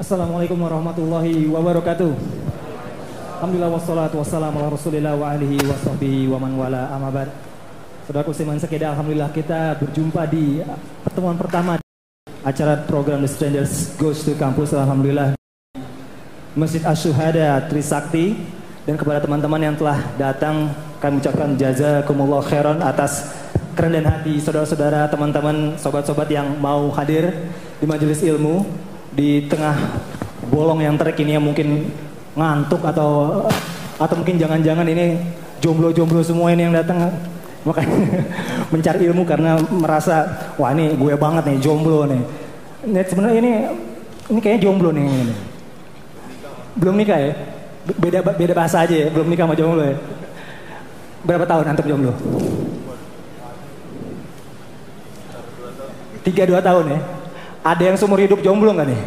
Assalamualaikum 0.00 0.56
warahmatullahi 0.56 1.44
wabarakatuh. 1.44 2.08
Alhamdulillah 3.36 3.68
wassalatu 3.68 4.16
wassalamu 4.16 4.64
ala 4.64 4.72
rasulillah 4.72 5.12
wa 5.12 5.36
alihi 5.36 5.60
wa 5.60 5.76
sahbihi 5.76 6.24
wa 6.24 6.40
man 6.40 6.56
wala 6.56 6.88
amabad. 6.96 7.28
Saudaraku 8.08 8.32
Siman 8.32 8.56
Sekeda, 8.56 8.96
Alhamdulillah 8.96 9.28
kita 9.28 9.76
berjumpa 9.76 10.24
di 10.32 10.64
pertemuan 11.04 11.36
pertama 11.36 11.76
acara 12.40 12.80
program 12.88 13.20
The 13.20 13.28
Strangers 13.28 13.92
Goes 14.00 14.24
to 14.24 14.32
Campus. 14.40 14.72
Alhamdulillah 14.72 15.36
Masjid 16.56 16.80
Asyuhada 16.80 17.68
Trisakti 17.68 18.40
dan 18.88 18.96
kepada 18.96 19.20
teman-teman 19.20 19.60
yang 19.60 19.76
telah 19.76 20.00
datang 20.16 20.72
kami 20.96 21.20
ucapkan 21.20 21.60
jazakumullah 21.60 22.40
khairan 22.48 22.80
atas 22.80 23.36
kerendahan 23.76 24.08
hati 24.08 24.40
saudara-saudara, 24.40 25.12
teman-teman, 25.12 25.76
sobat-sobat 25.76 26.32
yang 26.32 26.56
mau 26.56 26.88
hadir 26.88 27.52
di 27.76 27.84
majelis 27.84 28.24
ilmu 28.24 28.88
di 29.20 29.44
tengah 29.44 29.76
bolong 30.48 30.80
yang 30.80 30.96
terik 30.96 31.20
ini 31.20 31.36
yang 31.36 31.44
mungkin 31.44 31.92
ngantuk 32.32 32.80
atau 32.88 33.44
atau 34.00 34.14
mungkin 34.16 34.40
jangan-jangan 34.40 34.88
ini 34.88 35.20
jomblo-jomblo 35.60 36.24
semua 36.24 36.56
ini 36.56 36.64
yang 36.64 36.72
datang 36.72 37.12
makanya 37.60 38.24
mencari 38.72 39.04
ilmu 39.12 39.28
karena 39.28 39.60
merasa 39.68 40.24
wah 40.56 40.72
ini 40.72 40.96
gue 40.96 41.12
banget 41.20 41.52
nih 41.52 41.58
jomblo 41.60 42.08
nih. 42.08 42.22
Net 42.88 43.12
sebenarnya 43.12 43.38
ini 43.44 43.52
ini 44.32 44.38
kayaknya 44.40 44.64
jomblo 44.64 44.88
nih 44.88 45.04
ini. 45.04 45.36
Belum 46.80 46.96
nikah 46.96 47.20
ya? 47.20 47.32
Beda 48.00 48.24
beda 48.24 48.52
bahasa 48.56 48.88
aja 48.88 48.96
ya, 48.96 49.12
belum 49.12 49.28
nikah 49.28 49.44
sama 49.44 49.52
jomblo 49.52 49.84
ya. 49.84 49.96
Berapa 51.28 51.44
tahun 51.44 51.76
antum 51.76 51.84
jomblo? 51.84 52.12
Tiga 56.24 56.48
dua 56.48 56.64
tahun 56.64 56.96
ya. 56.96 57.19
Ada 57.60 57.82
yang 57.92 57.96
seumur 58.00 58.16
hidup 58.16 58.40
jomblo 58.40 58.72
nggak 58.72 58.88
nih? 58.88 59.00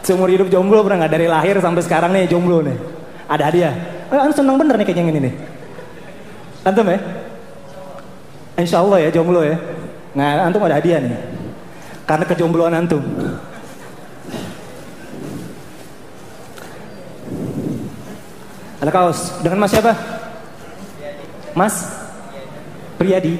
Seumur 0.00 0.30
hidup 0.32 0.48
jomblo 0.48 0.80
pernah 0.80 1.04
nggak 1.04 1.12
dari 1.12 1.26
lahir 1.28 1.60
sampai 1.60 1.82
sekarang 1.84 2.14
nih 2.16 2.30
jomblo 2.30 2.64
nih? 2.64 2.78
Ada 3.28 3.42
hadiah? 3.50 3.74
Oh, 4.08 4.16
antum 4.22 4.40
senang 4.40 4.56
bener 4.56 4.78
nih 4.78 4.86
kayaknya 4.86 5.02
yang 5.02 5.12
ini 5.12 5.20
nih. 5.28 5.34
Antum 6.64 6.86
ya? 6.86 6.98
Insya 8.56 8.80
Allah 8.80 8.98
ya 9.04 9.10
jomblo 9.12 9.44
ya. 9.44 9.58
Nah 10.16 10.48
antum 10.48 10.64
ada 10.64 10.80
hadiah 10.80 11.02
nih. 11.02 11.12
Karena 12.06 12.24
kejombloan 12.24 12.72
antum. 12.72 13.02
Ada 18.80 18.90
kaos. 18.94 19.42
Dengan 19.42 19.58
mas 19.60 19.74
siapa? 19.74 19.92
Mas? 21.52 21.74
Priyadi. 22.96 23.34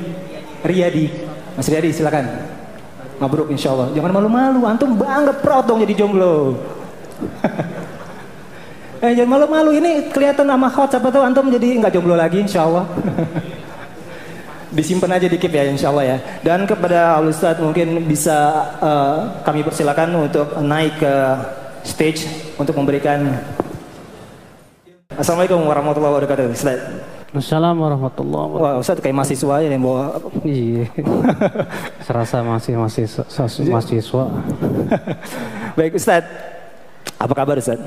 Riyadi. 0.67 1.06
Mas 1.55 1.70
Riyadi 1.70 1.95
silakan. 1.95 2.56
Mabruk 3.17 3.48
insya 3.48 3.72
Allah. 3.72 3.89
Jangan 3.97 4.12
malu-malu. 4.12 4.61
Antum 4.69 4.92
bangga 4.97 5.33
proud 5.41 5.64
dong 5.64 5.81
jadi 5.84 5.95
jomblo. 6.05 6.56
eh 9.05 9.12
jangan 9.17 9.31
malu-malu. 9.41 9.70
Ini 9.81 10.12
kelihatan 10.12 10.45
sama 10.45 10.69
hot. 10.69 10.92
Siapa 10.92 11.08
tahu 11.08 11.25
antum 11.25 11.48
jadi 11.48 11.81
nggak 11.81 11.92
jomblo 11.97 12.14
lagi 12.14 12.45
insya 12.45 12.69
Allah. 12.69 12.84
Disimpan 14.77 15.17
aja 15.17 15.27
dikit 15.31 15.48
ya 15.48 15.64
insya 15.64 15.89
Allah 15.89 16.05
ya. 16.05 16.17
Dan 16.45 16.69
kepada 16.69 17.17
Al 17.17 17.33
Ustadz 17.33 17.64
mungkin 17.64 18.05
bisa 18.05 18.69
uh, 18.84 19.41
kami 19.41 19.64
persilakan 19.64 20.28
untuk 20.28 20.53
naik 20.61 21.01
ke 21.01 21.14
stage 21.86 22.28
untuk 22.61 22.77
memberikan 22.77 23.41
Assalamualaikum 25.17 25.64
warahmatullahi 25.64 26.12
wabarakatuh. 26.12 26.53
Ustaz. 26.53 27.16
Assalamualaikum 27.35 27.83
warahmatullahi 27.91 28.45
wabarakatuh. 28.47 28.71
Wah, 28.71 28.75
Ustaz 28.79 28.99
kayak 29.03 29.17
mahasiswa 29.19 29.53
aja 29.59 29.67
yang 29.67 29.83
bawa. 29.83 30.05
Iya. 30.47 30.85
Serasa 32.07 32.37
masih 32.47 32.79
masih 32.79 33.05
mahasiswa. 33.67 34.25
Baik 35.79 35.93
Ustaz. 35.99 36.23
Apa 37.19 37.35
kabar 37.35 37.59
Ustaz? 37.59 37.83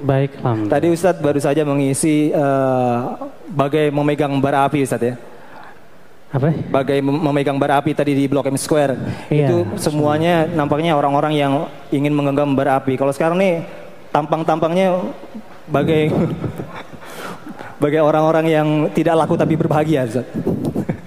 Baik, 0.00 0.40
alhamdulillah. 0.40 0.72
Tadi 0.72 0.86
Ustaz 0.96 1.16
baru 1.20 1.40
saja 1.44 1.62
mengisi 1.68 2.32
uh, 2.32 3.28
bagai 3.52 3.92
memegang 3.92 4.32
bara 4.40 4.64
api 4.64 4.80
Ustaz 4.80 5.12
ya. 5.12 5.14
Apa? 6.32 6.50
Bagai 6.50 7.04
memegang 7.04 7.60
bara 7.60 7.78
api 7.78 7.92
tadi 7.92 8.16
di 8.16 8.24
Blok 8.24 8.48
M 8.48 8.56
Square. 8.56 8.96
Iya, 9.28 9.44
Itu 9.44 9.56
semuanya 9.76 10.48
nampaknya 10.48 10.96
orang-orang 10.96 11.36
yang 11.36 11.68
ingin 11.92 12.16
menggenggam 12.16 12.56
bara 12.56 12.80
api. 12.80 12.96
Kalau 12.96 13.12
sekarang 13.12 13.36
nih 13.38 13.60
tampang-tampangnya 14.08 15.04
bagai 15.68 16.10
bagai 17.84 18.00
orang-orang 18.00 18.46
yang 18.48 18.68
tidak 18.96 19.12
laku 19.12 19.36
tapi 19.36 19.60
berbahagia 19.60 20.08
Ustaz. 20.08 20.24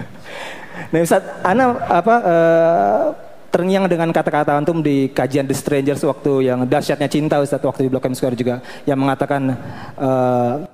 nah 0.94 1.00
Ustaz, 1.02 1.24
Ana 1.42 1.74
apa 1.90 2.16
uh, 2.22 3.04
terngiang 3.50 3.90
dengan 3.90 4.14
kata-kata 4.14 4.54
antum 4.54 4.86
di 4.86 5.10
kajian 5.10 5.50
The 5.50 5.58
Strangers 5.58 6.06
waktu 6.06 6.54
yang 6.54 6.70
dahsyatnya 6.70 7.10
cinta 7.10 7.42
Ustaz 7.42 7.66
waktu 7.66 7.88
di 7.88 7.90
Blok 7.90 8.06
M 8.06 8.14
Square 8.14 8.38
juga 8.38 8.62
yang 8.86 9.02
mengatakan 9.02 9.58
uh, 9.98 10.70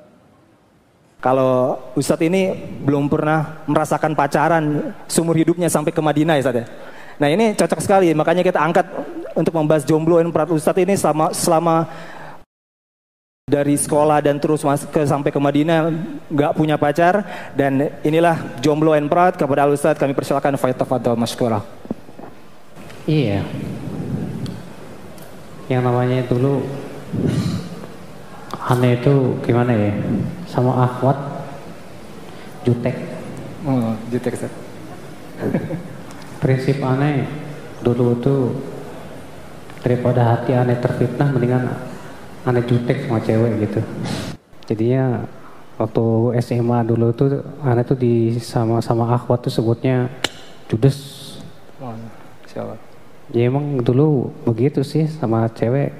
kalau 1.24 1.80
Ustadz 1.96 2.28
ini 2.28 2.52
belum 2.84 3.08
pernah 3.08 3.64
merasakan 3.64 4.12
pacaran 4.12 4.92
seumur 5.08 5.40
hidupnya 5.40 5.72
sampai 5.72 5.96
ke 5.96 6.04
Madinah 6.04 6.36
ya 6.36 6.52
ya. 6.52 6.66
Nah 7.16 7.32
ini 7.32 7.56
cocok 7.56 7.80
sekali 7.80 8.12
makanya 8.12 8.44
kita 8.44 8.60
angkat 8.60 8.84
untuk 9.32 9.56
membahas 9.56 9.88
jomblo 9.88 10.20
dan 10.20 10.36
perat 10.36 10.52
Ustadz 10.52 10.84
ini 10.84 11.00
selama 11.00 11.32
selama 11.32 11.88
dari 13.44 13.76
sekolah 13.76 14.24
dan 14.24 14.40
terus 14.40 14.64
masuk 14.64 14.88
ke 14.88 15.04
sampai 15.04 15.28
ke 15.28 15.36
Madinah 15.36 15.92
nggak 16.32 16.56
punya 16.56 16.80
pacar 16.80 17.28
dan 17.52 17.92
inilah 18.00 18.40
jomblo 18.64 18.96
and 18.96 19.12
proud 19.12 19.36
kepada 19.36 19.68
Al 19.68 19.76
Ustadz 19.76 20.00
kami 20.00 20.16
persilakan 20.16 20.56
Faitafadol 20.56 21.20
Masykurah. 21.20 21.60
Iya. 23.04 23.44
Yang 25.68 25.82
namanya 25.84 26.24
dulu 26.24 26.64
aneh 28.64 28.96
itu 28.96 29.36
gimana 29.44 29.76
ya? 29.76 29.92
Sama 30.48 30.88
akhwat 30.88 31.20
jutek. 32.64 32.96
Oh, 33.68 33.92
jutek 34.08 34.40
Ustadz. 34.40 34.56
Prinsip 36.48 36.80
aneh 36.80 37.28
dulu 37.84 38.24
itu 38.24 38.56
daripada 39.84 40.32
hati 40.32 40.56
aneh 40.56 40.80
terfitnah 40.80 41.28
mendingan 41.28 41.92
aneh 42.44 42.64
jutek 42.68 43.08
sama 43.08 43.20
cewek 43.24 43.52
gitu. 43.68 43.80
Jadinya 44.68 45.24
waktu 45.80 46.04
SMA 46.44 46.84
dulu 46.84 47.16
tuh 47.16 47.40
aneh 47.64 47.84
tuh 47.88 47.96
di 47.96 48.36
sama 48.40 48.84
sama 48.84 49.16
akhwat 49.16 49.48
tuh 49.48 49.54
sebutnya 49.54 50.12
judes. 50.68 51.40
Oh, 51.80 51.96
siapa? 52.48 52.76
Ya 53.32 53.48
emang 53.48 53.80
dulu 53.80 54.36
begitu 54.44 54.84
sih 54.84 55.08
sama 55.08 55.48
cewek 55.56 55.96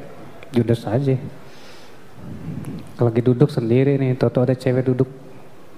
judes 0.52 0.84
aja. 0.84 1.16
Kalau 2.94 3.10
lagi 3.10 3.26
duduk 3.26 3.50
sendiri 3.50 3.98
nih, 3.98 4.14
toto 4.16 4.46
ada 4.46 4.54
cewek 4.54 4.86
duduk 4.86 5.10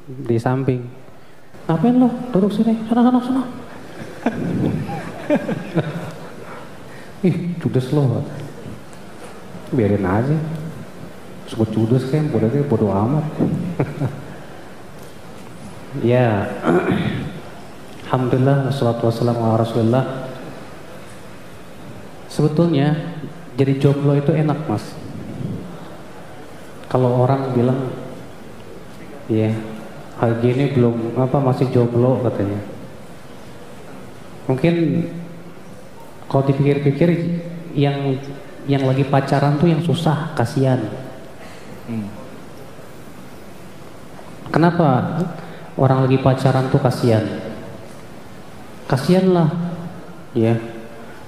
di 0.05 0.35
samping. 0.35 0.83
Ngapain 1.65 1.95
lo? 1.95 2.11
Duduk 2.29 2.51
sini, 2.53 2.75
sana 2.85 3.01
sana 3.01 3.19
sana. 3.23 3.43
Ih, 7.25 7.57
judes 7.57 7.89
lo. 7.95 8.21
Biarin 9.73 10.05
aja. 10.05 10.37
Sebut 11.45 11.69
judes 11.73 12.09
kan, 12.09 12.29
bodoh 12.29 12.49
bodoh 12.65 12.91
amat. 12.93 13.25
ya, 16.13 16.49
Alhamdulillah, 18.05 18.69
wassalatu 18.69 19.09
wassalamu 19.09 19.41
ala 19.45 19.61
rasulillah. 19.61 20.05
Sebetulnya 22.29 23.15
jadi 23.55 23.79
jomblo 23.79 24.17
itu 24.17 24.35
enak 24.35 24.67
mas. 24.67 24.83
Kalau 26.91 27.23
orang 27.23 27.55
bilang, 27.55 27.79
ya 29.31 29.55
hari 30.19 30.35
gini 30.39 30.71
belum 30.71 31.19
apa 31.19 31.37
masih 31.39 31.67
jomblo 31.71 32.23
katanya. 32.23 32.59
Mungkin 34.45 34.75
kalau 36.29 36.43
dipikir-pikir 36.45 37.09
yang 37.73 38.15
yang 38.65 38.83
lagi 38.85 39.05
pacaran 39.05 39.57
tuh 39.61 39.69
yang 39.69 39.81
susah, 39.81 40.33
kasihan. 40.33 40.81
Hmm. 41.85 42.09
Kenapa 44.49 45.21
orang 45.77 46.09
lagi 46.09 46.17
pacaran 46.21 46.69
tuh 46.69 46.81
kasihan? 46.81 47.25
Kasihan 48.85 49.25
lah, 49.33 49.49
ya. 50.33 50.57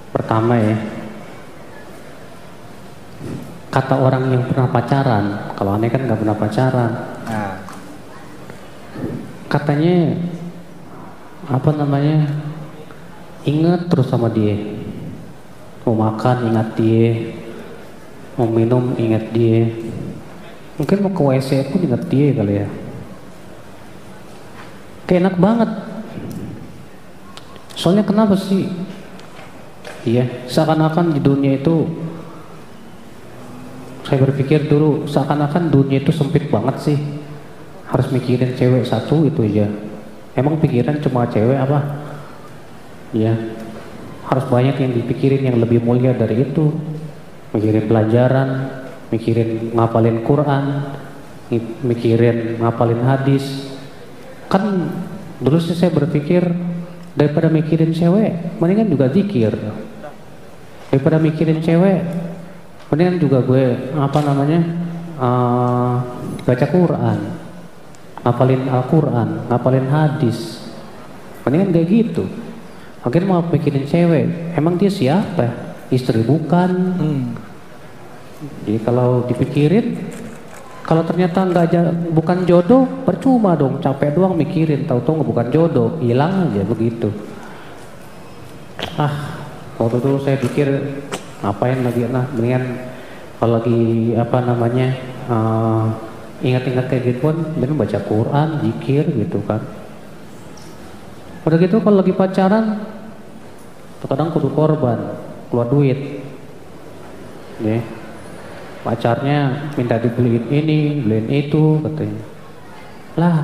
Pertama 0.08 0.56
ya, 0.56 0.76
kata 3.68 3.94
orang 4.00 4.32
yang 4.32 4.42
pernah 4.48 4.66
pacaran, 4.72 5.24
kalau 5.52 5.76
aneh 5.76 5.92
kan 5.92 6.08
nggak 6.08 6.16
pernah 6.16 6.36
pacaran, 6.36 6.92
Nah, 7.28 7.60
katanya 9.52 10.16
apa 11.44 11.70
namanya 11.76 12.24
ingat 13.44 13.92
terus 13.92 14.08
sama 14.08 14.32
dia 14.32 14.77
mau 15.86 15.94
makan 15.94 16.54
ingat 16.54 16.68
dia 16.74 17.34
mau 18.34 18.48
minum 18.48 18.94
ingat 18.98 19.30
dia 19.34 19.70
mungkin 20.78 20.98
mau 21.02 21.12
ke 21.12 21.22
WC 21.22 21.74
pun 21.74 21.80
ingat 21.82 22.02
dia 22.06 22.34
kali 22.34 22.54
ya 22.64 22.68
kayak 25.06 25.20
enak 25.26 25.36
banget 25.36 25.70
soalnya 27.78 28.02
kenapa 28.06 28.34
sih 28.34 28.66
Iya, 30.08 30.24
seakan-akan 30.46 31.12
di 31.12 31.20
dunia 31.20 31.58
itu 31.58 31.84
saya 34.08 34.24
berpikir 34.24 34.70
dulu 34.70 35.04
seakan-akan 35.04 35.68
dunia 35.68 36.00
itu 36.00 36.14
sempit 36.16 36.48
banget 36.48 36.76
sih. 36.80 36.98
Harus 37.88 38.08
mikirin 38.08 38.56
cewek 38.56 38.88
satu 38.88 39.28
itu 39.28 39.44
aja. 39.44 39.68
Emang 40.32 40.56
pikiran 40.60 40.96
cuma 41.04 41.28
cewek 41.28 41.60
apa? 41.60 42.08
Iya. 43.12 43.36
Harus 44.28 44.44
banyak 44.44 44.76
yang 44.76 44.92
dipikirin 44.92 45.48
yang 45.48 45.56
lebih 45.56 45.80
mulia 45.80 46.12
dari 46.12 46.44
itu. 46.44 46.68
Mikirin 47.56 47.88
pelajaran, 47.88 48.48
mikirin 49.08 49.72
ngapalin 49.72 50.20
Quran, 50.20 50.64
mikirin 51.80 52.60
ngapalin 52.60 53.00
hadis. 53.08 53.72
Kan 54.52 54.92
dulu 55.40 55.56
sih 55.56 55.72
saya 55.72 55.88
berpikir 55.88 56.44
daripada 57.16 57.48
mikirin 57.48 57.96
cewek, 57.96 58.60
mendingan 58.60 58.92
juga 58.92 59.08
zikir. 59.08 59.56
Daripada 60.92 61.16
mikirin 61.16 61.64
cewek, 61.64 62.00
mendingan 62.92 63.16
juga 63.16 63.40
gue 63.44 63.96
apa 63.96 64.18
namanya 64.24 64.60
uh, 65.16 65.94
baca 66.44 66.66
Quran, 66.68 67.18
ngapalin 68.24 68.62
Al-Quran, 68.68 69.28
ngapalin 69.48 69.88
hadis. 69.88 70.68
Mendingan 71.48 71.72
kayak 71.72 71.88
gitu. 71.88 72.24
Akhirnya 73.02 73.28
mau 73.30 73.42
mikirin 73.46 73.86
cewek, 73.86 74.54
emang 74.58 74.74
dia 74.74 74.90
siapa? 74.90 75.76
Istri 75.88 76.26
bukan. 76.26 76.70
Hmm. 76.98 77.24
Jadi 78.66 78.78
kalau 78.82 79.26
dipikirin, 79.26 79.98
kalau 80.82 81.02
ternyata 81.06 81.46
nggak 81.46 82.10
bukan 82.16 82.48
jodoh, 82.48 82.86
percuma 83.04 83.54
dong, 83.54 83.78
capek 83.78 84.14
doang 84.14 84.34
mikirin, 84.34 84.86
tahu-tahu 84.88 85.26
bukan 85.26 85.46
jodoh, 85.52 86.00
hilang 86.02 86.50
aja 86.50 86.62
begitu. 86.66 87.10
Ah, 88.98 89.42
waktu 89.78 90.02
itu 90.02 90.10
saya 90.22 90.36
pikir 90.38 90.68
ngapain 91.38 91.86
lagi 91.86 92.02
nah 92.10 92.26
mendingan 92.34 92.64
kalau 93.38 93.62
lagi 93.62 94.10
apa 94.18 94.38
namanya 94.42 94.88
uh, 95.30 95.86
ingat-ingat 96.42 96.90
kayak 96.90 97.02
gitu 97.06 97.30
pun 97.30 97.36
mending 97.54 97.78
baca 97.78 97.98
Quran, 98.02 98.48
zikir 98.66 99.06
gitu 99.06 99.38
kan. 99.46 99.62
Udah 101.46 101.56
gitu 101.60 101.78
kalau 101.78 102.02
lagi 102.02 102.14
pacaran 102.14 102.82
terkadang 104.02 104.30
kudu 104.34 104.50
korban, 104.54 104.98
keluar 105.50 105.68
duit. 105.70 106.22
Ya. 107.62 107.82
Pacarnya 108.86 109.68
minta 109.74 109.98
dibeliin 109.98 110.46
ini, 110.48 111.02
beliin 111.02 111.28
itu 111.28 111.82
katanya. 111.82 112.22
Lah, 113.18 113.36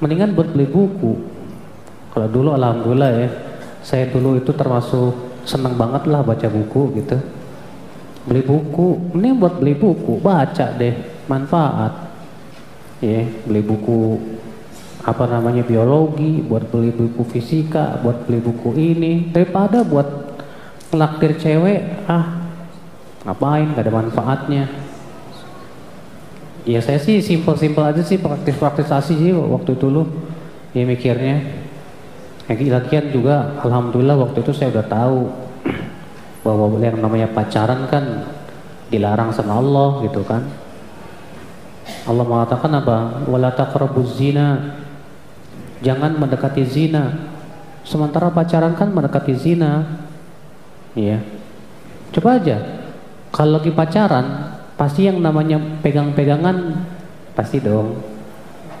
mendingan 0.00 0.32
buat 0.32 0.56
beli 0.56 0.64
buku. 0.64 1.12
Kalau 2.16 2.28
dulu 2.32 2.56
alhamdulillah 2.56 3.12
ya, 3.14 3.28
saya 3.84 4.08
dulu 4.08 4.40
itu 4.40 4.50
termasuk 4.56 5.44
seneng 5.44 5.76
banget 5.76 6.08
lah 6.08 6.24
baca 6.24 6.48
buku 6.48 6.96
gitu. 6.98 7.20
Beli 8.24 8.42
buku, 8.44 9.12
ini 9.16 9.28
buat 9.36 9.60
beli 9.60 9.76
buku, 9.76 10.20
baca 10.20 10.72
deh, 10.76 11.24
manfaat. 11.28 12.08
Ya, 13.04 13.28
beli 13.44 13.60
buku 13.60 14.18
apa 15.08 15.24
namanya 15.24 15.64
biologi, 15.64 16.44
buat 16.44 16.68
beli 16.68 16.92
buku 16.92 17.24
fisika, 17.24 17.96
buat 18.04 18.28
beli 18.28 18.44
buku 18.44 18.76
ini, 18.76 19.32
daripada 19.32 19.80
buat 19.80 20.04
ngelaktir 20.92 21.40
cewek, 21.40 22.04
ah 22.04 22.44
ngapain, 23.24 23.72
gak 23.72 23.88
ada 23.88 23.92
manfaatnya. 24.04 24.68
Ya 26.68 26.84
saya 26.84 27.00
sih 27.00 27.24
simpel-simpel 27.24 27.80
aja 27.80 28.04
sih 28.04 28.20
praktis-praktisasi 28.20 29.16
sih 29.16 29.32
waktu 29.32 29.72
itu 29.72 29.88
dulu, 29.88 30.04
ya 30.76 30.84
mikirnya. 30.84 31.64
Lagian 32.48 33.08
juga 33.08 33.60
alhamdulillah 33.64 34.16
waktu 34.28 34.44
itu 34.44 34.52
saya 34.52 34.72
udah 34.76 34.86
tahu 34.88 35.32
bahwa 36.44 36.76
yang 36.80 37.00
namanya 37.00 37.32
pacaran 37.32 37.88
kan 37.88 38.28
dilarang 38.92 39.32
sama 39.32 39.56
Allah 39.56 40.04
gitu 40.04 40.20
kan. 40.20 40.44
Allah 42.04 42.24
mengatakan 42.24 42.72
apa? 42.76 43.24
Wala 43.24 43.52
taqrabuz 43.56 44.20
zina. 44.20 44.76
Jangan 45.82 46.18
mendekati 46.18 46.66
zina. 46.66 47.30
Sementara 47.86 48.28
pacaran 48.34 48.74
kan 48.74 48.90
mendekati 48.90 49.34
zina. 49.38 49.86
Iya. 50.98 51.22
Coba 52.12 52.40
aja. 52.40 52.58
Kalau 53.30 53.60
lagi 53.60 53.70
pacaran, 53.70 54.56
pasti 54.74 55.06
yang 55.06 55.20
namanya 55.20 55.60
pegang-pegangan 55.84 56.86
pasti 57.36 57.62
dong. 57.62 58.00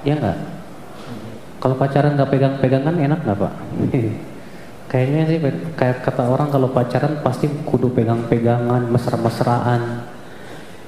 Ya 0.02 0.18
enggak? 0.18 0.38
Kalau 1.58 1.74
pacaran 1.74 2.14
nggak 2.14 2.30
pegang-pegangan 2.30 2.94
enak 2.94 3.20
nggak 3.22 3.38
pak? 3.38 3.54
Kayaknya 4.90 5.22
sih 5.28 5.38
kayak 5.76 6.00
kata 6.00 6.32
orang 6.32 6.48
kalau 6.48 6.72
pacaran 6.72 7.20
pasti 7.20 7.44
kudu 7.68 7.92
pegang-pegangan, 7.92 8.88
mesra-mesraan. 8.88 10.08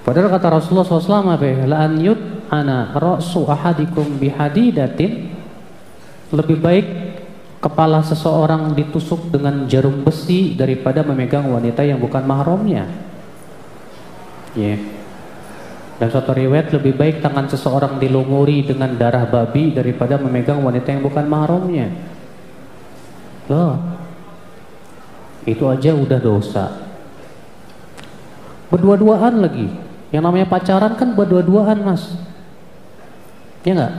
Padahal 0.01 0.33
kata 0.33 0.57
Rasulullah 0.57 0.89
SAW 0.89 1.37
ya? 1.37 1.69
La 1.69 1.85
an 1.85 2.01
yud 2.01 2.49
ana 2.49 2.97
ra'su 2.97 3.45
ahadikum 3.45 4.17
bihadidatin 4.17 5.39
lebih 6.31 6.59
baik 6.62 6.87
kepala 7.61 8.00
seseorang 8.00 8.73
ditusuk 8.73 9.29
dengan 9.29 9.69
jarum 9.69 10.00
besi 10.06 10.56
daripada 10.56 11.05
memegang 11.05 11.50
wanita 11.50 11.85
yang 11.85 12.00
bukan 12.00 12.25
mahramnya. 12.25 12.88
Ya. 14.56 14.75
Yeah. 14.75 14.81
Dan 16.00 16.09
suatu 16.09 16.32
riwayat 16.32 16.73
lebih 16.73 16.97
baik 16.97 17.21
tangan 17.21 17.44
seseorang 17.44 18.00
dilumuri 18.00 18.65
dengan 18.65 18.97
darah 18.97 19.29
babi 19.29 19.77
daripada 19.77 20.17
memegang 20.17 20.65
wanita 20.65 20.97
yang 20.97 21.05
bukan 21.05 21.29
mahramnya. 21.29 21.93
Loh. 23.53 23.76
Itu 25.44 25.69
aja 25.69 25.93
udah 25.93 26.17
dosa. 26.17 26.88
Berdua-duaan 28.73 29.44
lagi. 29.44 29.69
Yang 30.09 30.23
namanya 30.25 30.47
pacaran 30.49 30.97
kan 30.97 31.12
berdua-duaan, 31.12 31.85
Mas. 31.85 32.17
Ya 33.69 33.76
enggak? 33.76 33.93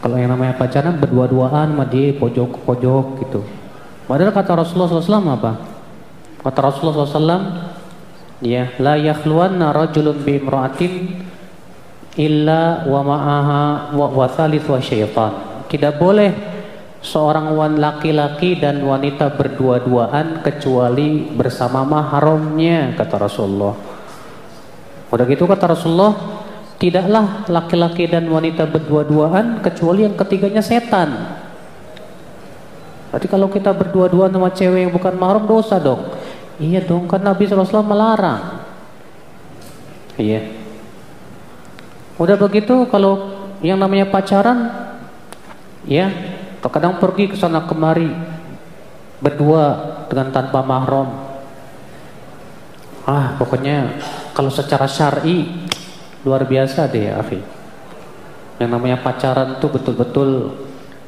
Kalau 0.00 0.16
yang 0.20 0.30
namanya 0.30 0.54
pacaran 0.54 1.00
berdua-duaan 1.00 1.72
sama 1.72 1.84
dia 1.88 2.12
pojok 2.14 2.62
pojok 2.68 3.06
gitu. 3.26 3.40
Padahal 4.06 4.30
kata 4.30 4.52
Rasulullah 4.54 4.90
SAW 5.02 5.34
apa? 5.34 5.52
Kata 6.46 6.58
Rasulullah 6.62 7.08
SAW, 7.10 7.42
ya 8.38 8.70
la 8.78 8.94
yakhluwanna 8.94 9.74
rajulun 9.74 10.22
bi 10.22 10.38
imra'atin 10.38 10.92
illa 12.14 12.86
wa 12.86 13.00
ma'aha 13.02 13.64
wa, 13.98 14.06
wa 14.14 14.26
thalith 14.30 14.70
wa 14.70 14.78
syaitan. 14.78 15.66
Tidak 15.66 15.98
boleh 15.98 16.30
seorang 17.02 17.50
wan 17.54 17.82
laki-laki 17.82 18.62
dan 18.62 18.82
wanita 18.82 19.34
berdua-duaan 19.34 20.42
kecuali 20.46 21.26
bersama 21.26 21.82
mahramnya 21.82 22.94
kata 22.94 23.16
Rasulullah. 23.18 23.74
Udah 25.10 25.24
gitu 25.26 25.46
kata 25.46 25.70
Rasulullah, 25.70 26.14
tidaklah 26.76 27.48
laki-laki 27.48 28.04
dan 28.04 28.28
wanita 28.28 28.68
berdua-duaan 28.68 29.64
kecuali 29.64 30.04
yang 30.04 30.16
ketiganya 30.16 30.60
setan. 30.60 31.40
Berarti 33.08 33.26
kalau 33.32 33.48
kita 33.48 33.72
berdua-duaan 33.72 34.28
sama 34.28 34.52
cewek 34.52 34.80
yang 34.84 34.92
bukan 34.92 35.16
mahram 35.16 35.48
dosa 35.48 35.80
dong. 35.80 36.12
Iya 36.60 36.84
dong, 36.84 37.08
kan 37.08 37.24
Nabi 37.24 37.48
SAW 37.48 37.84
melarang. 37.84 38.60
Iya. 40.20 40.52
Udah 42.16 42.36
begitu 42.36 42.88
kalau 42.88 43.32
yang 43.60 43.80
namanya 43.80 44.08
pacaran, 44.08 44.72
ya, 45.84 46.12
terkadang 46.60 46.96
pergi 47.00 47.32
ke 47.32 47.36
sana 47.36 47.64
kemari 47.64 48.08
berdua 49.20 49.64
dengan 50.08 50.32
tanpa 50.32 50.60
mahram. 50.60 51.08
Ah, 53.06 53.38
pokoknya 53.38 53.96
kalau 54.36 54.50
secara 54.52 54.84
syar'i 54.84 55.65
luar 56.26 56.42
biasa 56.42 56.90
deh, 56.90 57.14
Afi. 57.14 57.38
Yang 58.58 58.70
namanya 58.74 58.98
pacaran 58.98 59.62
tuh 59.62 59.70
betul-betul 59.70 60.50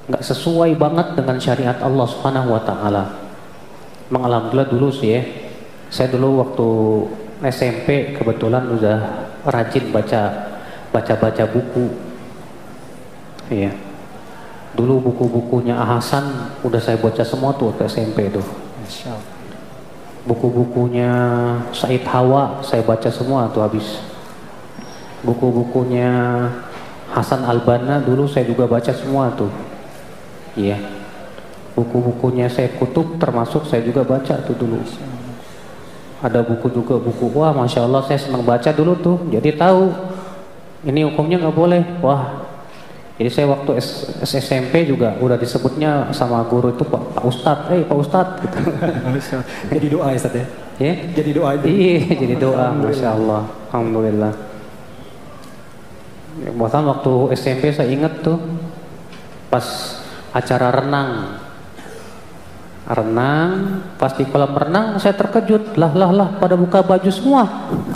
nggak 0.06 0.22
sesuai 0.22 0.78
banget 0.78 1.18
dengan 1.18 1.36
syariat 1.42 1.76
Allah 1.82 2.06
Subhanahu 2.06 2.54
Wa 2.54 2.62
Taala. 2.62 3.04
Alhamdulillah 4.08 4.70
dulu 4.70 4.88
sih 4.88 5.18
ya, 5.18 5.20
saya 5.90 6.08
dulu 6.14 6.40
waktu 6.40 6.68
SMP 7.50 8.16
kebetulan 8.16 8.70
udah 8.72 8.98
rajin 9.44 9.90
baca 9.90 10.22
baca-baca 10.94 11.44
buku. 11.50 11.92
Iya. 13.52 13.74
Dulu 14.76 15.10
buku-bukunya 15.10 15.74
Hasan 15.76 16.56
udah 16.62 16.80
saya 16.80 16.96
baca 17.00 17.20
semua 17.26 17.52
tuh 17.58 17.74
waktu 17.74 17.90
SMP 17.90 18.30
tuh. 18.32 18.44
Buku-bukunya 20.28 21.10
Said 21.72 22.04
Hawa 22.04 22.60
saya 22.64 22.84
baca 22.84 23.08
semua 23.12 23.48
tuh 23.52 23.64
habis. 23.64 24.07
Buku-bukunya 25.26 26.10
Hasan 27.10 27.42
Albana 27.42 27.98
dulu 27.98 28.28
saya 28.28 28.46
juga 28.46 28.68
baca 28.68 28.92
semua 28.94 29.32
tuh. 29.34 29.50
Iya. 30.54 30.78
Buku-bukunya 31.74 32.50
saya 32.50 32.74
kutub 32.74 33.18
termasuk 33.22 33.66
saya 33.66 33.82
juga 33.86 34.02
baca 34.02 34.34
tuh 34.42 34.54
dulu 34.58 34.82
ada 36.18 36.42
buku 36.42 36.66
juga 36.74 36.98
buku 36.98 37.30
wah 37.30 37.54
masya 37.54 37.86
Allah 37.86 38.02
saya 38.02 38.18
senang 38.18 38.42
baca 38.42 38.70
dulu 38.74 38.98
tuh 38.98 39.16
jadi 39.30 39.54
tahu 39.54 39.94
ini 40.86 41.06
hukumnya 41.06 41.38
nggak 41.38 41.56
boleh 41.56 41.82
wah 42.02 42.46
Jadi 43.18 43.34
saya 43.34 43.50
waktu 43.50 43.82
S 43.82 44.14
SMP 44.22 44.86
juga 44.86 45.18
udah 45.18 45.34
disebutnya 45.34 46.14
sama 46.14 46.38
guru 46.46 46.70
itu 46.70 46.86
Pak, 46.86 47.18
Pak 47.18 47.24
Ustadz, 47.26 47.74
eh 47.74 47.82
Pak 47.82 47.98
Ustadz 47.98 48.46
gitu. 48.46 48.58
jadi 49.74 49.86
doa 49.90 50.14
ya 50.14 50.22
ya? 50.22 50.46
Ya? 50.78 50.92
Jadi 51.18 51.30
doa 51.34 51.50
itu. 51.58 51.66
Iya, 51.66 52.14
jadi 52.14 52.34
doa, 52.38 52.70
masya 52.78 53.18
Allah, 53.18 53.42
alhamdulillah. 53.74 54.47
Bahkan 56.38 56.82
waktu 56.86 57.12
SMP 57.34 57.74
saya 57.74 57.90
ingat 57.90 58.22
tuh 58.22 58.38
pas 59.48 59.64
acara 60.30 60.70
renang, 60.70 61.40
renang, 62.86 63.50
pas 63.96 64.12
di 64.14 64.28
kolam 64.28 64.52
renang 64.54 65.00
saya 65.00 65.16
terkejut, 65.16 65.74
lah 65.74 65.90
lah 65.96 66.10
lah 66.12 66.28
pada 66.36 66.54
buka 66.54 66.84
baju 66.84 67.10
semua, 67.10 67.48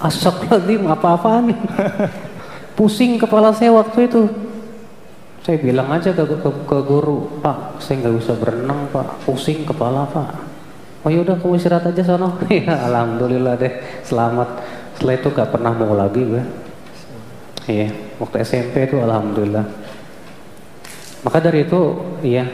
asap 0.03 0.49
lagi 0.49 0.75
apa-apaan 0.81 1.53
nih, 1.53 1.59
pusing 2.77 3.21
kepala 3.21 3.53
saya 3.55 3.71
waktu 3.71 4.09
itu. 4.11 4.23
Saya 5.43 5.59
bilang 5.59 5.91
aja 5.91 6.15
ke, 6.15 6.23
ke, 6.23 6.51
ke 6.67 6.79
guru, 6.87 7.43
Pak, 7.43 7.83
saya 7.83 7.99
nggak 8.01 8.15
bisa 8.17 8.33
berenang, 8.39 8.87
Pak, 8.95 9.27
pusing 9.27 9.67
kepala, 9.67 10.07
Pak. 10.07 10.53
Oh 11.03 11.11
yaudah 11.11 11.35
kamu 11.35 11.59
istirahat 11.59 11.91
aja 11.91 12.15
sana. 12.15 12.31
ya 12.49 12.79
alhamdulillah 12.87 13.59
deh, 13.59 13.75
selamat. 14.07 14.63
Setelah 14.95 15.15
itu 15.19 15.29
gak 15.35 15.51
pernah 15.51 15.75
mau 15.75 15.99
lagi 15.99 16.23
gue. 16.23 16.43
Iya, 17.71 17.95
waktu 18.19 18.43
SMP 18.43 18.91
itu 18.91 18.99
alhamdulillah. 18.99 19.67
Maka 21.23 21.39
dari 21.39 21.63
itu, 21.63 21.81
iya, 22.27 22.51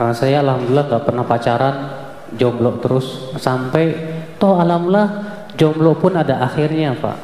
uh, 0.00 0.12
saya 0.16 0.40
alhamdulillah 0.40 0.88
gak 0.88 1.04
pernah 1.04 1.24
pacaran, 1.28 1.76
jomblo 2.32 2.80
terus 2.80 3.36
sampai 3.36 3.92
toh 4.40 4.56
alhamdulillah 4.56 5.08
jomblo 5.60 5.92
pun 5.92 6.16
ada 6.16 6.40
akhirnya 6.40 6.96
pak. 6.96 7.18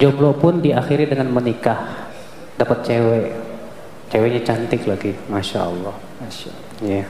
Jomblo 0.00 0.34
pun 0.34 0.58
diakhiri 0.58 1.06
dengan 1.06 1.30
menikah, 1.30 2.10
dapat 2.58 2.82
cewek, 2.82 3.26
ceweknya 4.10 4.40
cantik 4.42 4.82
lagi, 4.88 5.14
masya 5.30 5.70
Allah. 5.70 5.94
Masya 6.18 6.48
Allah. 6.50 6.70
Iya. 6.82 7.04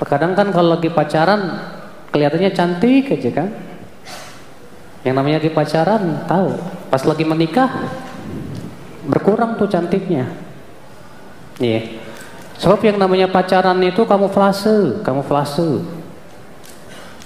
Terkadang 0.00 0.32
kan 0.32 0.48
kalau 0.48 0.80
lagi 0.80 0.88
pacaran 0.88 1.42
kelihatannya 2.08 2.50
cantik 2.56 3.12
aja 3.12 3.30
kan. 3.30 3.48
Yang 5.02 5.14
namanya 5.18 5.36
lagi 5.42 5.52
pacaran 5.52 6.02
tahu, 6.30 6.50
pas 6.92 7.00
lagi 7.08 7.24
menikah 7.24 7.88
berkurang 9.08 9.56
tuh 9.56 9.64
cantiknya. 9.64 10.28
Iya. 11.56 12.04
Sebab 12.60 12.84
yang 12.84 13.00
namanya 13.00 13.32
pacaran 13.32 13.80
itu 13.80 14.04
kamu 14.04 14.28
kamuflase, 14.28 15.00
kamuflase. 15.00 15.80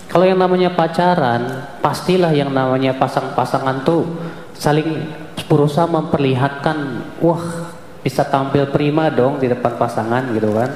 Kalau 0.06 0.22
yang 0.22 0.38
namanya 0.38 0.70
pacaran, 0.70 1.66
pastilah 1.82 2.30
yang 2.30 2.54
namanya 2.54 2.94
pasang-pasangan 2.94 3.82
tuh 3.82 4.06
saling 4.54 5.02
berusaha 5.50 5.84
memperlihatkan, 5.90 7.02
wah 7.18 7.74
bisa 8.06 8.22
tampil 8.22 8.70
prima 8.70 9.10
dong 9.10 9.42
di 9.42 9.50
depan 9.50 9.74
pasangan 9.74 10.30
gitu 10.30 10.54
kan. 10.54 10.70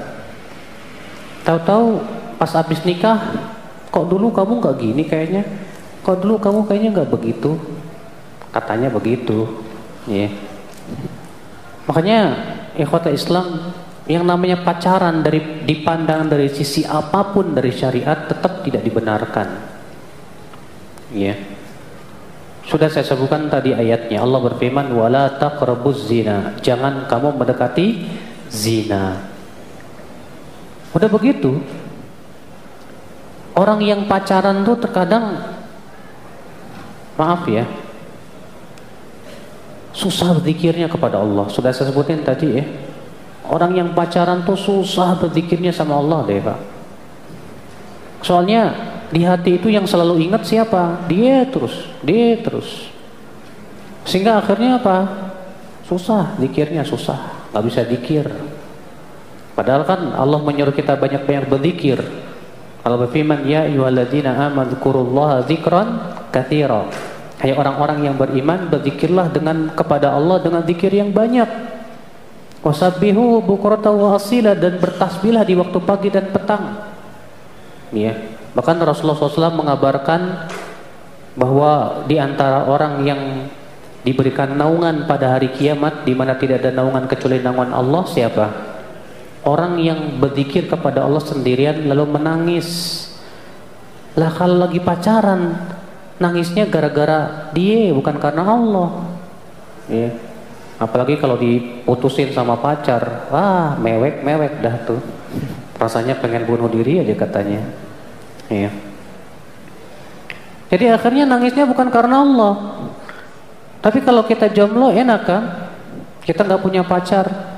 Tahu-tahu 1.46 2.02
pas 2.36 2.52
habis 2.58 2.82
nikah, 2.82 3.16
kok 3.88 4.06
dulu 4.10 4.34
kamu 4.34 4.60
nggak 4.60 4.76
gini 4.82 5.02
kayaknya, 5.06 5.46
kok 6.02 6.20
dulu 6.20 6.42
kamu 6.42 6.66
kayaknya 6.66 6.90
nggak 7.00 7.10
begitu, 7.14 7.56
katanya 8.50 8.90
begitu, 8.90 9.46
ya. 10.06 10.30
Makanya 11.90 12.20
ikhwata 12.78 13.10
Islam 13.10 13.74
yang 14.10 14.26
namanya 14.26 14.66
pacaran 14.66 15.22
dari 15.22 15.62
dipandang 15.66 16.26
dari 16.26 16.50
sisi 16.50 16.82
apa 16.82 17.30
pun 17.30 17.54
dari 17.54 17.70
syariat 17.70 18.26
tetap 18.26 18.66
tidak 18.66 18.82
dibenarkan. 18.82 19.48
Ya. 21.14 21.34
Sudah 22.66 22.86
saya 22.86 23.02
sebutkan 23.02 23.50
tadi 23.50 23.74
ayatnya 23.74 24.22
Allah 24.22 24.38
berfirman 24.46 24.94
wala 24.94 25.34
taqrabuz 25.38 26.06
zina. 26.06 26.54
Jangan 26.62 27.10
kamu 27.10 27.34
mendekati 27.34 28.06
zina. 28.46 29.18
Udah 30.94 31.10
begitu. 31.10 31.58
Orang 33.58 33.82
yang 33.82 34.06
pacaran 34.06 34.62
tuh 34.62 34.78
terkadang 34.78 35.38
maaf 37.18 37.42
ya. 37.50 37.66
Susah 39.90 40.38
berzikirnya 40.38 40.86
kepada 40.86 41.18
Allah. 41.18 41.50
Sudah 41.50 41.74
saya 41.74 41.90
sebutin 41.90 42.22
tadi 42.22 42.48
ya. 42.54 42.64
Orang 43.50 43.74
yang 43.74 43.90
pacaran 43.90 44.46
tuh 44.46 44.54
susah 44.54 45.18
berzikirnya 45.18 45.74
sama 45.74 45.98
Allah 45.98 46.22
deh, 46.22 46.38
Pak. 46.38 46.58
Soalnya 48.22 48.70
di 49.10 49.26
hati 49.26 49.58
itu 49.58 49.66
yang 49.66 49.90
selalu 49.90 50.22
ingat 50.30 50.46
siapa? 50.46 51.02
Dia 51.10 51.42
terus, 51.50 51.74
dia 52.06 52.38
terus. 52.38 52.86
Sehingga 54.06 54.38
akhirnya 54.38 54.78
apa? 54.78 54.96
Susah, 55.90 56.38
zikirnya 56.38 56.86
susah, 56.86 57.50
nggak 57.50 57.64
bisa 57.66 57.80
zikir. 57.82 58.26
Padahal 59.58 59.82
kan 59.82 60.14
Allah 60.14 60.38
menyuruh 60.38 60.70
kita 60.70 60.94
banyak-banyak 60.94 61.50
berzikir. 61.50 61.98
Allah 62.86 62.96
berfirman, 63.02 63.44
"Ya 63.50 63.66
ayyuhalladzina 63.66 64.32
amanu 64.46 64.72
dzkurullaha 64.72 65.44
dzikran 65.44 65.88
katsira." 66.30 66.86
Hai 67.40 67.56
orang-orang 67.56 68.04
yang 68.04 68.20
beriman, 68.20 68.68
berzikirlah 68.68 69.32
dengan 69.32 69.72
kepada 69.72 70.12
Allah 70.12 70.44
dengan 70.44 70.60
zikir 70.60 70.92
yang 70.92 71.08
banyak. 71.08 71.48
Wasabbihu 72.60 73.40
bukrata 73.40 73.88
wa 73.88 74.20
asila 74.20 74.52
dan 74.52 74.76
bertasbihlah 74.76 75.48
di 75.48 75.56
waktu 75.56 75.78
pagi 75.80 76.12
dan 76.12 76.28
petang. 76.28 76.84
Ya. 77.96 78.12
Bahkan 78.52 78.76
Rasulullah 78.84 79.16
SAW 79.16 79.56
mengabarkan 79.56 80.52
bahwa 81.32 82.04
di 82.04 82.20
antara 82.20 82.68
orang 82.68 83.08
yang 83.08 83.48
diberikan 84.04 84.52
naungan 84.60 85.08
pada 85.08 85.40
hari 85.40 85.48
kiamat 85.56 86.04
di 86.04 86.12
mana 86.12 86.36
tidak 86.36 86.60
ada 86.60 86.76
naungan 86.76 87.08
kecuali 87.08 87.40
naungan 87.40 87.72
Allah 87.72 88.04
siapa? 88.04 88.46
Orang 89.48 89.80
yang 89.80 90.20
berzikir 90.20 90.68
kepada 90.68 91.08
Allah 91.08 91.24
sendirian 91.24 91.88
lalu 91.88 92.20
menangis. 92.20 92.68
Lah 94.20 94.28
kalau 94.36 94.60
lagi 94.60 94.76
pacaran, 94.84 95.56
nangisnya 96.20 96.68
gara-gara 96.68 97.50
dia 97.56 97.90
bukan 97.96 98.20
karena 98.20 98.44
Allah. 98.44 98.90
Ya. 99.88 100.12
Apalagi 100.80 101.20
kalau 101.20 101.36
diputusin 101.36 102.32
sama 102.32 102.56
pacar, 102.56 103.28
wah 103.28 103.76
mewek-mewek 103.80 104.60
dah 104.60 104.76
tuh. 104.84 105.00
Rasanya 105.80 106.20
pengen 106.20 106.44
bunuh 106.44 106.68
diri 106.68 107.00
aja 107.00 107.16
katanya. 107.16 107.64
Ya. 108.52 108.70
Jadi 110.70 110.84
akhirnya 110.92 111.24
nangisnya 111.26 111.66
bukan 111.66 111.88
karena 111.88 112.22
Allah. 112.22 112.54
Tapi 113.80 114.04
kalau 114.04 114.22
kita 114.28 114.52
jomblo 114.52 114.92
enak 114.92 115.20
kan? 115.24 115.42
Kita 116.20 116.44
nggak 116.44 116.62
punya 116.62 116.84
pacar, 116.84 117.50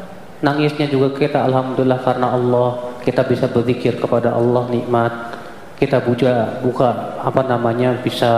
Nangisnya 0.42 0.90
juga 0.90 1.14
kita 1.14 1.46
alhamdulillah 1.46 2.02
karena 2.02 2.34
Allah 2.34 2.98
kita 3.06 3.22
bisa 3.22 3.46
berzikir 3.46 3.94
kepada 3.94 4.34
Allah 4.34 4.66
nikmat. 4.74 5.31
Kita 5.82 5.98
buka 5.98 6.62
buka 6.62 7.18
apa 7.18 7.42
namanya 7.42 7.98
bisa 7.98 8.30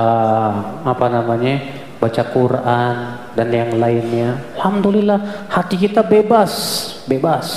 apa 0.81 1.13
namanya 1.13 1.61
baca 2.01 2.25
Quran 2.33 2.95
dan 3.37 3.49
yang 3.53 3.77
lainnya. 3.77 4.41
Alhamdulillah 4.57 5.53
hati 5.53 5.77
kita 5.77 6.01
bebas, 6.01 6.53
bebas. 7.05 7.49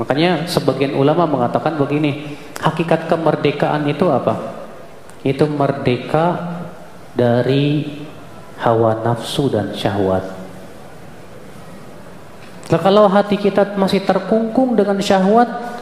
Makanya 0.00 0.48
sebagian 0.48 0.96
ulama 0.96 1.28
mengatakan 1.28 1.76
begini, 1.76 2.40
hakikat 2.64 3.12
kemerdekaan 3.12 3.84
itu 3.92 4.08
apa? 4.08 4.56
Itu 5.20 5.44
merdeka 5.44 6.56
dari 7.12 7.92
hawa 8.56 9.04
nafsu 9.04 9.52
dan 9.52 9.76
syahwat. 9.76 10.24
Nah, 12.72 12.80
kalau 12.80 13.04
hati 13.06 13.36
kita 13.36 13.76
masih 13.76 14.00
terkungkung 14.02 14.74
dengan 14.74 14.96
syahwat, 14.98 15.73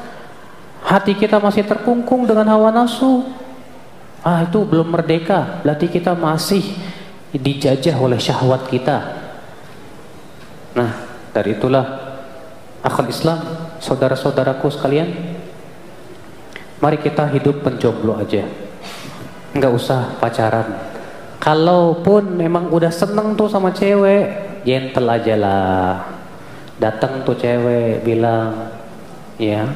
hati 0.92 1.16
kita 1.16 1.40
masih 1.40 1.64
terkungkung 1.64 2.28
dengan 2.28 2.44
hawa 2.52 2.68
nafsu, 2.68 3.24
ah 4.20 4.44
itu 4.44 4.60
belum 4.60 4.92
merdeka. 4.92 5.64
Berarti 5.64 5.88
kita 5.88 6.12
masih 6.12 6.60
dijajah 7.32 7.96
oleh 7.96 8.20
syahwat 8.20 8.68
kita. 8.68 9.00
Nah, 10.76 10.92
dari 11.32 11.56
itulah 11.56 12.12
akal 12.84 13.08
Islam, 13.08 13.40
saudara-saudaraku 13.80 14.68
sekalian, 14.68 15.08
mari 16.76 17.00
kita 17.00 17.24
hidup 17.32 17.64
penjomblo 17.64 18.20
aja. 18.20 18.44
Enggak 19.56 19.72
usah 19.72 20.20
pacaran. 20.20 20.92
Kalaupun 21.40 22.36
memang 22.36 22.68
udah 22.68 22.92
seneng 22.92 23.32
tuh 23.32 23.48
sama 23.48 23.72
cewek, 23.72 24.60
gentle 24.68 25.08
aja 25.08 25.34
lah 25.40 26.12
datang 26.82 27.22
tuh 27.22 27.38
cewek 27.38 28.02
bilang 28.02 28.74
ya 29.38 29.70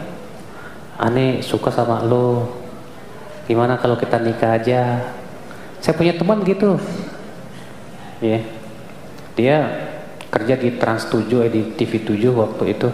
aneh 1.01 1.41
suka 1.45 1.73
sama 1.73 2.03
lo. 2.05 2.51
Gimana 3.47 3.79
kalau 3.79 3.95
kita 3.95 4.19
nikah 4.19 4.59
aja? 4.59 5.13
Saya 5.81 5.95
punya 5.95 6.17
teman 6.17 6.43
gitu. 6.43 6.81
Ya 8.21 8.41
dia 9.37 9.57
kerja 10.33 10.57
di 10.57 10.75
Trans 10.81 11.07
7 11.13 11.29
eh, 11.47 11.51
di 11.53 11.63
TV 11.77 12.03
7 12.03 12.33
waktu 12.33 12.65
itu. 12.73 12.89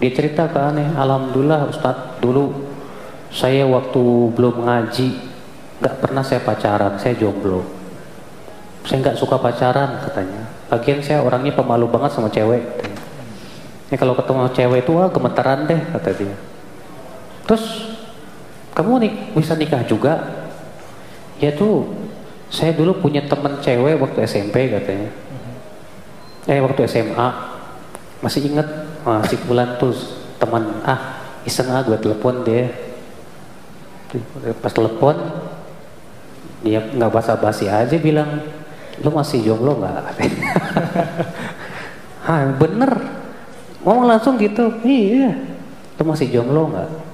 Dia 0.00 0.10
cerita 0.14 0.48
ke 0.48 0.58
aneh 0.58 0.88
Alhamdulillah 0.96 1.68
Ustadz 1.68 2.22
dulu 2.22 2.54
saya 3.28 3.68
waktu 3.68 4.32
belum 4.32 4.64
ngaji 4.64 5.08
nggak 5.84 5.96
pernah 6.00 6.24
saya 6.24 6.40
pacaran 6.42 6.96
saya 6.96 7.14
jomblo. 7.14 7.62
Saya 8.88 9.04
nggak 9.04 9.20
suka 9.20 9.36
pacaran 9.36 10.00
katanya. 10.00 10.48
Bagian 10.72 11.04
saya 11.04 11.20
orangnya 11.20 11.52
pemalu 11.52 11.92
banget 11.92 12.16
sama 12.16 12.32
cewek. 12.32 12.64
Ya 13.92 13.96
kalau 14.00 14.16
ketemu 14.16 14.48
cewek 14.52 14.80
itu 14.84 14.90
wah 14.96 15.12
gemetaran 15.12 15.68
deh 15.68 15.80
kata 15.92 16.10
dia. 16.16 16.36
Terus 17.48 17.64
kamu 18.76 18.92
nih 19.00 19.12
bisa 19.32 19.56
nikah 19.56 19.80
juga? 19.88 20.44
Ya 21.40 21.48
tuh 21.56 21.88
saya 22.52 22.76
dulu 22.76 23.00
punya 23.00 23.24
teman 23.24 23.56
cewek 23.64 23.96
waktu 23.96 24.28
SMP 24.28 24.68
katanya. 24.68 25.08
Eh 26.44 26.60
waktu 26.60 26.84
SMA 26.84 27.28
masih 28.20 28.52
inget 28.52 28.68
masih 29.00 29.40
bulan 29.48 29.80
tuh 29.80 29.96
teman 30.36 30.84
ah 30.84 31.24
iseng 31.48 31.72
ah 31.72 31.80
gue 31.86 31.96
telepon 31.96 32.44
dia 32.44 32.68
pas 34.58 34.74
telepon 34.74 35.16
dia 36.66 36.82
nggak 36.82 37.12
basa-basi 37.14 37.70
aja 37.70 37.94
bilang 37.96 38.44
lu 39.00 39.08
masih 39.08 39.40
jomblo 39.40 39.80
nggak? 39.80 40.04
Ah 42.28 42.44
bener. 42.60 42.92
Ngomong 43.80 44.04
langsung 44.04 44.36
gitu 44.36 44.68
iya 44.84 45.32
lu 45.96 46.02
masih 46.04 46.28
jomblo 46.28 46.68
nggak 46.68 47.07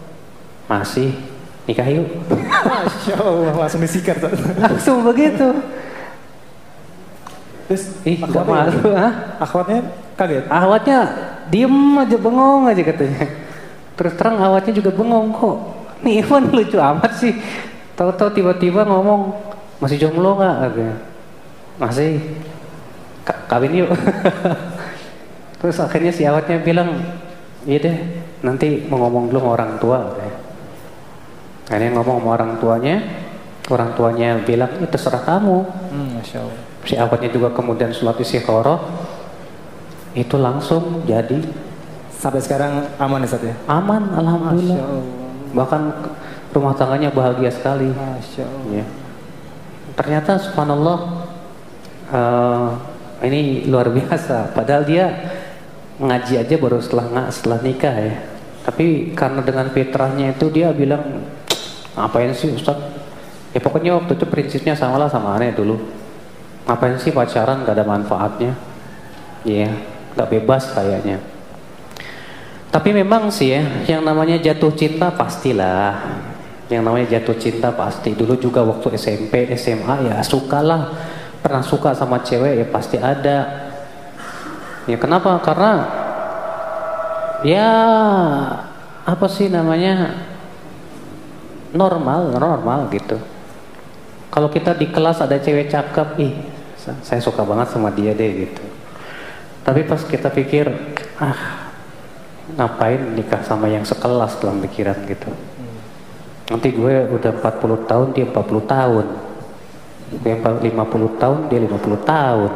masih 0.65 1.13
nikah 1.65 1.89
yuk. 1.89 2.09
Masya 2.29 3.15
Allah 3.21 3.55
langsung 3.57 3.81
disikat. 3.81 4.21
langsung 4.61 5.05
begitu. 5.05 5.53
Terus 7.65 7.85
ih 8.05 8.21
gak 8.21 8.29
akhwatnya, 8.29 8.53
malu 8.69 8.89
ah 8.93 9.13
akhwatnya 9.41 9.81
kaget. 10.21 10.45
awatnya 10.53 10.99
diem 11.49 11.77
aja 11.97 12.17
bengong 12.21 12.69
aja 12.69 12.83
katanya. 12.85 13.25
Terus 13.97 14.13
terang 14.21 14.37
awatnya 14.37 14.73
juga 14.77 14.91
bengong 14.93 15.33
kok? 15.33 15.57
Nih 16.05 16.21
Ivan 16.21 16.53
lucu 16.53 16.77
amat 16.77 17.13
sih. 17.17 17.33
Tahu-tahu 17.97 18.37
tiba-tiba 18.37 18.85
ngomong 18.85 19.33
masih 19.81 19.97
jomblo 19.97 20.37
nggak? 20.37 20.57
Katanya. 20.69 20.97
Masih. 21.81 22.13
Ka- 23.25 23.43
kawin 23.49 23.73
yuk. 23.73 23.91
Terus 25.65 25.81
akhirnya 25.81 26.13
si 26.13 26.29
awatnya 26.29 26.61
bilang 26.61 27.01
iya 27.65 27.81
deh 27.81 27.97
nanti 28.45 28.85
mau 28.93 29.01
ngomong 29.09 29.33
dulu 29.33 29.41
sama 29.41 29.51
orang 29.57 29.71
tua 29.81 29.99
katanya. 30.13 30.37
Akhirnya 31.67 31.91
ngomong 31.95 32.17
sama 32.19 32.31
orang 32.33 32.53
tuanya 32.57 32.97
orang 33.67 33.91
tuanya 33.93 34.29
bilang 34.41 34.69
itu 34.75 34.87
terserah 34.87 35.23
kamu 35.23 35.65
Hmm, 35.89 36.09
Masya 36.19 36.39
Allah. 36.39 36.59
si 36.83 36.95
awatnya 36.95 37.31
juga 37.31 37.49
kemudian 37.51 37.89
sholat 37.89 38.17
istiqoroh 38.17 38.81
itu 40.15 40.37
langsung 40.37 41.03
jadi 41.05 41.41
Sampai 42.15 42.41
sekarang 42.41 42.89
aman 42.97 43.21
ya 43.21 43.29
Sat 43.29 43.43
ya? 43.43 43.53
aman 43.67 44.09
alhamdulillah 44.11 44.77
Masya 44.77 44.87
Allah. 44.87 45.05
bahkan 45.53 45.83
rumah 46.51 46.73
tangganya 46.73 47.09
bahagia 47.09 47.49
sekali 47.49 47.89
Masya 47.89 48.45
Allah. 48.45 48.73
ya. 48.75 48.87
ternyata 49.95 50.37
subhanallah 50.37 50.99
eh, 52.09 52.69
ini 53.23 53.41
luar 53.65 53.89
biasa 53.89 54.53
padahal 54.53 54.85
dia 54.85 55.07
ngaji 55.97 56.35
aja 56.39 56.55
baru 56.55 56.79
setelah 56.79 57.07
nggak 57.07 57.29
setelah 57.31 57.59
nikah 57.61 57.95
ya 57.95 58.15
tapi 58.65 59.13
karena 59.13 59.41
dengan 59.41 59.67
fitrahnya 59.71 60.33
itu 60.33 60.49
dia 60.49 60.73
bilang 60.73 61.23
ngapain 61.95 62.31
sih 62.35 62.51
Ustaz? 62.55 62.77
Ya 63.55 63.63
pokoknya 63.63 63.95
waktu 63.95 64.19
itu 64.19 64.27
prinsipnya 64.27 64.75
sama 64.75 64.99
lah 64.99 65.07
sama 65.07 65.39
aneh 65.39 65.55
dulu. 65.55 65.79
Ngapain 66.67 66.99
sih 66.99 67.15
pacaran 67.15 67.63
gak 67.63 67.79
ada 67.79 67.87
manfaatnya? 67.87 68.53
Ya 69.47 69.71
nggak 70.15 70.31
bebas 70.31 70.71
kayaknya. 70.73 71.19
Tapi 72.71 72.91
memang 72.91 73.31
sih 73.31 73.55
ya 73.55 73.63
yang 73.87 74.03
namanya 74.03 74.39
jatuh 74.39 74.75
cinta 74.75 75.11
pastilah. 75.15 76.23
Yang 76.67 76.83
namanya 76.83 77.07
jatuh 77.19 77.37
cinta 77.39 77.71
pasti. 77.71 78.17
Dulu 78.17 78.35
juga 78.41 78.67
waktu 78.67 78.99
SMP 78.99 79.47
SMA 79.55 80.11
ya 80.11 80.19
sukalah 80.27 80.91
pernah 81.39 81.63
suka 81.63 81.93
sama 81.95 82.25
cewek 82.25 82.65
ya 82.65 82.67
pasti 82.67 82.97
ada. 82.99 83.71
Ya 84.91 84.97
kenapa? 84.99 85.39
Karena 85.45 85.73
ya 87.45 87.71
apa 89.05 89.27
sih 89.29 89.53
namanya 89.53 90.17
normal 91.75 92.31
normal 92.31 92.87
gitu. 92.95 93.19
Kalau 94.31 94.49
kita 94.51 94.75
di 94.75 94.91
kelas 94.91 95.23
ada 95.23 95.39
cewek 95.39 95.71
cakep 95.71 96.09
ih 96.23 96.35
sa- 96.79 96.99
saya 97.03 97.21
suka 97.23 97.43
banget 97.43 97.71
sama 97.75 97.91
dia 97.91 98.15
deh 98.15 98.47
gitu. 98.47 98.63
Tapi 99.67 99.83
pas 99.85 99.99
kita 100.03 100.31
pikir 100.31 100.71
ah 101.19 101.71
ngapain 102.55 103.19
nikah 103.19 103.43
sama 103.43 103.67
yang 103.67 103.83
sekelas 103.83 104.39
dalam 104.39 104.63
pikiran 104.63 105.03
gitu. 105.11 105.31
Nanti 106.51 106.69
gue 106.71 107.09
udah 107.11 107.33
40 107.41 107.89
tahun 107.89 108.07
dia 108.13 108.25
40 108.29 108.63
tahun. 108.69 109.07
Gue 110.15 110.35
50 110.37 111.21
tahun 111.23 111.39
dia 111.51 111.59
50 111.59 111.99
tahun. 112.05 112.53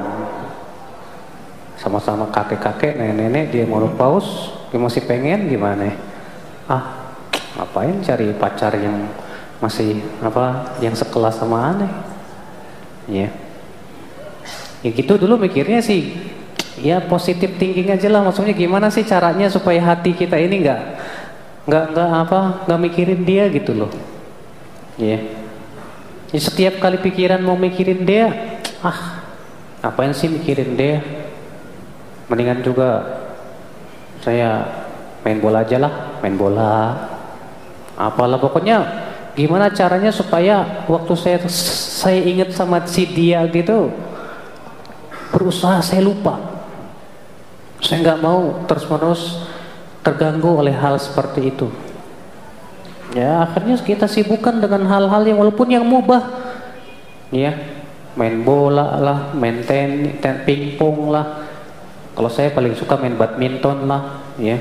Sama-sama 1.78 2.26
kakek-kakek 2.28 2.98
nenek-nenek 2.98 3.54
dia 3.54 3.64
mau 3.64 3.81
paus 3.94 4.50
dia 4.68 4.76
masih 4.76 5.00
pengen 5.09 5.48
gimana 5.48 5.88
ya? 5.88 5.94
ah 6.68 6.97
ngapain 7.59 7.99
cari 8.07 8.31
pacar 8.38 8.79
yang 8.79 9.11
masih 9.59 9.99
apa 10.23 10.79
yang 10.79 10.94
sekelas 10.94 11.42
sama 11.42 11.75
aneh? 11.75 11.92
Ya 13.11 13.29
ya 14.79 14.94
gitu 14.94 15.18
dulu 15.18 15.42
mikirnya 15.42 15.83
sih 15.83 16.14
ya 16.79 17.03
positif 17.03 17.59
thinking 17.59 17.90
aja 17.90 18.07
lah. 18.07 18.23
Maksudnya 18.23 18.55
gimana 18.55 18.88
sih 18.88 19.03
caranya 19.03 19.51
supaya 19.51 19.83
hati 19.83 20.14
kita 20.14 20.38
ini 20.38 20.62
nggak 20.62 20.81
nggak 21.66 21.85
nggak 21.92 22.09
apa 22.25 22.40
nggak 22.71 22.81
mikirin 22.81 23.21
dia 23.27 23.51
gitu 23.51 23.75
loh. 23.75 23.90
Ya 24.94 25.18
Ya, 26.29 26.44
setiap 26.44 26.77
kali 26.77 27.01
pikiran 27.01 27.40
mau 27.40 27.57
mikirin 27.57 28.05
dia 28.05 28.29
ah 28.85 29.25
ngapain 29.81 30.12
sih 30.12 30.29
mikirin 30.29 30.77
dia? 30.77 31.01
Mendingan 32.29 32.61
juga 32.61 33.01
saya 34.21 34.61
main 35.25 35.40
bola 35.40 35.64
aja 35.64 35.81
lah 35.81 36.21
main 36.21 36.37
bola 36.37 36.92
apalah 37.98 38.38
pokoknya 38.38 38.87
gimana 39.34 39.74
caranya 39.74 40.14
supaya 40.14 40.87
waktu 40.87 41.12
saya 41.18 41.38
saya 41.50 42.22
ingat 42.22 42.54
sama 42.54 42.87
si 42.87 43.11
dia 43.11 43.42
gitu 43.50 43.90
berusaha 45.34 45.78
saya 45.84 46.02
lupa. 46.02 46.38
Saya 47.78 48.02
nggak 48.02 48.20
mau 48.22 48.66
terus 48.66 48.84
menerus 48.90 49.22
terganggu 50.02 50.50
oleh 50.58 50.74
hal 50.74 50.98
seperti 50.98 51.54
itu. 51.54 51.70
Ya 53.14 53.46
akhirnya 53.46 53.78
kita 53.80 54.11
sibukkan 54.11 54.61
dengan 54.61 54.84
hal-hal 54.90 55.22
yang 55.24 55.38
walaupun 55.38 55.68
yang 55.70 55.84
mubah. 55.87 56.26
Ya 57.30 57.54
main 58.18 58.42
bola 58.42 58.98
lah 58.98 59.18
main 59.37 59.62
ten, 59.62 60.18
ten 60.18 60.42
pingpong 60.42 61.12
lah. 61.12 61.46
Kalau 62.18 62.30
saya 62.32 62.50
paling 62.50 62.74
suka 62.74 62.98
main 62.98 63.14
badminton 63.14 63.87
lah 63.87 64.26
ya. 64.42 64.58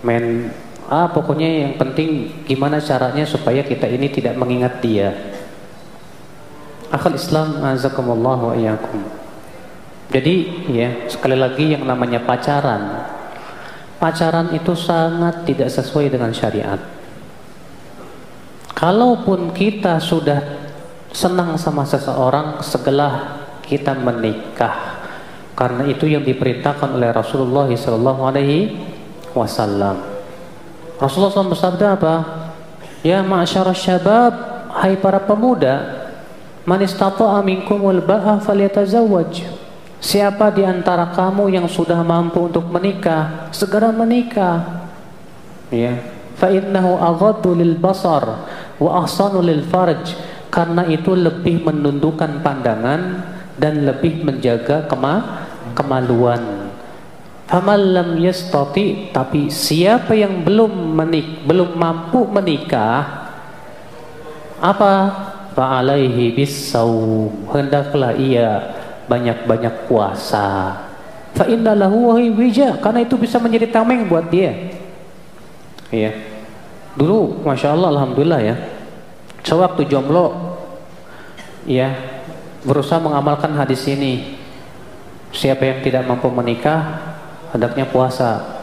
Main 0.00 0.48
ah 0.92 1.08
pokoknya 1.08 1.48
yang 1.64 1.74
penting 1.80 2.44
gimana 2.44 2.76
caranya 2.76 3.24
supaya 3.24 3.64
kita 3.64 3.88
ini 3.88 4.12
tidak 4.12 4.36
mengingat 4.36 4.84
dia. 4.84 5.16
Akal 6.92 7.16
Islam 7.16 7.64
azakumullah 7.64 8.52
wa 8.52 8.52
iyyakum. 8.52 9.00
Jadi 10.12 10.68
ya 10.68 11.08
sekali 11.08 11.40
lagi 11.40 11.72
yang 11.72 11.88
namanya 11.88 12.20
pacaran. 12.20 13.08
Pacaran 13.96 14.52
itu 14.52 14.76
sangat 14.76 15.48
tidak 15.48 15.72
sesuai 15.72 16.12
dengan 16.12 16.28
syariat. 16.36 16.76
Kalaupun 18.76 19.56
kita 19.56 19.96
sudah 19.96 20.44
senang 21.08 21.56
sama 21.56 21.88
seseorang 21.88 22.60
setelah 22.60 23.40
kita 23.64 23.96
menikah. 23.96 25.00
Karena 25.56 25.88
itu 25.88 26.04
yang 26.04 26.26
diperintahkan 26.26 26.92
oleh 26.92 27.08
Rasulullah 27.14 27.70
SAW 27.72 28.36
wasallam 29.32 30.11
Rasulullah 31.02 31.34
SAW 31.34 31.50
bersabda 31.50 31.98
apa? 31.98 32.14
Ya 33.02 33.18
ma'asyara 33.26 33.74
syabab 33.74 34.30
hai 34.70 34.94
para 34.94 35.18
pemuda 35.18 36.06
man 36.62 36.78
istata'a 36.78 37.42
minkumul 37.42 37.98
ba'a 37.98 38.38
falyatazawwaj. 38.38 39.42
Siapa 39.98 40.54
di 40.54 40.62
antara 40.62 41.10
kamu 41.10 41.50
yang 41.50 41.66
sudah 41.66 41.98
mampu 42.06 42.46
untuk 42.46 42.70
menikah 42.70 43.50
segera 43.50 43.90
menikah. 43.90 44.86
Ya. 45.74 45.98
Fa 46.38 46.46
innahu 46.50 46.98
aghaddu 46.98 47.54
lil 47.58 47.74
basar 47.82 48.46
wa 48.78 48.90
ahsanu 49.02 49.42
lil 49.42 49.66
farj. 49.66 50.14
Karena 50.52 50.86
itu 50.86 51.16
lebih 51.16 51.64
menundukkan 51.64 52.44
pandangan 52.44 53.24
dan 53.58 53.88
lebih 53.88 54.22
menjaga 54.22 54.84
kema 54.84 55.48
kemaluan 55.72 56.61
faman 57.52 57.80
lam 57.92 58.10
yastati 58.16 59.12
tapi 59.12 59.52
siapa 59.52 60.16
yang 60.16 60.40
belum 60.40 60.72
menik 60.96 61.44
belum 61.44 61.76
mampu 61.76 62.24
menikah 62.24 63.22
apa? 64.62 64.92
Fa 65.52 65.82
alaihi 65.82 66.32
bisawm 66.32 67.50
hendaklah 67.50 68.16
ia 68.16 68.72
banyak-banyak 69.10 69.90
puasa. 69.90 70.78
Fa 71.34 71.44
inna 71.50 71.74
lahu 71.74 72.14
wija. 72.14 72.78
Karena 72.78 73.02
itu 73.02 73.18
bisa 73.18 73.42
menjadi 73.42 73.68
tameng 73.68 74.06
buat 74.06 74.30
dia. 74.30 74.54
Iya. 75.90 76.14
Dulu 76.94 77.42
masya 77.42 77.74
Allah 77.74 77.90
alhamdulillah 77.90 78.40
ya. 78.40 78.56
Sewaktu 79.42 79.90
jomblo 79.90 80.56
ya 81.66 81.92
berusaha 82.62 83.02
mengamalkan 83.02 83.52
hadis 83.58 83.82
ini. 83.90 84.38
Siapa 85.34 85.66
yang 85.66 85.82
tidak 85.82 86.06
mampu 86.06 86.30
menikah 86.30 87.11
hendaknya 87.52 87.84
puasa 87.86 88.62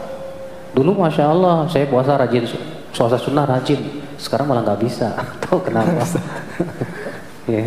Dulu 0.70 1.02
masya 1.02 1.34
Allah 1.34 1.66
saya 1.66 1.86
puasa 1.90 2.14
rajin, 2.14 2.46
puasa 2.94 3.18
sunnah 3.18 3.42
rajin. 3.42 4.06
Sekarang 4.14 4.46
malah 4.46 4.62
nggak 4.62 4.80
bisa. 4.86 5.10
Tahu 5.42 5.58
kenapa? 5.66 6.06
ya. 7.50 7.66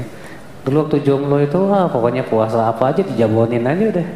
Dulu 0.64 0.88
waktu 0.88 1.04
jomblo 1.04 1.44
itu 1.44 1.60
ah, 1.68 1.92
pokoknya 1.92 2.24
puasa 2.24 2.72
apa 2.72 2.96
aja 2.96 3.04
dijabonin 3.04 3.68
aja 3.68 3.92
deh. 3.92 4.08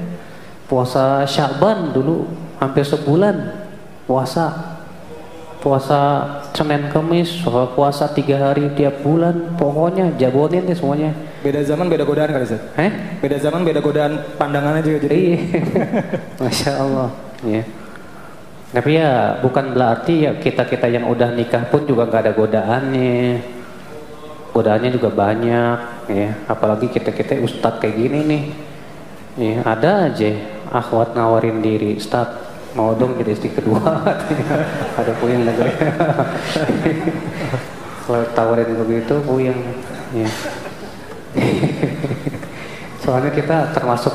Puasa 0.72 1.28
Syaban 1.28 1.92
dulu 1.92 2.28
hampir 2.64 2.88
sebulan 2.88 3.68
puasa. 4.08 4.77
Puasa 5.58 6.02
Senin 6.54 6.88
Kamis, 6.94 7.42
puasa 7.74 8.06
tiga 8.14 8.38
hari 8.40 8.70
tiap 8.78 9.02
bulan, 9.02 9.58
pokoknya 9.58 10.14
jabonin 10.16 10.70
deh 10.70 10.78
semuanya. 10.78 11.12
Beda 11.42 11.66
zaman 11.66 11.90
beda 11.90 12.06
godaan 12.06 12.30
kali 12.30 12.46
Zat? 12.46 12.62
Eh? 12.78 12.92
Beda 13.22 13.38
zaman 13.42 13.66
beda 13.66 13.82
godaan 13.82 14.38
pandangannya 14.38 14.86
juga 14.86 15.10
jadi. 15.10 15.18
Iya. 15.18 15.38
Masya 16.46 16.72
Allah. 16.78 17.10
Ya. 17.42 17.64
Tapi 18.68 18.90
ya 19.00 19.42
bukan 19.42 19.74
berarti 19.74 20.30
ya 20.30 20.32
kita-kita 20.38 20.88
yang 20.92 21.10
udah 21.10 21.34
nikah 21.34 21.66
pun 21.70 21.86
juga 21.90 22.06
nggak 22.06 22.22
ada 22.26 22.34
godaannya. 22.38 23.42
Godaannya 24.54 24.90
juga 24.94 25.10
banyak 25.10 25.78
ya. 26.10 26.30
Apalagi 26.46 26.90
kita-kita 26.90 27.42
ustadz 27.42 27.82
kayak 27.82 27.96
gini 27.98 28.20
nih. 28.26 28.44
Ya, 29.38 29.62
ada 29.62 30.10
aja 30.10 30.34
akhwat 30.74 31.14
nawarin 31.14 31.62
diri, 31.62 31.96
Ustadz 31.96 32.47
mau 32.78 32.94
dong 32.94 33.18
jadi 33.18 33.34
istri 33.34 33.50
kedua 33.50 34.06
ada 35.02 35.12
puyeng 35.18 35.50
lagi 35.50 35.66
kalau 38.06 38.22
tawarin 38.38 38.78
begitu 38.86 39.18
puyeng 39.26 39.58
ya. 40.14 40.30
soalnya 43.02 43.34
kita 43.34 43.74
termasuk 43.74 44.14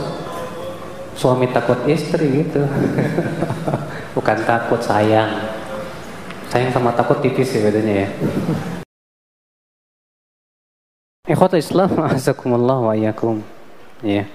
suami 1.18 1.50
takut 1.50 1.82
istri 1.90 2.46
gitu 2.46 2.62
bukan 4.16 4.38
takut 4.46 4.78
sayang 4.78 5.42
sayang 6.46 6.70
sama 6.70 6.94
takut 6.94 7.18
tipis 7.18 7.50
ya 7.50 7.66
bedanya 7.66 8.06
ya 8.06 8.10
Ikhwata 11.22 11.54
Islam, 11.54 12.02
azakumullah 12.02 12.82
wa. 12.82 12.98
Ya. 12.98 14.26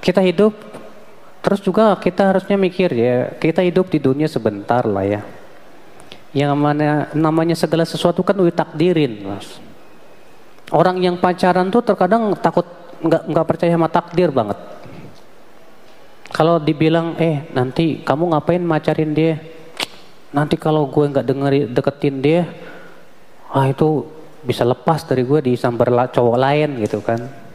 Kita 0.00 0.24
hidup 0.24 0.56
terus 1.46 1.62
juga 1.62 1.94
kita 1.94 2.34
harusnya 2.34 2.58
mikir 2.58 2.90
ya, 2.90 3.30
kita 3.38 3.62
hidup 3.62 3.86
di 3.86 4.02
dunia 4.02 4.26
sebentar 4.26 4.82
lah 4.82 5.06
ya. 5.06 5.22
Yang 6.34 6.58
mana 6.58 7.06
namanya 7.14 7.54
segala 7.54 7.86
sesuatu 7.86 8.26
kan 8.26 8.34
udah 8.34 8.50
takdirin, 8.50 9.22
Mas. 9.22 9.62
Orang 10.74 10.98
yang 10.98 11.22
pacaran 11.22 11.70
tuh 11.70 11.86
terkadang 11.86 12.34
takut 12.42 12.66
nggak 12.98 13.30
nggak 13.30 13.46
percaya 13.46 13.70
sama 13.78 13.86
takdir 13.86 14.34
banget. 14.34 14.58
Kalau 16.34 16.58
dibilang 16.58 17.14
eh 17.22 17.46
nanti 17.54 18.02
kamu 18.02 18.34
ngapain 18.34 18.66
macarin 18.66 19.14
dia? 19.14 19.38
Nanti 20.34 20.58
kalau 20.58 20.90
gue 20.90 21.06
nggak 21.06 21.26
dengeri 21.30 21.70
deketin 21.70 22.18
dia, 22.18 22.42
ah 23.54 23.70
itu 23.70 24.02
bisa 24.42 24.66
lepas 24.66 25.06
dari 25.06 25.22
gue 25.22 25.54
disambar 25.54 26.10
cowok 26.10 26.36
lain 26.36 26.82
gitu 26.82 26.98
kan. 27.06 27.45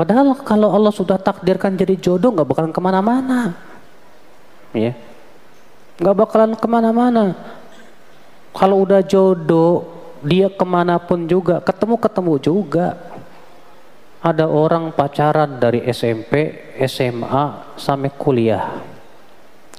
Padahal 0.00 0.32
kalau 0.48 0.72
Allah 0.72 0.88
sudah 0.96 1.20
takdirkan 1.20 1.76
jadi 1.76 1.92
jodoh 2.00 2.32
nggak 2.32 2.48
bakalan 2.48 2.72
ke 2.72 2.80
mana-mana, 2.80 3.52
ya, 4.72 4.96
nggak 6.00 6.16
bakalan 6.16 6.56
ke 6.56 6.64
mana-mana. 6.64 7.36
Kalau 8.56 8.80
udah 8.80 9.04
jodoh, 9.04 9.84
dia 10.24 10.48
ke 10.48 10.64
mana 10.64 10.96
pun 10.96 11.28
juga, 11.28 11.60
ketemu-ketemu 11.60 12.34
juga. 12.40 12.96
Ada 14.24 14.48
orang 14.48 14.96
pacaran 14.96 15.60
dari 15.60 15.84
SMP, 15.92 16.64
SMA, 16.88 17.76
sampai 17.76 18.08
kuliah. 18.16 18.80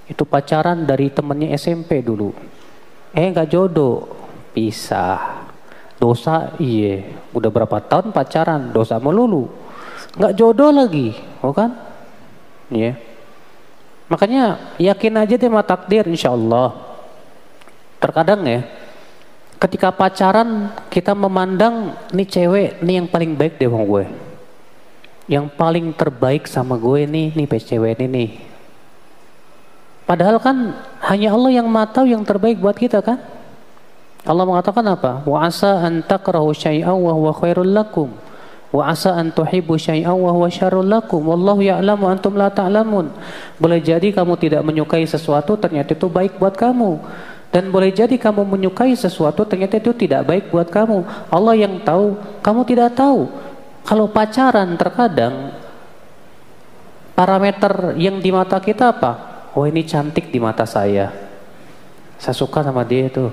Itu 0.06 0.30
pacaran 0.30 0.86
dari 0.86 1.10
temennya 1.10 1.58
SMP 1.58 2.06
dulu. 2.06 2.30
Eh 3.10 3.26
nggak 3.26 3.50
jodoh, 3.50 4.06
pisah 4.54 5.50
dosa 5.98 6.54
iya 6.58 7.06
udah 7.30 7.50
berapa 7.54 7.78
tahun 7.86 8.10
pacaran 8.10 8.74
dosa 8.74 8.98
melulu 8.98 9.61
nggak 10.16 10.36
jodoh 10.36 10.72
lagi 10.74 11.16
oh 11.40 11.56
kan? 11.56 11.72
Iya. 12.72 12.96
Makanya 14.12 14.76
yakin 14.76 15.14
aja 15.16 15.36
deh 15.40 15.48
sama 15.48 15.64
takdir 15.64 16.04
insya 16.08 16.36
Allah 16.36 16.76
terkadang 18.02 18.42
ya 18.44 18.66
ketika 19.62 19.94
pacaran 19.94 20.74
kita 20.90 21.14
memandang 21.14 21.94
nih 22.10 22.26
cewek 22.26 22.70
nih 22.82 22.96
yang 22.98 23.08
paling 23.08 23.38
baik 23.38 23.62
deh 23.62 23.70
sama 23.70 23.86
gue. 23.86 24.06
Yang 25.30 25.46
paling 25.54 25.86
terbaik 25.94 26.44
sama 26.50 26.76
gue 26.82 27.06
nih 27.06 27.28
nih 27.38 27.48
cewek 27.48 28.02
ini 28.02 28.08
nih. 28.10 28.30
Padahal 30.10 30.42
kan 30.44 30.76
hanya 31.08 31.32
Allah 31.32 31.52
yang 31.56 31.70
tahu 31.94 32.10
yang 32.10 32.26
terbaik 32.26 32.60
buat 32.60 32.76
kita 32.76 33.00
kan? 33.00 33.22
Allah 34.26 34.44
mengatakan 34.44 34.84
apa? 34.86 35.24
Wa 35.24 35.48
asa 35.48 35.88
an 35.88 36.04
takrahu 36.04 36.52
syai'an 36.52 36.98
wa 36.98 37.14
huwa 37.14 37.32
khairul 37.32 37.70
lakum. 37.70 38.12
Wa 38.72 38.96
asa 38.96 39.20
an 39.20 39.36
tuhibbu 39.36 39.76
syai'an 39.76 40.16
wa 40.16 40.32
huwa 40.32 40.48
syarrul 40.48 40.88
lakum. 40.88 41.20
Wallahu 41.28 41.60
ya'lamu 41.60 42.08
antum 42.08 42.40
la 42.40 42.48
ta'lamun. 42.48 43.12
Boleh 43.60 43.84
jadi 43.84 44.16
kamu 44.16 44.40
tidak 44.40 44.64
menyukai 44.64 45.04
sesuatu 45.04 45.60
ternyata 45.60 45.92
itu 45.92 46.08
baik 46.08 46.40
buat 46.40 46.56
kamu. 46.56 47.04
Dan 47.52 47.68
boleh 47.68 47.92
jadi 47.92 48.16
kamu 48.16 48.48
menyukai 48.48 48.96
sesuatu 48.96 49.44
ternyata 49.44 49.76
itu 49.76 49.92
tidak 49.92 50.24
baik 50.24 50.48
buat 50.56 50.72
kamu. 50.72 51.04
Allah 51.28 51.56
yang 51.60 51.84
tahu, 51.84 52.16
kamu 52.40 52.64
tidak 52.64 52.96
tahu. 52.96 53.28
Kalau 53.84 54.08
pacaran 54.08 54.80
terkadang 54.80 55.52
parameter 57.12 58.00
yang 58.00 58.24
di 58.24 58.32
mata 58.32 58.56
kita 58.64 58.96
apa? 58.96 59.12
Oh 59.52 59.68
ini 59.68 59.84
cantik 59.84 60.32
di 60.32 60.40
mata 60.40 60.64
saya. 60.64 61.12
Saya 62.16 62.36
suka 62.40 62.64
sama 62.64 62.88
dia 62.88 63.12
itu 63.12 63.28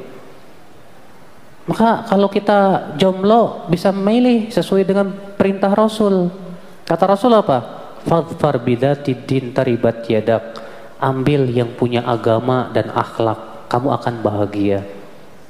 maka 1.68 2.08
kalau 2.08 2.32
kita 2.32 2.90
jomblo 2.96 3.68
bisa 3.68 3.92
memilih 3.92 4.48
sesuai 4.48 4.88
dengan 4.88 5.12
perintah 5.38 5.70
Rasul. 5.70 6.28
Kata 6.82 7.14
Rasul 7.14 7.32
apa? 7.38 7.58
Fadfar 8.02 8.58
bidati 8.58 9.14
din 9.14 9.54
taribat 9.54 10.02
yadak. 10.10 10.58
Ambil 10.98 11.46
yang 11.46 11.70
punya 11.78 12.02
agama 12.02 12.68
dan 12.74 12.90
akhlak. 12.90 13.70
Kamu 13.70 13.88
akan 13.94 14.14
bahagia. 14.18 14.82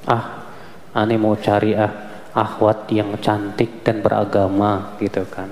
Ah, 0.05 0.45
aneh 0.93 1.17
mau 1.17 1.33
cari 1.41 1.73
ah 1.73 2.09
akhwat 2.37 2.87
yang 2.93 3.17
cantik 3.19 3.83
dan 3.83 4.05
beragama 4.05 4.95
gitu 5.01 5.25
kan. 5.27 5.49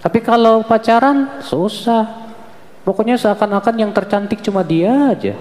Tapi 0.00 0.18
kalau 0.22 0.62
pacaran 0.64 1.42
susah. 1.44 2.30
Pokoknya 2.80 3.20
seakan-akan 3.20 3.76
yang 3.76 3.92
tercantik 3.92 4.40
cuma 4.40 4.64
dia 4.64 5.12
aja. 5.12 5.36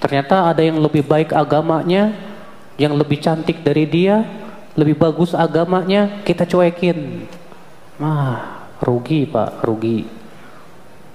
Ternyata 0.00 0.48
ada 0.48 0.64
yang 0.64 0.80
lebih 0.80 1.04
baik 1.04 1.36
agamanya, 1.36 2.16
yang 2.80 2.96
lebih 2.96 3.20
cantik 3.20 3.60
dari 3.60 3.84
dia, 3.84 4.24
lebih 4.76 4.96
bagus 5.00 5.32
agamanya, 5.32 6.20
kita 6.22 6.44
cuekin. 6.44 7.24
Mah, 7.96 8.68
rugi 8.84 9.24
Pak, 9.24 9.64
rugi. 9.64 10.04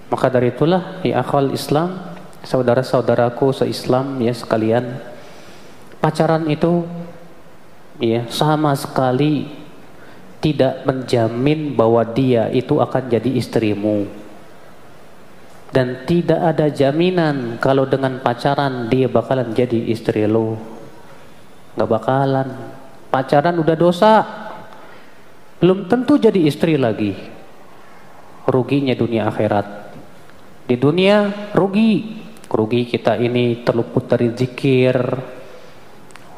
Maka 0.09 0.27
dari 0.27 0.51
itulah 0.51 0.99
ya 1.05 1.21
akal 1.21 1.53
Islam, 1.53 2.17
saudara-saudaraku 2.41 3.53
se-Islam 3.53 4.19
ya 4.19 4.33
sekalian, 4.33 4.99
pacaran 6.01 6.49
itu 6.49 6.83
ya 8.01 8.25
sama 8.27 8.73
sekali 8.73 9.47
tidak 10.41 10.83
menjamin 10.89 11.77
bahwa 11.77 12.01
dia 12.01 12.49
itu 12.49 12.81
akan 12.81 13.13
jadi 13.13 13.29
istrimu. 13.37 14.09
Dan 15.71 16.03
tidak 16.03 16.41
ada 16.43 16.67
jaminan 16.67 17.55
kalau 17.63 17.87
dengan 17.87 18.19
pacaran 18.19 18.91
dia 18.91 19.07
bakalan 19.07 19.55
jadi 19.55 19.87
istri 19.87 20.27
lo 20.27 20.59
nggak 21.79 21.87
bakalan 21.87 22.49
pacaran 23.11 23.59
udah 23.59 23.75
dosa. 23.75 24.13
Belum 25.59 25.85
tentu 25.85 26.17
jadi 26.17 26.39
istri 26.41 26.79
lagi. 26.79 27.13
Ruginya 28.47 28.97
dunia 28.97 29.29
akhirat. 29.29 29.67
Di 30.65 30.79
dunia 30.79 31.51
rugi. 31.53 32.23
Rugi 32.49 32.87
kita 32.89 33.19
ini 33.19 33.61
terluput 33.61 34.09
dari 34.09 34.33
zikir. 34.33 34.97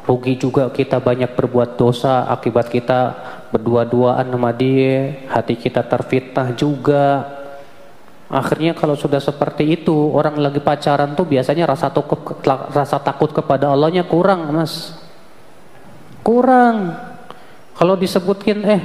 Rugi 0.04 0.36
juga 0.36 0.68
kita 0.68 1.00
banyak 1.00 1.32
berbuat 1.32 1.80
dosa 1.80 2.28
akibat 2.28 2.68
kita 2.68 3.00
berdua-duaan 3.48 4.28
sama 4.28 4.52
dia. 4.52 5.24
Hati 5.32 5.56
kita 5.56 5.80
terfitnah 5.88 6.52
juga. 6.52 7.24
Akhirnya 8.28 8.76
kalau 8.76 8.98
sudah 8.98 9.22
seperti 9.22 9.80
itu 9.80 9.94
orang 9.94 10.36
lagi 10.36 10.60
pacaran 10.60 11.16
tuh 11.16 11.24
biasanya 11.24 11.70
rasa 11.70 11.88
takut 11.88 12.20
rasa 12.44 12.98
takut 13.00 13.30
kepada 13.30 13.70
Allahnya 13.70 14.04
kurang 14.04 14.50
mas 14.50 15.03
Kurang. 16.24 16.96
Kalau 17.76 17.94
disebutkin, 18.00 18.64
eh, 18.64 18.82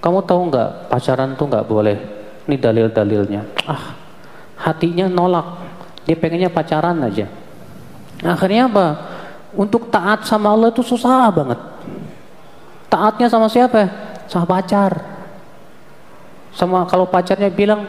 kamu 0.00 0.24
tahu 0.24 0.48
nggak 0.48 0.88
pacaran 0.88 1.36
tuh 1.36 1.46
nggak 1.46 1.68
boleh. 1.68 1.96
Ini 2.48 2.56
dalil-dalilnya. 2.56 3.42
Ah, 3.68 3.94
hatinya 4.56 5.06
nolak. 5.06 5.60
Dia 6.08 6.16
pengennya 6.16 6.48
pacaran 6.48 6.96
aja. 7.04 7.28
Akhirnya 8.24 8.66
apa? 8.66 8.86
Untuk 9.52 9.92
taat 9.92 10.24
sama 10.24 10.50
Allah 10.50 10.72
itu 10.72 10.80
susah 10.80 11.28
banget. 11.28 11.60
Taatnya 12.88 13.28
sama 13.28 13.46
siapa? 13.52 13.86
Sama 14.24 14.48
pacar. 14.48 15.04
Sama 16.56 16.88
kalau 16.88 17.06
pacarnya 17.06 17.52
bilang, 17.52 17.86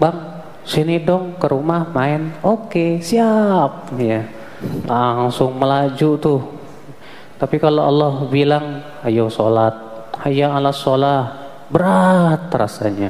bang, 0.00 0.40
sini 0.64 1.00
dong 1.00 1.34
ke 1.40 1.46
rumah 1.48 1.88
main 1.90 2.36
oke 2.44 3.00
siap 3.00 3.90
ya 3.96 4.28
langsung 4.84 5.56
melaju 5.56 6.10
tuh 6.20 6.40
tapi 7.40 7.56
kalau 7.56 7.80
Allah 7.88 8.12
bilang 8.28 8.84
ayo 9.00 9.32
sholat. 9.32 9.72
Ayo 10.28 10.52
ala 10.52 10.76
sholat 10.76 11.40
berat 11.72 12.52
rasanya. 12.52 13.08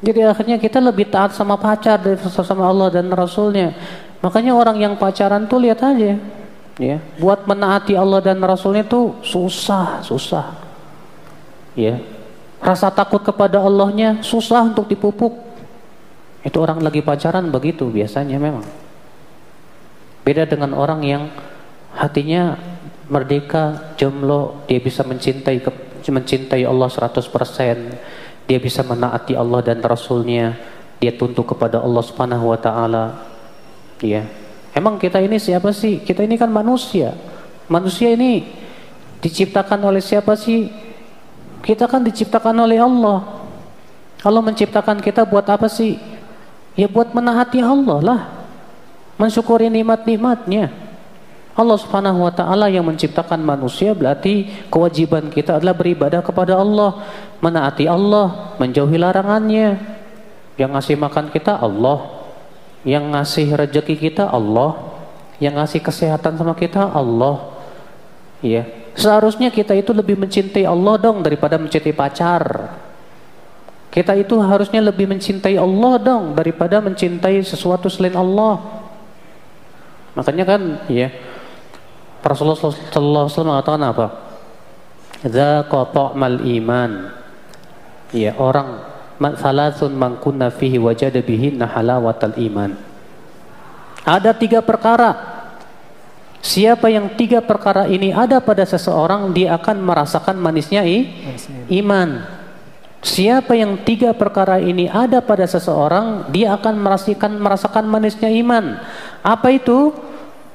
Jadi 0.00 0.24
akhirnya 0.24 0.56
kita 0.56 0.80
lebih 0.80 1.12
taat 1.12 1.36
sama 1.36 1.60
pacar 1.60 2.00
dari 2.00 2.16
sama 2.24 2.64
Allah 2.64 2.88
dan 2.88 3.12
Rasulnya. 3.12 3.76
Makanya 4.24 4.56
orang 4.56 4.80
yang 4.80 4.96
pacaran 4.96 5.44
tuh 5.44 5.60
lihat 5.60 5.84
aja 5.84 6.16
ya. 6.80 6.96
Buat 7.20 7.44
menaati 7.44 7.92
Allah 7.92 8.24
dan 8.24 8.40
Rasulnya 8.40 8.88
tuh 8.88 9.20
susah 9.20 10.00
susah. 10.00 10.56
Ya. 11.76 12.00
Rasa 12.64 12.88
takut 12.88 13.20
kepada 13.20 13.60
Allahnya 13.60 14.24
susah 14.24 14.72
untuk 14.72 14.88
dipupuk. 14.88 15.36
Itu 16.40 16.64
orang 16.64 16.80
lagi 16.80 17.04
pacaran 17.04 17.52
begitu 17.52 17.92
biasanya 17.92 18.40
memang. 18.40 18.64
Beda 20.24 20.48
dengan 20.48 20.72
orang 20.72 21.04
yang 21.04 21.22
hatinya 21.92 22.56
merdeka 23.08 23.94
jomblo 24.00 24.64
dia 24.68 24.80
bisa 24.80 25.04
mencintai 25.04 25.60
mencintai 26.04 26.62
Allah 26.64 26.88
100% 26.88 27.20
dia 28.44 28.58
bisa 28.60 28.84
menaati 28.84 29.36
Allah 29.36 29.60
dan 29.64 29.80
Rasulnya 29.80 30.56
dia 31.00 31.12
tunduk 31.12 31.56
kepada 31.56 31.80
Allah 31.80 32.04
Subhanahu 32.04 32.52
Wa 32.52 32.58
Taala 32.60 33.04
ya 34.00 34.24
emang 34.76 35.00
kita 35.00 35.20
ini 35.20 35.40
siapa 35.40 35.72
sih 35.72 36.00
kita 36.00 36.24
ini 36.24 36.36
kan 36.36 36.48
manusia 36.52 37.16
manusia 37.68 38.12
ini 38.12 38.44
diciptakan 39.24 39.80
oleh 39.84 40.04
siapa 40.04 40.36
sih 40.36 40.84
kita 41.64 41.88
kan 41.88 42.04
diciptakan 42.04 42.52
oleh 42.60 42.76
Allah. 42.76 43.24
Allah 44.20 44.42
menciptakan 44.44 45.00
kita 45.00 45.24
buat 45.24 45.48
apa 45.48 45.64
sih? 45.64 45.96
Ya 46.76 46.84
buat 46.84 47.16
menaati 47.16 47.64
Allah 47.64 47.98
lah. 48.04 48.20
Mensyukuri 49.16 49.72
nikmat-nikmatnya. 49.72 50.68
Allah 51.54 51.78
Subhanahu 51.78 52.26
wa 52.26 52.32
taala 52.34 52.66
yang 52.66 52.82
menciptakan 52.82 53.38
manusia 53.38 53.94
berarti 53.94 54.50
kewajiban 54.66 55.30
kita 55.30 55.62
adalah 55.62 55.78
beribadah 55.78 56.18
kepada 56.18 56.58
Allah, 56.58 57.06
menaati 57.38 57.86
Allah, 57.86 58.58
menjauhi 58.58 58.98
larangannya. 58.98 59.78
Yang 60.54 60.70
ngasih 60.70 60.96
makan 60.98 61.26
kita 61.34 61.58
Allah, 61.58 62.26
yang 62.86 63.10
ngasih 63.10 63.54
rezeki 63.54 63.96
kita 63.98 64.30
Allah, 64.30 64.78
yang 65.38 65.58
ngasih 65.58 65.82
kesehatan 65.82 66.38
sama 66.38 66.54
kita 66.54 66.90
Allah. 66.90 67.54
Ya, 68.42 68.66
Seharusnya 68.94 69.50
kita 69.50 69.74
itu 69.74 69.90
lebih 69.90 70.14
mencintai 70.14 70.62
Allah 70.62 70.94
dong 71.02 71.26
daripada 71.26 71.58
mencintai 71.58 71.90
pacar. 71.90 72.70
Kita 73.90 74.14
itu 74.14 74.38
harusnya 74.38 74.82
lebih 74.82 75.10
mencintai 75.10 75.58
Allah 75.58 75.98
dong 75.98 76.34
daripada 76.38 76.78
mencintai 76.78 77.42
sesuatu 77.42 77.90
selain 77.90 78.14
Allah. 78.14 78.62
Makanya 80.14 80.44
kan 80.46 80.62
ya 80.86 81.10
Rasulullah 82.24 82.56
sallallahu 82.56 83.26
alaihi 83.28 83.44
mengatakan 83.44 83.82
apa? 83.84 84.06
Dzaqa 85.28 86.16
mal 86.16 86.40
iman. 86.40 86.90
Ya, 88.16 88.32
orang 88.40 88.80
salasun 89.36 89.92
man 89.92 90.16
kunna 90.16 90.48
fihi 90.48 90.80
wajada 90.80 91.20
bihi 91.20 91.60
halawatal 91.60 92.36
iman. 92.40 92.72
Ada 94.04 94.36
tiga 94.36 94.60
perkara 94.60 95.34
Siapa 96.44 96.92
yang 96.92 97.16
tiga 97.16 97.40
perkara 97.40 97.88
ini 97.88 98.12
ada 98.12 98.36
pada 98.36 98.68
seseorang, 98.68 99.32
dia 99.32 99.56
akan 99.56 99.80
merasakan 99.80 100.36
manisnya 100.36 100.84
i, 100.84 101.08
iman. 101.80 102.20
Siapa 103.00 103.56
yang 103.56 103.80
tiga 103.80 104.12
perkara 104.12 104.60
ini 104.60 104.84
ada 104.84 105.24
pada 105.24 105.48
seseorang, 105.48 106.28
dia 106.28 106.52
akan 106.52 106.76
merasakan 106.76 107.40
merasakan 107.40 107.88
manisnya 107.88 108.28
iman. 108.44 108.76
Apa 109.24 109.56
itu? 109.56 109.96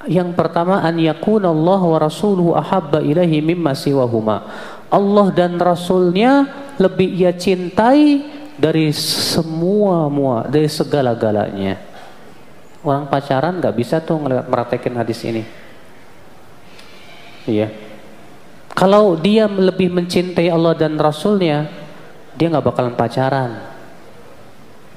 Yang 0.08 0.32
pertama 0.32 0.80
an 0.80 0.96
Allah 0.96 1.82
wa 1.84 1.98
rasuluhu 2.00 2.56
ahabba 2.56 3.04
ilahi 3.04 3.44
mimma 3.44 3.76
siwahuma. 3.76 4.48
Allah 4.88 5.28
dan 5.36 5.60
Rasulnya 5.60 6.48
lebih 6.80 7.12
ia 7.12 7.36
cintai 7.36 8.24
dari 8.56 8.96
semua 8.96 10.08
mua, 10.08 10.48
dari 10.48 10.72
segala-galanya. 10.72 11.80
Orang 12.80 13.12
pacaran 13.12 13.60
nggak 13.60 13.76
bisa 13.76 14.00
tuh 14.00 14.24
ngeliat 14.24 14.48
meratakin 14.48 14.96
hadis 14.96 15.20
ini. 15.28 15.44
Iya. 17.44 17.68
Kalau 18.72 19.20
dia 19.20 19.52
lebih 19.52 19.92
mencintai 19.92 20.48
Allah 20.48 20.72
dan 20.80 20.96
Rasulnya, 20.96 21.68
dia 22.40 22.48
nggak 22.48 22.64
bakalan 22.72 22.96
pacaran. 22.96 23.52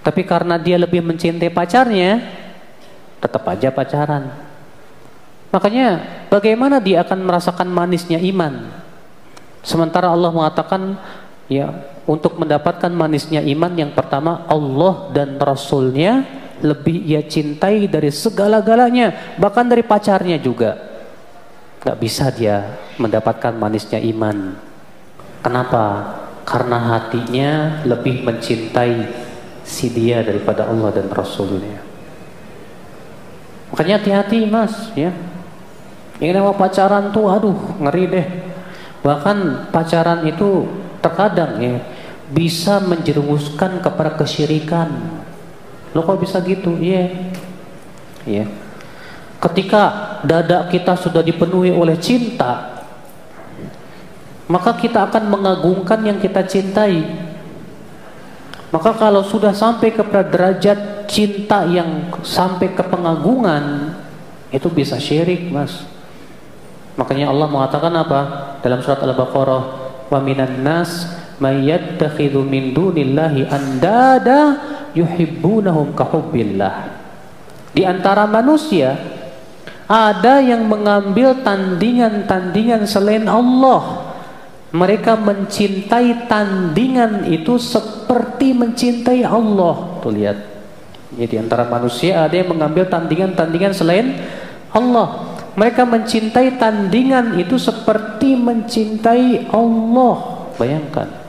Tapi 0.03 0.23
karena 0.23 0.59
dia 0.63 0.79
lebih 0.79 1.03
mencintai 1.03 1.51
pacarnya, 1.51 2.23
tetap 3.19 3.43
aja 3.51 3.75
pacaran. 3.75 4.52
Makanya 5.53 5.89
bagaimana 6.33 6.81
dia 6.81 7.05
akan 7.05 7.29
merasakan 7.29 7.69
manisnya 7.69 8.17
iman? 8.17 8.73
Sementara 9.61 10.09
Allah 10.09 10.33
mengatakan 10.33 10.97
ya 11.47 11.71
untuk 12.09 12.41
mendapatkan 12.41 12.91
manisnya 12.91 13.45
iman 13.45 13.73
yang 13.77 13.93
pertama 13.93 14.49
Allah 14.49 15.13
dan 15.13 15.37
Rasulnya 15.37 16.25
lebih 16.65 17.05
ia 17.05 17.21
cintai 17.23 17.85
dari 17.87 18.09
segala-galanya 18.09 19.37
bahkan 19.37 19.67
dari 19.67 19.85
pacarnya 19.85 20.39
juga 20.39 20.79
nggak 21.83 21.99
bisa 21.99 22.31
dia 22.31 22.79
mendapatkan 22.97 23.53
manisnya 23.59 23.99
iman. 23.99 24.55
Kenapa? 25.43 26.17
Karena 26.47 26.79
hatinya 26.79 27.83
lebih 27.83 28.23
mencintai 28.23 29.11
si 29.67 29.91
dia 29.91 30.23
daripada 30.23 30.71
Allah 30.71 30.95
dan 30.95 31.11
Rasulnya. 31.11 31.83
Makanya 33.75 33.99
hati-hati 33.99 34.47
mas, 34.47 34.95
ya. 34.95 35.11
Ini 36.23 36.39
nama 36.39 36.55
pacaran 36.55 37.11
tuh, 37.11 37.27
aduh 37.27 37.83
ngeri 37.83 38.05
deh. 38.07 38.27
Bahkan 39.03 39.69
pacaran 39.75 40.23
itu 40.23 40.71
terkadang 41.03 41.59
ya 41.59 41.83
bisa 42.31 42.79
menjerumuskan 42.79 43.83
kepada 43.83 44.15
kesyirikan. 44.15 45.19
Lo 45.91 46.07
kok 46.07 46.23
bisa 46.23 46.39
gitu? 46.47 46.79
Iya. 46.79 46.95
Yeah. 46.95 47.09
Iya. 48.23 48.37
Yeah. 48.39 48.49
Ketika 49.43 49.83
dada 50.23 50.71
kita 50.71 50.95
sudah 50.95 51.27
dipenuhi 51.27 51.75
oleh 51.75 51.99
cinta, 51.99 52.87
maka 54.47 54.79
kita 54.79 55.11
akan 55.11 55.27
mengagungkan 55.27 56.07
yang 56.07 56.23
kita 56.23 56.47
cintai. 56.47 57.03
Maka 58.71 58.95
kalau 58.95 59.27
sudah 59.27 59.51
sampai 59.51 59.91
kepada 59.91 60.23
derajat 60.23 61.11
cinta 61.11 61.67
yang 61.67 62.15
sampai 62.23 62.71
ke 62.71 62.87
pengagungan, 62.87 63.99
itu 64.55 64.71
bisa 64.71 65.03
syirik, 65.03 65.51
Mas. 65.51 65.91
Makanya 66.97 67.33
Allah 67.33 67.49
mengatakan 67.49 67.93
apa? 67.97 68.21
Dalam 68.61 68.85
surat 68.85 69.01
Al-Baqarah, 69.01 69.63
"Wa 70.13 70.21
minan 70.21 70.61
nas 70.61 71.09
may 71.41 71.65
yattakhidhu 71.73 72.45
min 72.45 72.77
dunillahi 72.77 73.49
andada 73.49 74.61
yuhibbunahum 74.93 75.97
kahubbillah." 75.97 76.93
Di 77.73 77.89
antara 77.89 78.29
manusia 78.29 79.01
ada 79.89 80.41
yang 80.45 80.69
mengambil 80.69 81.41
tandingan-tandingan 81.41 82.85
selain 82.85 83.25
Allah. 83.25 84.13
Mereka 84.73 85.21
mencintai 85.21 86.29
tandingan 86.33 87.29
itu 87.29 87.61
seperti 87.61 88.57
mencintai 88.57 89.21
Allah. 89.25 90.01
Tuh 90.01 90.13
lihat. 90.13 90.37
Jadi 91.13 91.37
antara 91.37 91.69
manusia 91.69 92.25
ada 92.25 92.33
yang 92.33 92.57
mengambil 92.57 92.89
tandingan-tandingan 92.89 93.77
selain 93.77 94.17
Allah. 94.73 95.32
Mereka 95.53 95.85
mencintai 95.85 96.57
tandingan 96.57 97.37
itu 97.37 97.61
seperti 97.61 98.35
mencintai 98.41 99.53
Allah. 99.53 100.49
Bayangkan. 100.57 101.23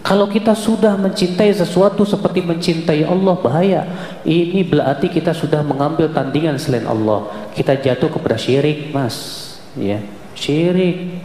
Kalau 0.00 0.26
kita 0.26 0.58
sudah 0.58 0.98
mencintai 0.98 1.54
sesuatu 1.54 2.02
seperti 2.02 2.42
mencintai 2.42 3.06
Allah 3.06 3.36
bahaya. 3.38 3.82
Ini 4.26 4.66
berarti 4.66 5.06
kita 5.06 5.30
sudah 5.30 5.62
mengambil 5.62 6.10
tandingan 6.10 6.58
selain 6.58 6.82
Allah. 6.90 7.30
Kita 7.54 7.78
jatuh 7.78 8.10
kepada 8.10 8.34
syirik, 8.34 8.90
Mas. 8.90 9.46
Ya, 9.78 10.02
syirik. 10.34 11.22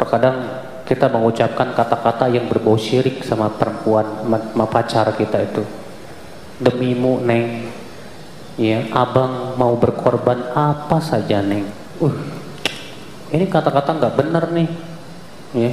Terkadang 0.00 0.64
kita 0.88 1.12
mengucapkan 1.12 1.76
kata-kata 1.76 2.32
yang 2.32 2.48
berbau 2.48 2.80
syirik 2.80 3.20
sama 3.20 3.52
perempuan, 3.52 4.24
sama 4.24 4.64
pacar 4.64 5.12
kita 5.12 5.44
itu. 5.44 5.60
Demimu, 6.56 7.20
Neng. 7.20 7.68
Ya, 8.56 8.88
abang 8.96 9.52
mau 9.60 9.76
berkorban 9.76 10.52
apa 10.56 10.96
saja, 11.04 11.44
Neng. 11.44 11.68
Uh, 12.00 12.16
ini 13.28 13.44
kata-kata 13.44 14.00
nggak 14.00 14.16
benar 14.16 14.48
nih. 14.52 14.68
Ya, 15.52 15.70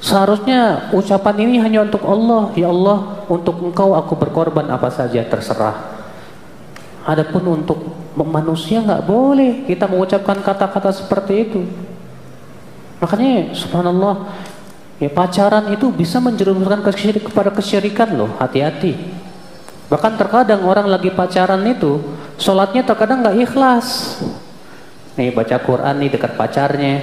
Seharusnya 0.00 0.92
ucapan 0.92 1.36
ini 1.48 1.56
hanya 1.60 1.84
untuk 1.84 2.04
Allah, 2.04 2.52
ya 2.56 2.68
Allah, 2.68 3.24
untuk 3.28 3.60
Engkau 3.60 3.96
aku 3.96 4.16
berkorban 4.16 4.68
apa 4.68 4.92
saja 4.92 5.24
terserah. 5.24 5.96
Adapun 7.04 7.62
untuk 7.62 7.92
manusia 8.16 8.82
nggak 8.82 9.04
boleh 9.06 9.64
kita 9.68 9.88
mengucapkan 9.88 10.40
kata-kata 10.40 10.90
seperti 10.92 11.32
itu. 11.48 11.60
Makanya 13.00 13.52
subhanallah 13.52 14.32
Ya 14.96 15.12
pacaran 15.12 15.76
itu 15.76 15.92
bisa 15.92 16.16
menjerumuskan 16.24 16.80
kepada 17.20 17.52
kesyirikan 17.52 18.16
loh, 18.16 18.32
hati-hati. 18.40 18.96
Bahkan 19.86 20.18
terkadang 20.18 20.66
orang 20.66 20.90
lagi 20.90 21.14
pacaran 21.14 21.62
itu, 21.62 22.02
sholatnya 22.42 22.82
terkadang 22.82 23.22
nggak 23.22 23.38
ikhlas. 23.46 24.18
Nih 25.14 25.30
baca 25.30 25.56
Quran 25.62 25.94
nih 26.02 26.10
dekat 26.10 26.32
pacarnya, 26.34 26.94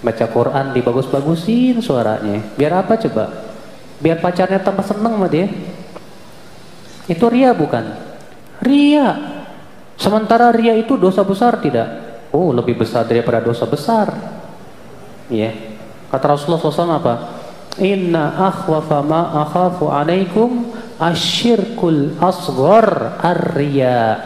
baca 0.00 0.26
Quran 0.32 0.72
dibagus-bagusin 0.72 1.78
suaranya. 1.84 2.40
Biar 2.56 2.80
apa 2.80 2.96
coba? 2.96 3.52
Biar 4.00 4.16
pacarnya 4.18 4.64
tambah 4.64 4.82
seneng 4.82 5.20
sama 5.20 5.28
dia. 5.28 5.52
Itu 7.04 7.28
ria 7.28 7.52
bukan? 7.52 7.84
Ria. 8.64 9.08
Sementara 10.00 10.48
ria 10.56 10.72
itu 10.72 10.96
dosa 10.96 11.20
besar 11.20 11.60
tidak? 11.60 11.88
Oh 12.32 12.48
lebih 12.56 12.80
besar 12.80 13.04
daripada 13.04 13.44
dosa 13.44 13.68
besar. 13.68 14.08
Ya. 15.28 15.52
Yeah. 15.52 15.54
Kata 16.10 16.34
Rasulullah 16.34 16.58
SAW 16.58 16.98
apa? 16.98 17.14
Inna 17.78 18.34
akhwafa 18.34 18.98
ma 19.06 19.30
akhafu 19.46 19.86
alaikum 19.86 20.74
asyirkul 21.00 22.20
asghar 22.20 23.16
ar-riya. 23.24 24.20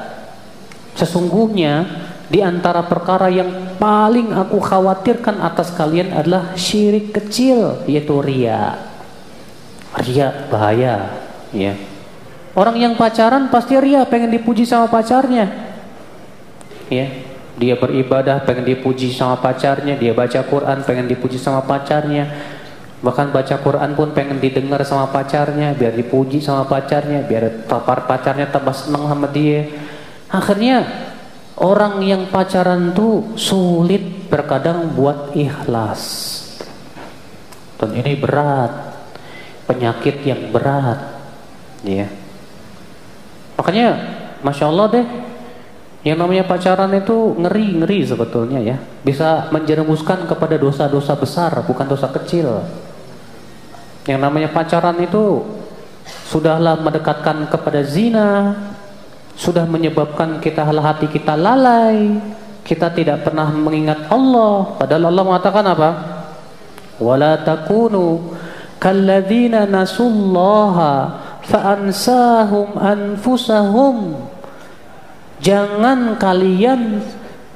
Sesungguhnya 0.98 1.86
di 2.26 2.42
antara 2.42 2.82
perkara 2.84 3.30
yang 3.30 3.78
paling 3.78 4.34
aku 4.34 4.58
khawatirkan 4.58 5.38
atas 5.38 5.70
kalian 5.78 6.10
adalah 6.10 6.58
syirik 6.58 7.14
kecil 7.14 7.86
yaitu 7.86 8.18
ria. 8.18 8.90
Ria 9.94 10.50
bahaya, 10.50 11.14
ya. 11.54 11.78
Orang 12.54 12.78
yang 12.78 12.98
pacaran 12.98 13.50
pasti 13.50 13.78
ria 13.78 14.02
pengen 14.06 14.30
dipuji 14.34 14.66
sama 14.66 14.90
pacarnya. 14.90 15.74
Ya, 16.90 17.06
dia 17.54 17.74
beribadah 17.78 18.42
pengen 18.42 18.66
dipuji 18.66 19.14
sama 19.14 19.38
pacarnya, 19.38 19.94
dia 19.94 20.10
baca 20.10 20.42
Quran 20.42 20.82
pengen 20.82 21.06
dipuji 21.06 21.38
sama 21.38 21.62
pacarnya. 21.62 22.30
Bahkan 23.04 23.36
baca 23.36 23.60
Quran 23.60 23.92
pun 23.92 24.16
pengen 24.16 24.40
didengar 24.40 24.80
sama 24.88 25.12
pacarnya, 25.12 25.76
biar 25.76 25.92
dipuji 25.92 26.40
sama 26.40 26.64
pacarnya, 26.64 27.20
biar 27.20 27.68
tapar 27.68 28.08
pacarnya 28.08 28.48
tambah 28.48 28.72
senang 28.72 29.04
sama 29.04 29.28
dia. 29.28 29.68
Akhirnya 30.32 30.88
orang 31.60 32.00
yang 32.00 32.32
pacaran 32.32 32.96
tuh 32.96 33.36
sulit 33.36 34.32
terkadang 34.32 34.96
buat 34.96 35.36
ikhlas. 35.36 36.00
Dan 37.76 37.92
ini 37.92 38.16
berat, 38.16 38.72
penyakit 39.68 40.24
yang 40.24 40.48
berat, 40.48 41.20
ya. 41.84 42.08
Makanya, 43.60 43.88
masya 44.40 44.64
Allah 44.72 44.86
deh, 44.88 45.06
yang 46.08 46.16
namanya 46.16 46.48
pacaran 46.48 46.88
itu 46.96 47.36
ngeri-ngeri 47.36 48.00
sebetulnya 48.08 48.64
ya. 48.64 48.76
Bisa 49.04 49.52
menjerumuskan 49.52 50.24
kepada 50.24 50.56
dosa-dosa 50.56 51.12
besar, 51.20 51.52
bukan 51.68 51.84
dosa 51.84 52.08
kecil. 52.08 52.64
Yang 54.04 54.20
namanya 54.20 54.48
pacaran 54.52 55.00
itu 55.00 55.40
sudahlah 56.28 56.76
mendekatkan 56.76 57.48
kepada 57.48 57.80
zina, 57.80 58.52
sudah 59.34 59.64
menyebabkan 59.64 60.38
kita 60.38 60.62
hati 60.62 61.08
kita 61.08 61.34
lalai, 61.34 62.20
kita 62.64 62.92
tidak 62.92 63.24
pernah 63.24 63.48
mengingat 63.48 64.08
Allah. 64.12 64.76
Padahal 64.76 65.08
Allah 65.08 65.24
mengatakan 65.24 65.64
apa? 65.64 65.90
Wala 67.00 67.40
takunu 67.42 68.36
kalladzina 68.78 69.66
nasullaha 69.66 71.20
fa'ansahum 71.44 72.78
anfusahum 72.78 73.96
Jangan 75.42 76.16
kalian 76.16 77.04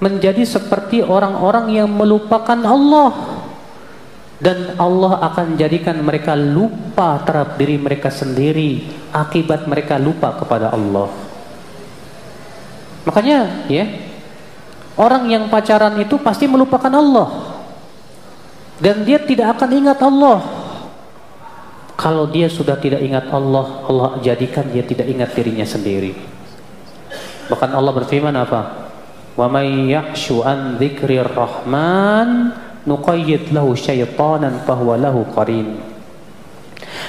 menjadi 0.03 0.45
seperti 0.45 1.01
orang-orang 1.01 1.73
yang 1.73 1.89
melupakan 1.89 2.59
Allah 2.59 3.38
dan 4.39 4.79
Allah 4.79 5.19
akan 5.31 5.59
jadikan 5.59 5.99
mereka 5.99 6.39
lupa 6.39 7.19
terhadap 7.27 7.59
diri 7.59 7.75
mereka 7.75 8.07
sendiri 8.07 8.87
akibat 9.11 9.67
mereka 9.67 9.99
lupa 9.99 10.39
kepada 10.39 10.71
Allah. 10.71 11.11
Makanya 13.03 13.67
ya 13.67 13.85
orang 14.95 15.27
yang 15.27 15.51
pacaran 15.51 15.99
itu 15.99 16.23
pasti 16.23 16.47
melupakan 16.47 16.91
Allah 16.95 17.59
dan 18.79 19.03
dia 19.03 19.19
tidak 19.19 19.59
akan 19.59 19.71
ingat 19.75 19.99
Allah. 20.07 20.39
Kalau 21.99 22.31
dia 22.31 22.47
sudah 22.47 22.79
tidak 22.79 23.03
ingat 23.03 23.27
Allah, 23.35 23.83
Allah 23.91 24.23
jadikan 24.23 24.71
dia 24.71 24.87
tidak 24.87 25.11
ingat 25.11 25.35
dirinya 25.35 25.67
sendiri. 25.67 26.15
Bahkan 27.51 27.75
Allah 27.75 27.91
berfirman 27.91 28.39
apa? 28.39 28.87
Wa 29.35 29.51
may 29.51 29.91
rahman 31.27 32.55
nuqayyid 32.85 33.51
lahu 33.51 33.75
syaitanan 33.75 34.63
fahuwa 34.63 34.95
lahu 35.01 35.27
qarin. 35.33 35.79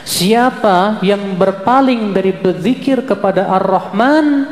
Siapa 0.07 1.03
yang 1.05 1.37
berpaling 1.37 2.15
dari 2.15 2.33
berzikir 2.33 3.05
kepada 3.05 3.45
Ar-Rahman, 3.59 4.47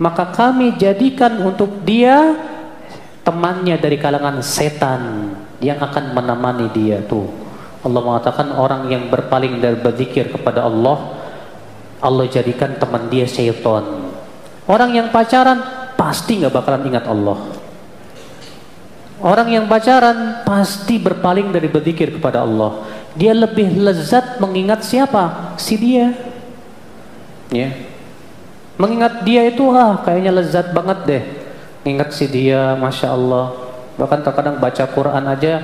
maka 0.00 0.32
kami 0.32 0.74
jadikan 0.80 1.38
untuk 1.44 1.84
dia 1.84 2.34
temannya 3.24 3.76
dari 3.80 3.96
kalangan 3.96 4.40
setan 4.44 5.32
yang 5.60 5.80
akan 5.80 6.12
menemani 6.12 6.68
dia 6.72 7.00
tuh. 7.04 7.28
Allah 7.84 8.00
mengatakan 8.00 8.56
orang 8.56 8.88
yang 8.88 9.12
berpaling 9.12 9.60
dari 9.60 9.76
berzikir 9.76 10.32
kepada 10.32 10.64
Allah, 10.64 11.20
Allah 12.00 12.24
jadikan 12.28 12.76
teman 12.80 13.12
dia 13.12 13.28
syaitan. 13.28 13.84
Orang 14.64 14.96
yang 14.96 15.12
pacaran 15.12 15.60
pasti 15.96 16.40
nggak 16.40 16.52
bakalan 16.52 16.88
ingat 16.88 17.04
Allah. 17.04 17.36
Orang 19.24 19.48
yang 19.48 19.64
pacaran 19.64 20.44
pasti 20.44 21.00
berpaling 21.00 21.48
dari 21.48 21.64
berzikir 21.64 22.12
kepada 22.12 22.44
Allah. 22.44 22.84
Dia 23.16 23.32
lebih 23.32 23.72
lezat 23.80 24.36
mengingat 24.36 24.84
siapa? 24.84 25.56
Si 25.56 25.80
dia. 25.80 26.12
Ya. 27.48 27.72
Mengingat 28.76 29.24
dia 29.24 29.48
itu 29.48 29.64
ah 29.72 29.96
kayaknya 30.04 30.28
lezat 30.28 30.76
banget 30.76 30.98
deh. 31.08 31.24
Ingat 31.88 32.12
si 32.12 32.28
dia, 32.28 32.76
masya 32.76 33.16
Allah. 33.16 33.56
Bahkan 33.96 34.20
terkadang 34.20 34.60
baca 34.60 34.84
Quran 34.92 35.24
aja 35.24 35.54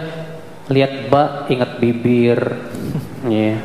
lihat 0.73 1.13
ba 1.13 1.45
ingat 1.53 1.77
bibir, 1.77 2.41
ya. 3.29 3.61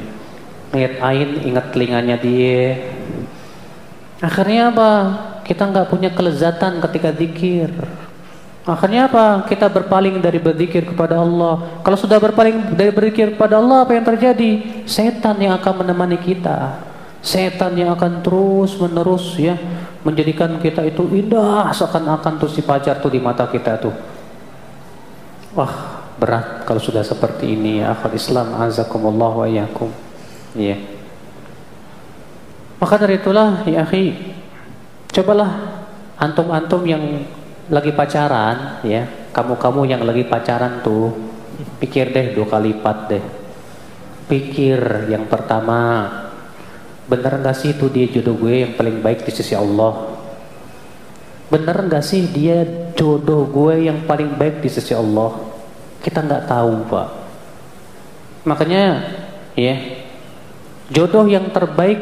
Lihat 0.75 0.93
ain 0.99 1.29
ingat 1.47 1.71
telinganya 1.71 2.19
dia, 2.19 2.83
Akhirnya 4.23 4.71
apa? 4.71 4.91
Kita 5.43 5.67
nggak 5.67 5.87
punya 5.91 6.09
kelezatan 6.11 6.79
ketika 6.81 7.11
zikir. 7.11 7.69
Akhirnya 8.65 9.05
apa? 9.05 9.45
Kita 9.45 9.69
berpaling 9.69 10.17
dari 10.17 10.41
berzikir 10.41 10.89
kepada 10.89 11.21
Allah. 11.21 11.81
Kalau 11.85 11.97
sudah 12.01 12.17
berpaling 12.17 12.73
dari 12.73 12.89
berzikir 12.89 13.37
kepada 13.37 13.61
Allah, 13.61 13.85
apa 13.85 13.93
yang 13.93 14.01
terjadi? 14.01 14.81
Setan 14.89 15.37
yang 15.37 15.53
akan 15.61 15.85
menemani 15.85 16.17
kita. 16.17 16.81
Setan 17.21 17.77
yang 17.77 17.93
akan 17.93 18.25
terus 18.25 18.73
menerus 18.81 19.37
ya 19.37 19.57
menjadikan 20.05 20.61
kita 20.61 20.85
itu 20.85 21.09
indah 21.09 21.73
seakan-akan 21.73 22.37
tuh 22.37 22.49
si 22.49 22.61
pacar 22.61 23.01
tuh 23.01 23.09
di 23.09 23.17
mata 23.17 23.49
kita 23.49 23.81
tuh. 23.81 23.93
Wah, 25.57 26.05
berat 26.21 26.65
kalau 26.69 26.77
sudah 26.77 27.01
seperti 27.01 27.57
ini 27.57 27.81
ya 27.81 27.97
akhir 27.97 28.13
Islam 28.13 28.53
azakumullah 28.53 29.33
wa 29.33 29.45
iyyakum. 29.49 29.89
Yeah. 30.53 30.77
Maka 32.77 33.01
dari 33.01 33.17
itulah 33.17 33.65
ya 33.65 33.81
akhi, 33.81 34.35
cobalah 35.09 35.81
antum-antum 36.21 36.85
yang 36.85 37.25
lagi 37.69 37.91
pacaran 37.93 38.85
ya, 38.85 39.09
kamu-kamu 39.33 39.81
yang 39.89 40.01
lagi 40.05 40.23
pacaran 40.25 40.85
tuh 40.85 41.13
pikir 41.81 42.13
deh 42.13 42.35
dua 42.37 42.45
kali 42.45 42.75
lipat 42.75 42.97
deh. 43.09 43.23
Pikir 44.25 45.09
yang 45.09 45.29
pertama, 45.29 46.09
bener 47.05 47.41
gak 47.41 47.57
sih 47.57 47.77
itu 47.77 47.89
dia 47.89 48.09
jodoh 48.09 48.33
gue 48.37 48.65
yang 48.65 48.73
paling 48.73 49.01
baik 49.01 49.25
di 49.25 49.31
sisi 49.33 49.53
Allah? 49.53 50.17
Bener 51.49 51.77
gak 51.89 52.05
sih 52.05 52.25
dia 52.29 52.65
jodoh 52.97 53.45
gue 53.45 53.85
yang 53.85 54.05
paling 54.09 54.33
baik 54.33 54.65
di 54.65 54.69
sisi 54.69 54.97
Allah? 54.97 55.33
Kita 56.01 56.21
nggak 56.21 56.45
tahu 56.45 56.73
pak. 56.89 57.09
Makanya 58.45 58.83
ya 59.57 59.73
jodoh 60.93 61.25
yang 61.25 61.49
terbaik 61.49 61.97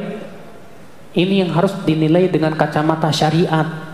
ini 1.13 1.45
yang 1.45 1.55
harus 1.55 1.71
dinilai 1.87 2.27
dengan 2.27 2.51
kacamata 2.57 3.13
syariat, 3.13 3.92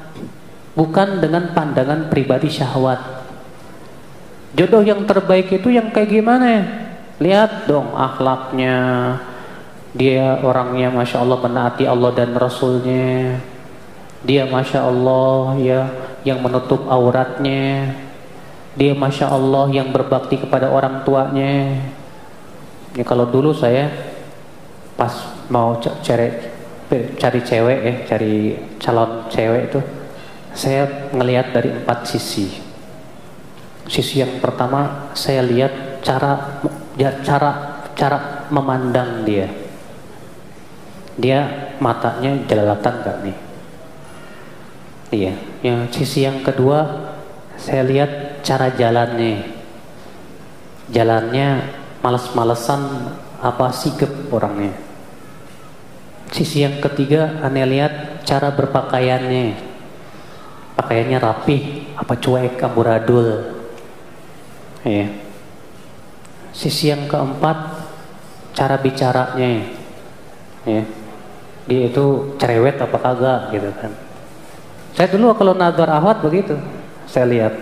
bukan 0.73 1.21
dengan 1.21 1.53
pandangan 1.53 2.09
pribadi 2.11 2.49
syahwat. 2.49 2.99
Jodoh 4.57 4.81
yang 4.81 5.05
terbaik 5.05 5.53
itu 5.53 5.69
yang 5.69 5.93
kayak 5.93 6.09
gimana 6.09 6.45
ya? 6.49 6.63
Lihat 7.19 7.69
dong 7.69 7.93
akhlaknya, 7.93 8.75
dia 9.93 10.41
orangnya 10.41 10.89
masya 10.89 11.21
Allah 11.21 11.37
menaati 11.37 11.83
Allah 11.85 12.11
dan 12.15 12.33
Rasulnya, 12.33 13.37
dia 14.25 14.47
masya 14.49 14.87
Allah 14.87 15.57
ya 15.59 15.81
yang 16.23 16.41
menutup 16.41 16.87
auratnya, 16.87 17.93
dia 18.73 18.93
masya 18.95 19.29
Allah 19.29 19.67
yang 19.69 19.91
berbakti 19.91 20.39
kepada 20.39 20.71
orang 20.71 21.03
tuanya. 21.03 21.77
Ya 22.97 23.03
kalau 23.05 23.29
dulu 23.29 23.53
saya 23.53 23.91
pas 24.97 25.13
mau 25.51 25.77
cari 25.77 26.29
cari 27.19 27.39
cewek 27.45 27.79
ya, 27.85 27.93
cari 28.09 28.57
calon 28.81 29.29
cewek 29.29 29.69
itu 29.69 29.79
saya 30.53 31.11
ngelihat 31.13 31.53
dari 31.53 31.69
empat 31.73 32.09
sisi. 32.09 32.49
Sisi 33.89 34.21
yang 34.21 34.37
pertama 34.37 35.11
saya 35.17 35.41
lihat 35.41 36.01
cara 36.05 36.61
ya, 36.97 37.09
cara 37.25 37.81
cara 37.97 38.47
memandang 38.53 39.25
dia. 39.27 39.49
Dia 41.19 41.73
matanya 41.83 42.31
jelalatan 42.47 42.95
gak 43.03 43.17
nih? 43.27 43.37
Iya. 45.09 45.33
Yang 45.65 45.79
sisi 45.99 46.23
yang 46.23 46.39
kedua, 46.45 47.11
saya 47.59 47.83
lihat 47.83 48.39
cara 48.45 48.71
jalannya. 48.71 49.59
Jalannya 50.89 51.47
males-malesan 51.99 52.81
apa 53.43 53.67
sikap 53.75 54.31
orangnya. 54.31 54.71
Sisi 56.31 56.63
yang 56.63 56.79
ketiga, 56.79 57.41
aneh 57.43 57.67
lihat 57.67 58.23
cara 58.23 58.53
berpakaiannya. 58.53 59.68
Pakaiannya 60.79 61.19
rapi, 61.19 61.57
apa 61.99 62.15
cuek, 62.15 62.55
amburadul. 62.63 63.51
Iya. 64.87 65.11
Sisi 66.55 66.87
yang 66.87 67.03
keempat, 67.11 67.83
cara 68.55 68.79
bicaranya. 68.79 69.67
Ya. 70.63 70.83
Dia 71.67 71.81
itu 71.91 72.33
cerewet 72.39 72.79
apa 72.79 72.95
kagak 72.95 73.51
gitu 73.51 73.67
kan. 73.75 73.91
Saya 74.95 75.11
dulu 75.11 75.35
kalau 75.35 75.51
nadar 75.51 75.91
ahwat 75.91 76.23
begitu. 76.23 76.55
Saya 77.11 77.27
lihat 77.27 77.53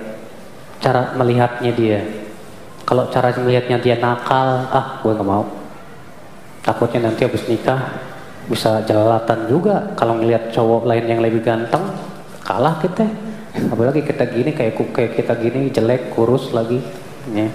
cara 0.78 1.18
melihatnya 1.18 1.74
dia. 1.74 2.06
Kalau 2.86 3.10
cara 3.10 3.34
melihatnya 3.34 3.82
dia 3.82 3.98
nakal, 3.98 4.70
ah 4.70 5.02
gue 5.02 5.10
nggak 5.10 5.26
mau. 5.26 5.44
Takutnya 6.62 7.10
nanti 7.10 7.26
habis 7.26 7.50
nikah 7.50 7.98
bisa 8.46 8.86
jalalatan 8.86 9.50
juga. 9.50 9.92
Kalau 9.98 10.22
ngelihat 10.22 10.54
cowok 10.54 10.86
lain 10.86 11.06
yang 11.10 11.20
lebih 11.20 11.42
ganteng, 11.44 11.84
kalah 12.48 12.80
kita. 12.80 13.04
Apalagi 13.68 14.08
kita 14.08 14.24
gini 14.32 14.56
kayak 14.56 14.80
kayak 14.96 15.12
kita 15.20 15.34
gini 15.36 15.68
jelek, 15.68 16.16
kurus 16.16 16.56
lagi. 16.56 16.80
Ya. 17.36 17.52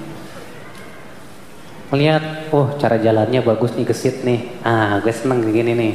Melihat, 1.89 2.53
oh 2.53 2.77
cara 2.77 3.01
jalannya 3.01 3.41
bagus 3.41 3.73
nih 3.73 3.89
gesit 3.89 4.21
nih. 4.21 4.61
Ah, 4.61 5.01
gue 5.01 5.13
seneng 5.13 5.41
gini 5.49 5.73
nih 5.73 5.95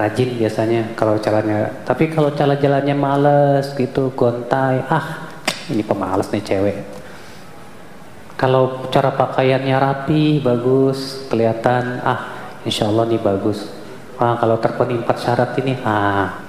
rajin 0.00 0.38
biasanya 0.40 0.96
kalau 0.96 1.20
jalannya 1.20 1.84
tapi 1.84 2.08
kalau 2.08 2.32
cara 2.32 2.56
jalannya 2.56 2.96
males 2.96 3.74
gitu 3.76 4.14
gontai 4.16 4.80
ah 4.88 5.28
ini 5.68 5.84
pemalas 5.84 6.32
nih 6.32 6.40
cewek 6.40 6.78
kalau 8.40 8.88
cara 8.88 9.12
pakaiannya 9.12 9.76
rapi 9.76 10.40
bagus 10.40 11.28
kelihatan 11.28 12.00
ah 12.00 12.54
insya 12.64 12.88
Allah 12.88 13.12
nih 13.12 13.20
bagus 13.20 13.68
ah 14.16 14.40
kalau 14.40 14.56
terpenuhi 14.56 15.04
empat 15.04 15.16
syarat 15.20 15.52
ini 15.60 15.76
ah 15.84 16.40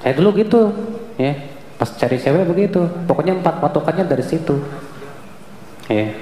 saya 0.00 0.16
dulu 0.16 0.32
gitu 0.40 0.72
ya 1.16 1.32
pas 1.76 1.90
cari 1.98 2.16
cewek 2.20 2.46
begitu. 2.46 2.86
Pokoknya 3.08 3.34
empat 3.38 3.58
patokannya 3.58 4.06
dari 4.06 4.22
situ. 4.22 4.60
Ya. 5.90 6.14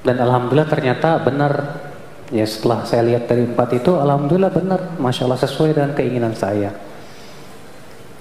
Dan 0.00 0.16
alhamdulillah 0.16 0.70
ternyata 0.70 1.20
benar. 1.20 1.52
Ya 2.30 2.46
setelah 2.46 2.86
saya 2.86 3.02
lihat 3.02 3.26
dari 3.26 3.42
empat 3.42 3.74
itu, 3.74 3.90
alhamdulillah 3.98 4.54
benar, 4.54 4.94
masya 5.02 5.26
Allah 5.26 5.42
sesuai 5.42 5.74
dengan 5.74 5.90
keinginan 5.98 6.30
saya. 6.30 6.70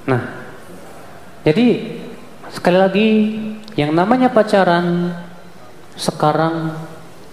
Nah, 0.09 0.49
jadi 1.45 1.93
sekali 2.49 2.77
lagi 2.81 3.07
yang 3.77 3.93
namanya 3.93 4.33
pacaran 4.33 5.13
sekarang 5.93 6.73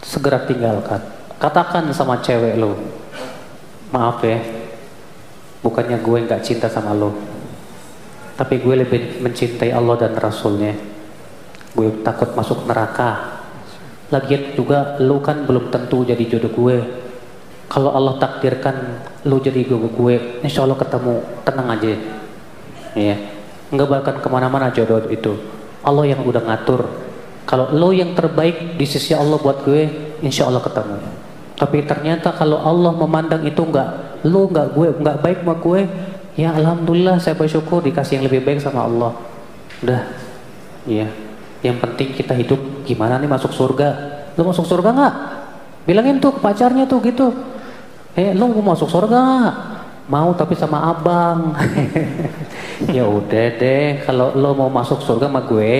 segera 0.04 0.44
tinggalkan. 0.44 1.00
Katakan 1.40 1.88
sama 1.96 2.20
cewek 2.20 2.60
lo, 2.60 2.76
maaf 3.88 4.20
ya, 4.20 4.36
bukannya 5.64 5.96
gue 5.96 6.28
nggak 6.28 6.44
cinta 6.44 6.68
sama 6.68 6.92
lo, 6.92 7.16
tapi 8.36 8.60
gue 8.60 8.74
lebih 8.86 9.24
mencintai 9.24 9.72
Allah 9.72 9.96
dan 9.96 10.12
Rasulnya. 10.14 10.76
Gue 11.76 11.92
takut 12.00 12.32
masuk 12.32 12.64
neraka 12.64 13.36
Lagian 14.06 14.54
juga 14.54 14.94
lu 15.02 15.18
kan 15.18 15.42
belum 15.42 15.74
tentu 15.74 16.06
jadi 16.06 16.22
jodoh 16.30 16.52
gue. 16.54 16.78
Kalau 17.66 17.90
Allah 17.90 18.14
takdirkan 18.22 19.02
lu 19.26 19.42
jadi 19.42 19.66
jodoh 19.66 19.90
gue, 19.90 20.38
insya 20.46 20.62
Allah 20.62 20.78
ketemu, 20.78 21.18
tenang 21.42 21.68
aja. 21.74 21.92
Ya, 22.94 23.16
nggak 23.74 23.88
bakal 23.90 24.14
ke 24.22 24.28
mana-mana 24.30 24.70
jodoh 24.70 25.02
itu. 25.10 25.34
Allah 25.82 26.06
yang 26.06 26.22
udah 26.22 26.38
ngatur. 26.38 26.86
Kalau 27.50 27.74
lu 27.74 27.90
yang 27.90 28.14
terbaik 28.14 28.78
di 28.78 28.86
sisi 28.86 29.10
Allah 29.10 29.42
buat 29.42 29.66
gue, 29.66 29.90
insya 30.22 30.46
Allah 30.46 30.62
ketemu. 30.62 31.02
Tapi 31.58 31.82
ternyata 31.82 32.30
kalau 32.30 32.62
Allah 32.62 32.94
memandang 32.94 33.42
itu 33.42 33.58
nggak, 33.58 34.22
lu 34.22 34.46
nggak 34.46 34.70
gue, 34.70 34.88
nggak 35.02 35.18
baik 35.18 35.38
sama 35.42 35.54
gue, 35.58 35.80
ya 36.36 36.52
alhamdulillah 36.52 37.18
saya 37.18 37.34
bersyukur 37.34 37.80
dikasih 37.82 38.20
yang 38.20 38.24
lebih 38.28 38.44
baik 38.44 38.60
sama 38.60 38.84
Allah. 38.84 39.12
Udah, 39.82 40.02
iya. 40.84 41.08
Yang 41.64 41.76
penting 41.82 42.08
kita 42.14 42.32
hidup 42.36 42.60
gimana 42.86 43.18
nih 43.18 43.28
masuk 43.28 43.50
surga. 43.50 43.88
Lu 44.36 44.44
masuk 44.44 44.68
surga 44.68 44.92
nggak? 44.92 45.14
Bilangin 45.86 46.20
tuh 46.20 46.36
pacarnya 46.36 46.84
tuh 46.84 47.00
gitu. 47.00 47.32
Eh, 48.16 48.32
lu 48.32 48.48
mau 48.48 48.72
masuk 48.72 48.88
surga 48.88 49.18
gak? 49.20 49.54
Mau 50.08 50.32
tapi 50.32 50.56
sama 50.56 50.88
abang. 50.88 51.52
ya 52.96 53.04
udah 53.04 53.46
deh, 53.60 54.00
kalau 54.08 54.32
lo 54.32 54.56
mau 54.56 54.72
masuk 54.72 55.04
surga 55.04 55.28
sama 55.28 55.44
gue, 55.44 55.74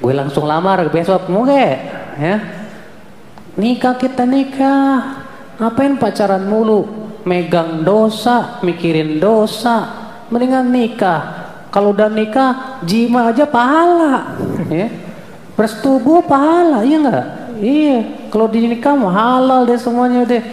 gue 0.00 0.12
langsung 0.16 0.48
lamar 0.48 0.88
besok 0.88 1.28
mau 1.28 1.44
gak? 1.44 1.76
Ya. 2.16 2.36
Nikah 3.60 4.00
kita 4.00 4.24
nikah. 4.24 5.20
Ngapain 5.60 6.00
pacaran 6.00 6.48
mulu? 6.48 7.05
Megang 7.26 7.82
dosa, 7.82 8.62
mikirin 8.62 9.18
dosa. 9.18 10.06
Mendingan 10.30 10.70
nikah. 10.70 11.50
Kalau 11.74 11.90
udah 11.90 12.06
nikah, 12.06 12.80
jima 12.86 13.34
aja 13.34 13.44
pahala. 13.44 14.38
ya. 14.70 14.86
Bersetubuh 15.58 16.22
pahala, 16.22 16.86
iya 16.86 16.96
enggak? 17.02 17.26
Iya, 17.56 17.98
kalau 18.28 18.46
di 18.46 18.68
nikah 18.68 18.94
halal 18.94 19.64
deh 19.64 19.80
semuanya 19.80 20.22
deh. 20.22 20.44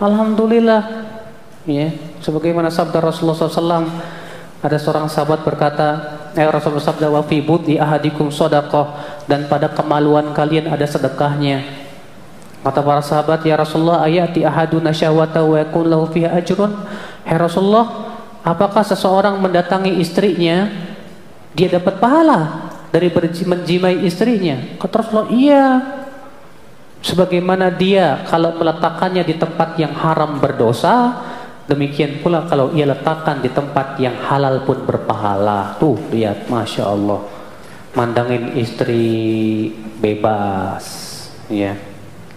Alhamdulillah. 0.00 1.04
Ya, 1.66 1.94
sebagaimana 2.22 2.70
sabda 2.70 2.98
Rasulullah 2.98 3.38
SAW, 3.38 3.86
ada 4.62 4.76
seorang 4.78 5.10
sahabat 5.10 5.42
berkata, 5.42 5.88
eh 6.38 6.46
Rasulullah 6.46 6.82
sabda 6.82 7.10
wa 7.10 7.22
fi 7.26 7.42
di 7.66 7.74
ahadikum 7.78 8.30
sodakoh 8.30 8.94
dan 9.26 9.50
pada 9.50 9.70
kemaluan 9.70 10.30
kalian 10.30 10.70
ada 10.70 10.86
sedekahnya. 10.86 11.81
Kata 12.62 12.78
para 12.78 13.02
sahabat, 13.02 13.42
ya 13.42 13.58
Rasulullah 13.58 14.06
ayati 14.06 14.46
ahaduna 14.46 14.94
syahwata 14.94 15.42
wa 15.42 15.58
yakun 15.58 15.90
lahu 15.90 16.06
fiha 16.06 16.30
ajrun. 16.30 16.70
Hai 17.26 17.38
Rasulullah, 17.38 18.14
apakah 18.46 18.86
seseorang 18.86 19.38
mendatangi 19.42 19.98
istrinya 19.98 20.70
dia 21.52 21.68
dapat 21.68 21.98
pahala? 21.98 22.72
dari 22.92 23.08
menjimai 23.08 24.04
istrinya. 24.04 24.76
Kata 24.76 25.00
Rasulullah, 25.00 25.32
iya. 25.32 25.66
Sebagaimana 27.02 27.72
dia 27.74 28.22
kalau 28.28 28.54
meletakkannya 28.54 29.26
di 29.26 29.34
tempat 29.34 29.74
yang 29.80 29.96
haram 29.96 30.38
berdosa, 30.38 31.18
demikian 31.66 32.22
pula 32.22 32.46
kalau 32.46 32.70
ia 32.76 32.86
letakkan 32.86 33.42
di 33.42 33.50
tempat 33.50 33.98
yang 33.98 34.14
halal 34.28 34.62
pun 34.62 34.86
berpahala. 34.86 35.74
Tuh 35.82 35.98
lihat, 36.14 36.46
masya 36.46 36.86
Allah, 36.86 37.26
mandangin 37.96 38.54
istri 38.54 39.02
bebas, 39.98 40.84
ya. 41.50 41.74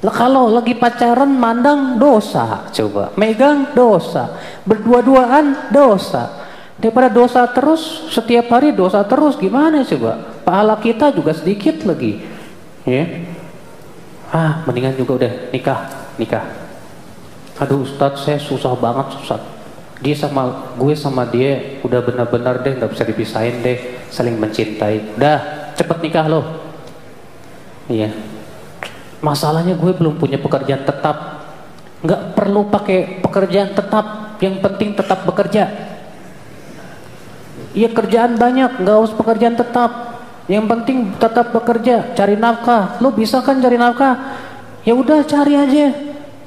Lah 0.06 0.14
kalau 0.14 0.54
lagi 0.54 0.78
pacaran 0.78 1.34
mandang 1.34 1.98
dosa, 1.98 2.70
coba 2.70 3.10
megang 3.18 3.74
dosa, 3.74 4.38
berdua-duaan 4.62 5.74
dosa. 5.74 6.46
Daripada 6.78 7.10
dosa 7.10 7.42
terus, 7.50 8.14
setiap 8.14 8.52
hari 8.54 8.70
dosa 8.70 9.02
terus, 9.02 9.40
gimana 9.42 9.82
coba? 9.82 10.36
pahala 10.46 10.78
kita 10.78 11.10
juga 11.10 11.34
sedikit 11.34 11.82
lagi 11.90 12.22
ya. 12.86 13.26
Ah 14.30 14.62
mendingan 14.70 14.94
juga 14.94 15.26
udah 15.26 15.34
nikah 15.50 15.80
nikah. 16.22 16.46
Aduh 17.58 17.82
Ustadz 17.82 18.30
saya 18.30 18.38
susah 18.38 18.78
banget 18.78 19.18
susah 19.18 19.42
dia 20.04 20.14
sama 20.14 20.76
gue 20.78 20.94
sama 20.94 21.26
dia 21.26 21.82
udah 21.82 22.04
benar-benar 22.06 22.62
deh 22.62 22.78
nggak 22.78 22.94
bisa 22.94 23.04
dipisahin 23.10 23.66
deh 23.66 24.06
saling 24.14 24.38
mencintai. 24.38 25.18
Udah 25.18 25.74
cepet 25.74 25.98
nikah 26.06 26.30
loh 26.30 26.46
iya 27.90 28.14
masalahnya 29.26 29.74
gue 29.74 29.90
belum 29.98 30.22
punya 30.22 30.38
pekerjaan 30.38 30.86
tetap 30.86 31.42
nggak 32.06 32.38
perlu 32.38 32.70
pakai 32.70 33.26
pekerjaan 33.26 33.74
tetap 33.74 34.38
yang 34.38 34.62
penting 34.62 34.94
tetap 34.94 35.26
bekerja 35.26 35.74
iya 37.74 37.90
kerjaan 37.90 38.38
banyak 38.38 38.86
nggak 38.86 38.96
harus 39.02 39.14
pekerjaan 39.18 39.58
tetap 39.58 40.16
yang 40.46 40.70
penting 40.70 41.18
tetap 41.18 41.50
bekerja, 41.50 42.14
cari 42.14 42.38
nafkah. 42.38 43.02
Lu 43.02 43.10
bisa 43.10 43.42
kan 43.42 43.58
cari 43.58 43.82
nafkah? 43.82 44.38
Ya 44.86 44.94
udah 44.94 45.26
cari 45.26 45.58
aja. 45.58 45.90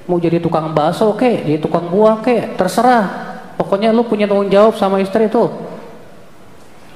Mau 0.06 0.22
jadi 0.22 0.38
tukang 0.38 0.70
bakso 0.70 1.10
kek, 1.18 1.42
jadi 1.42 1.58
tukang 1.58 1.90
buah 1.90 2.22
kek, 2.22 2.54
terserah. 2.54 3.26
Pokoknya 3.58 3.90
lu 3.90 4.06
punya 4.06 4.30
tanggung 4.30 4.46
jawab 4.46 4.78
sama 4.78 5.02
istri 5.02 5.26
itu. 5.26 5.50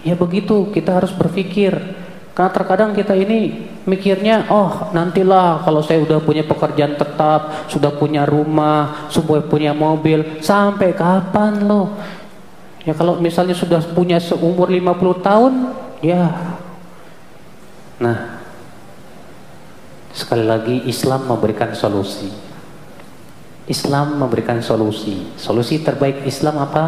Ya 0.07 0.15
begitu, 0.15 0.71
kita 0.71 1.03
harus 1.03 1.11
berpikir. 1.11 1.75
Karena 2.39 2.51
terkadang 2.55 2.95
kita 2.95 3.19
ini 3.19 3.67
mikirnya, 3.85 4.47
oh 4.51 4.91
nantilah 4.95 5.63
kalau 5.67 5.83
saya 5.83 6.03
udah 6.03 6.23
punya 6.23 6.47
pekerjaan 6.47 6.95
tetap, 6.95 7.67
sudah 7.67 7.91
punya 7.95 8.23
rumah, 8.23 9.09
sudah 9.11 9.43
punya 9.47 9.75
mobil, 9.75 10.43
sampai 10.43 10.95
kapan 10.95 11.67
lo? 11.67 11.95
Ya 12.83 12.95
kalau 12.95 13.19
misalnya 13.23 13.55
sudah 13.55 13.79
punya 13.95 14.19
seumur 14.19 14.67
50 14.67 15.23
tahun, 15.23 15.53
ya 16.03 16.53
Nah, 18.03 18.43
sekali 20.11 20.43
lagi 20.43 20.83
Islam 20.91 21.31
memberikan 21.31 21.71
solusi. 21.71 22.35
Islam 23.71 24.19
memberikan 24.19 24.59
solusi. 24.59 25.31
Solusi 25.39 25.79
terbaik 25.87 26.27
Islam 26.27 26.59
apa? 26.59 26.85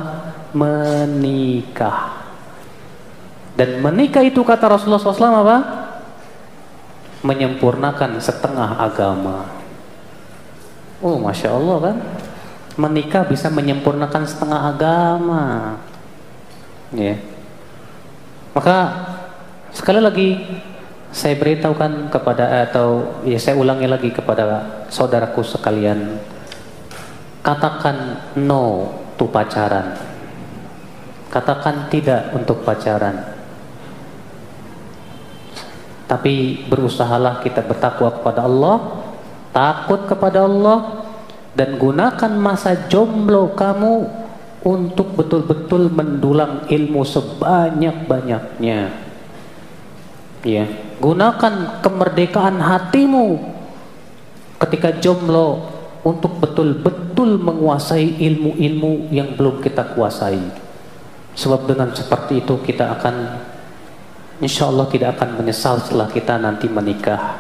Menikah. 0.50 2.26
Dan 3.54 3.78
menikah 3.78 4.26
itu 4.26 4.42
kata 4.42 4.66
Rasulullah 4.66 4.98
SAW 4.98 5.46
apa? 5.46 5.58
Menyempurnakan 7.24 8.20
setengah 8.20 8.76
agama. 8.76 9.48
Oh, 11.00 11.16
masya 11.16 11.56
Allah 11.56 11.76
kan? 11.80 11.96
Menikah 12.76 13.24
bisa 13.24 13.48
menyempurnakan 13.48 14.28
setengah 14.28 14.60
agama. 14.76 15.42
Ya. 16.92 17.16
Maka 18.54 18.76
sekali 19.74 19.98
lagi 19.98 20.38
saya 21.14 21.38
beritahukan 21.38 22.10
kepada 22.10 22.66
atau 22.66 23.22
ya 23.22 23.38
saya 23.38 23.54
ulangi 23.54 23.86
lagi 23.86 24.10
kepada 24.10 24.86
saudaraku 24.90 25.46
sekalian 25.46 26.18
katakan 27.38 28.18
no 28.34 28.90
to 29.14 29.30
pacaran 29.30 29.94
katakan 31.30 31.86
tidak 31.86 32.34
untuk 32.34 32.66
pacaran 32.66 33.33
tapi 36.04 36.64
berusahalah 36.68 37.40
kita 37.40 37.64
bertakwa 37.64 38.12
kepada 38.12 38.44
Allah 38.44 38.76
takut 39.54 40.04
kepada 40.04 40.44
Allah 40.44 41.06
dan 41.54 41.78
gunakan 41.78 42.32
masa 42.34 42.90
jomblo 42.90 43.54
kamu 43.54 44.10
untuk 44.64 45.14
betul-betul 45.14 45.92
mendulang 45.92 46.66
ilmu 46.66 47.04
sebanyak-banyaknya. 47.06 48.80
Ya 50.44 50.64
gunakan 51.00 51.80
kemerdekaan 51.80 52.60
hatimu 52.60 53.40
ketika 54.60 54.92
jomblo 55.00 55.72
untuk 56.04 56.36
betul-betul 56.40 57.40
menguasai 57.40 58.20
ilmu-ilmu 58.20 59.08
yang 59.08 59.32
belum 59.36 59.64
kita 59.64 59.96
kuasai. 59.96 60.40
Sebab 61.34 61.66
dengan 61.66 61.90
seperti 61.96 62.44
itu 62.44 62.60
kita 62.60 62.92
akan 63.00 63.14
insya 64.42 64.70
Allah 64.70 64.86
tidak 64.90 65.18
akan 65.18 65.42
menyesal 65.42 65.78
setelah 65.82 66.08
kita 66.10 66.38
nanti 66.38 66.66
menikah 66.66 67.38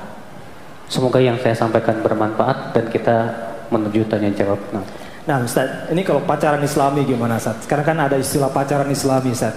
semoga 0.86 1.18
yang 1.18 1.38
saya 1.40 1.56
sampaikan 1.56 1.98
bermanfaat 2.04 2.76
dan 2.76 2.84
kita 2.92 3.16
menuju 3.72 4.06
tanya 4.06 4.30
jawab 4.34 4.60
nah. 4.70 4.84
Nah 5.24 5.40
Ustaz, 5.40 5.88
ini 5.88 6.04
kalau 6.04 6.20
pacaran 6.20 6.60
islami 6.60 7.00
gimana 7.08 7.40
Ustaz? 7.40 7.64
Sekarang 7.64 7.80
kan 7.80 7.96
ada 7.96 8.20
istilah 8.20 8.52
pacaran 8.52 8.92
islami 8.92 9.32
Ustaz 9.32 9.56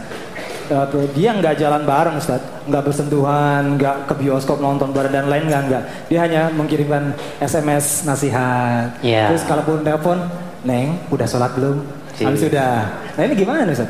uh, 0.72 1.08
dia 1.16 1.36
nggak 1.36 1.56
jalan 1.60 1.82
bareng 1.88 2.16
Ustaz, 2.20 2.42
nggak 2.68 2.84
bersentuhan, 2.84 3.80
nggak 3.80 3.96
ke 4.08 4.14
bioskop 4.20 4.60
nonton 4.60 4.92
bareng 4.92 5.14
dan 5.14 5.26
lain 5.32 5.48
nggak 5.48 5.62
nggak. 5.72 5.84
Dia 6.12 6.20
hanya 6.24 6.42
mengirimkan 6.52 7.16
SMS 7.40 8.04
nasihat. 8.04 8.92
Yeah. 9.04 9.32
Terus 9.32 9.44
kalaupun 9.48 9.84
telepon, 9.84 10.18
Neng, 10.68 11.00
udah 11.12 11.28
sholat 11.28 11.52
belum? 11.56 11.84
Habis 12.18 12.50
sudah. 12.50 12.90
Nah 13.14 13.22
ini 13.24 13.34
gimana 13.38 13.70
Ustaz? 13.70 13.90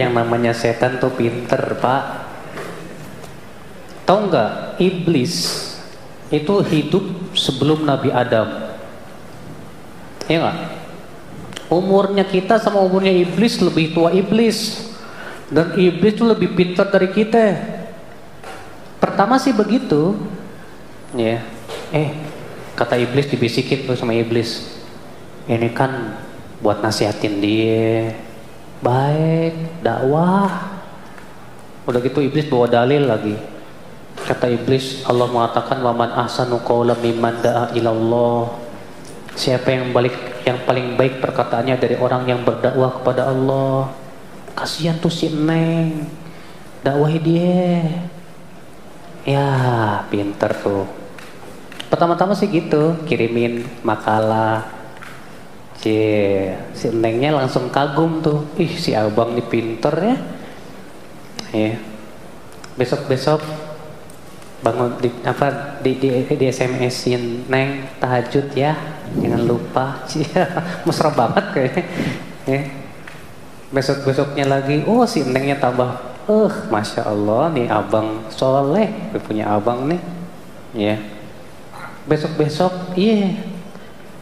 Yang 0.00 0.12
namanya 0.16 0.52
setan 0.56 0.96
tuh 0.96 1.12
pinter 1.12 1.76
pak. 1.76 2.24
Tahu 4.08 4.32
nggak? 4.32 4.80
Iblis 4.80 5.34
itu 6.32 6.54
hidup 6.64 7.04
sebelum 7.36 7.84
Nabi 7.84 8.08
Adam. 8.08 8.48
Iya 10.24 10.38
nggak? 10.40 10.58
Umurnya 11.68 12.24
kita 12.24 12.56
sama 12.56 12.80
umurnya 12.80 13.12
iblis 13.12 13.60
lebih 13.60 13.92
tua 13.92 14.16
iblis. 14.16 14.88
Dan 15.52 15.76
iblis 15.76 16.16
itu 16.16 16.24
lebih 16.24 16.56
pintar 16.56 16.88
dari 16.88 17.12
kita. 17.12 17.60
Pertama 19.02 19.36
sih 19.36 19.52
begitu. 19.52 20.16
Ya. 21.12 21.44
Eh, 21.92 22.14
kata 22.72 22.96
iblis 22.96 23.28
dibisikin 23.28 23.84
tuh 23.84 23.98
sama 24.00 24.16
iblis. 24.16 24.80
Ini 25.44 25.68
kan 25.76 26.16
buat 26.64 26.80
nasihatin 26.80 27.42
dia. 27.42 28.14
Baik, 28.80 29.84
dakwah. 29.84 30.80
Udah 31.84 32.00
gitu 32.00 32.24
iblis 32.24 32.48
bawa 32.48 32.68
dalil 32.68 33.04
lagi. 33.04 33.36
Kata 34.20 34.48
iblis, 34.48 35.04
Allah 35.08 35.28
mengatakan 35.28 35.80
waman 35.80 36.12
ahsanu 36.12 36.60
qawla 36.60 36.96
mimman 37.00 37.40
da'a 37.40 37.72
ilallah. 37.76 38.52
Siapa 39.36 39.68
yang 39.72 39.92
balik 39.92 40.30
yang 40.44 40.58
paling 40.64 40.96
baik 40.96 41.20
perkataannya 41.20 41.76
dari 41.76 41.96
orang 42.00 42.24
yang 42.24 42.40
berdakwah 42.42 43.00
kepada 43.00 43.28
Allah 43.28 43.92
kasihan 44.56 44.96
tuh 44.98 45.12
si 45.12 45.28
Neng 45.30 46.08
dakwahi 46.80 47.18
dia 47.20 47.84
ya 49.28 49.48
pinter 50.08 50.50
tuh 50.64 50.88
pertama-tama 51.92 52.32
sih 52.32 52.48
gitu 52.48 52.96
kirimin 53.04 53.68
makalah 53.84 54.79
si 55.80 55.96
si 56.76 56.86
Nengnya 56.92 57.32
langsung 57.32 57.72
kagum 57.72 58.20
tuh. 58.20 58.44
Ih 58.60 58.70
si 58.76 58.92
abang 58.92 59.32
ini 59.32 59.42
pinter 59.44 59.94
ya. 59.96 60.16
Ya 61.50 61.72
besok-besok 62.78 63.42
bangun 64.60 64.96
di 65.00 65.08
apa 65.24 65.80
di 65.80 65.96
di, 65.96 66.08
di 66.24 66.44
SMS-in 66.48 67.48
neng 67.48 67.88
tahajud 67.98 68.52
ya. 68.52 68.76
Jangan 69.16 69.42
lupa. 69.48 70.04
Mesra 70.86 71.10
banget 71.10 71.44
kayaknya. 71.56 71.84
Ya. 72.46 72.62
besok 73.70 74.02
besoknya 74.02 74.44
lagi. 74.50 74.82
Oh 74.84 75.06
si 75.08 75.24
nengnya 75.24 75.56
tambah. 75.58 76.08
Eh 76.28 76.46
uh, 76.46 76.52
masya 76.68 77.08
Allah 77.08 77.50
nih 77.50 77.66
abang 77.66 78.22
soleh. 78.30 78.90
Punya 79.24 79.50
abang 79.50 79.88
nih. 79.88 80.00
Ya 80.76 80.96
besok 82.08 82.32
besok 82.40 82.72
iya. 82.96 83.49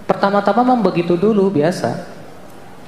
Pertama-tama 0.08 0.64
memang 0.64 0.80
begitu 0.80 1.14
dulu 1.14 1.52
biasa 1.52 2.16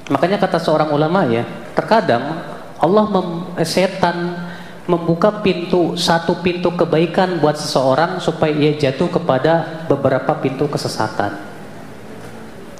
makanya 0.09 0.41
kata 0.41 0.57
seorang 0.57 0.89
ulama 0.89 1.23
ya 1.29 1.45
terkadang 1.77 2.41
Allah 2.81 3.05
mem, 3.13 3.27
eh, 3.61 3.67
setan 3.69 4.49
membuka 4.89 5.45
pintu 5.45 5.93
satu 5.93 6.41
pintu 6.41 6.73
kebaikan 6.73 7.37
buat 7.37 7.53
seseorang 7.53 8.17
supaya 8.17 8.49
ia 8.49 8.73
jatuh 8.73 9.07
kepada 9.07 9.85
beberapa 9.85 10.33
pintu 10.41 10.65
kesesatan. 10.65 11.37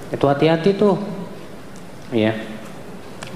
Itu 0.09 0.25
hati-hati 0.25 0.73
tuh. 0.73 0.97
Ya. 2.09 2.35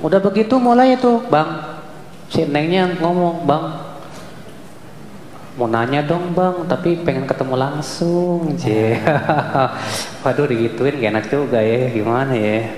Udah 0.01 0.19
begitu 0.19 0.57
mulai 0.57 0.97
itu, 0.97 1.21
Bang. 1.29 1.79
Si 2.27 2.43
Nengnya 2.43 2.97
ngomong, 2.99 3.45
"Bang, 3.47 3.94
mau 5.55 5.71
nanya 5.71 6.03
dong 6.03 6.35
bang, 6.35 6.67
tapi 6.67 6.99
pengen 7.03 7.23
ketemu 7.23 7.55
langsung, 7.55 8.51
cie. 8.59 8.99
Waduh 10.23 10.51
digituin 10.51 10.99
gak 10.99 11.11
enak 11.15 11.25
juga 11.31 11.63
ya, 11.63 11.91
gimana 11.95 12.35
ya? 12.35 12.75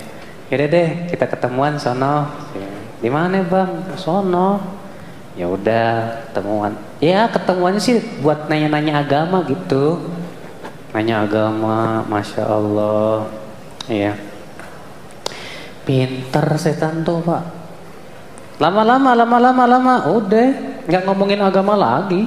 Yaudah 0.54 0.68
deh, 0.70 0.90
kita 1.10 1.26
ketemuan 1.26 1.76
sono. 1.82 2.30
Di 3.02 3.10
mana 3.10 3.42
bang? 3.42 3.98
Sono 3.98 4.78
ya 5.38 5.46
udah 5.46 6.18
ketemuan 6.28 6.74
ya 6.98 7.30
ketemuannya 7.30 7.78
sih 7.78 8.02
buat 8.26 8.50
nanya-nanya 8.50 9.06
agama 9.06 9.46
gitu 9.46 10.10
nanya 10.98 11.30
agama 11.30 12.02
masya 12.10 12.42
Allah 12.42 13.30
ya 13.86 14.18
pinter 15.86 16.42
setan 16.58 17.06
tuh 17.06 17.22
pak 17.22 17.46
lama-lama 18.58 19.14
lama-lama 19.14 19.64
lama 19.70 19.96
udah 20.10 20.50
nggak 20.90 21.06
ngomongin 21.06 21.46
agama 21.46 21.78
lagi 21.78 22.26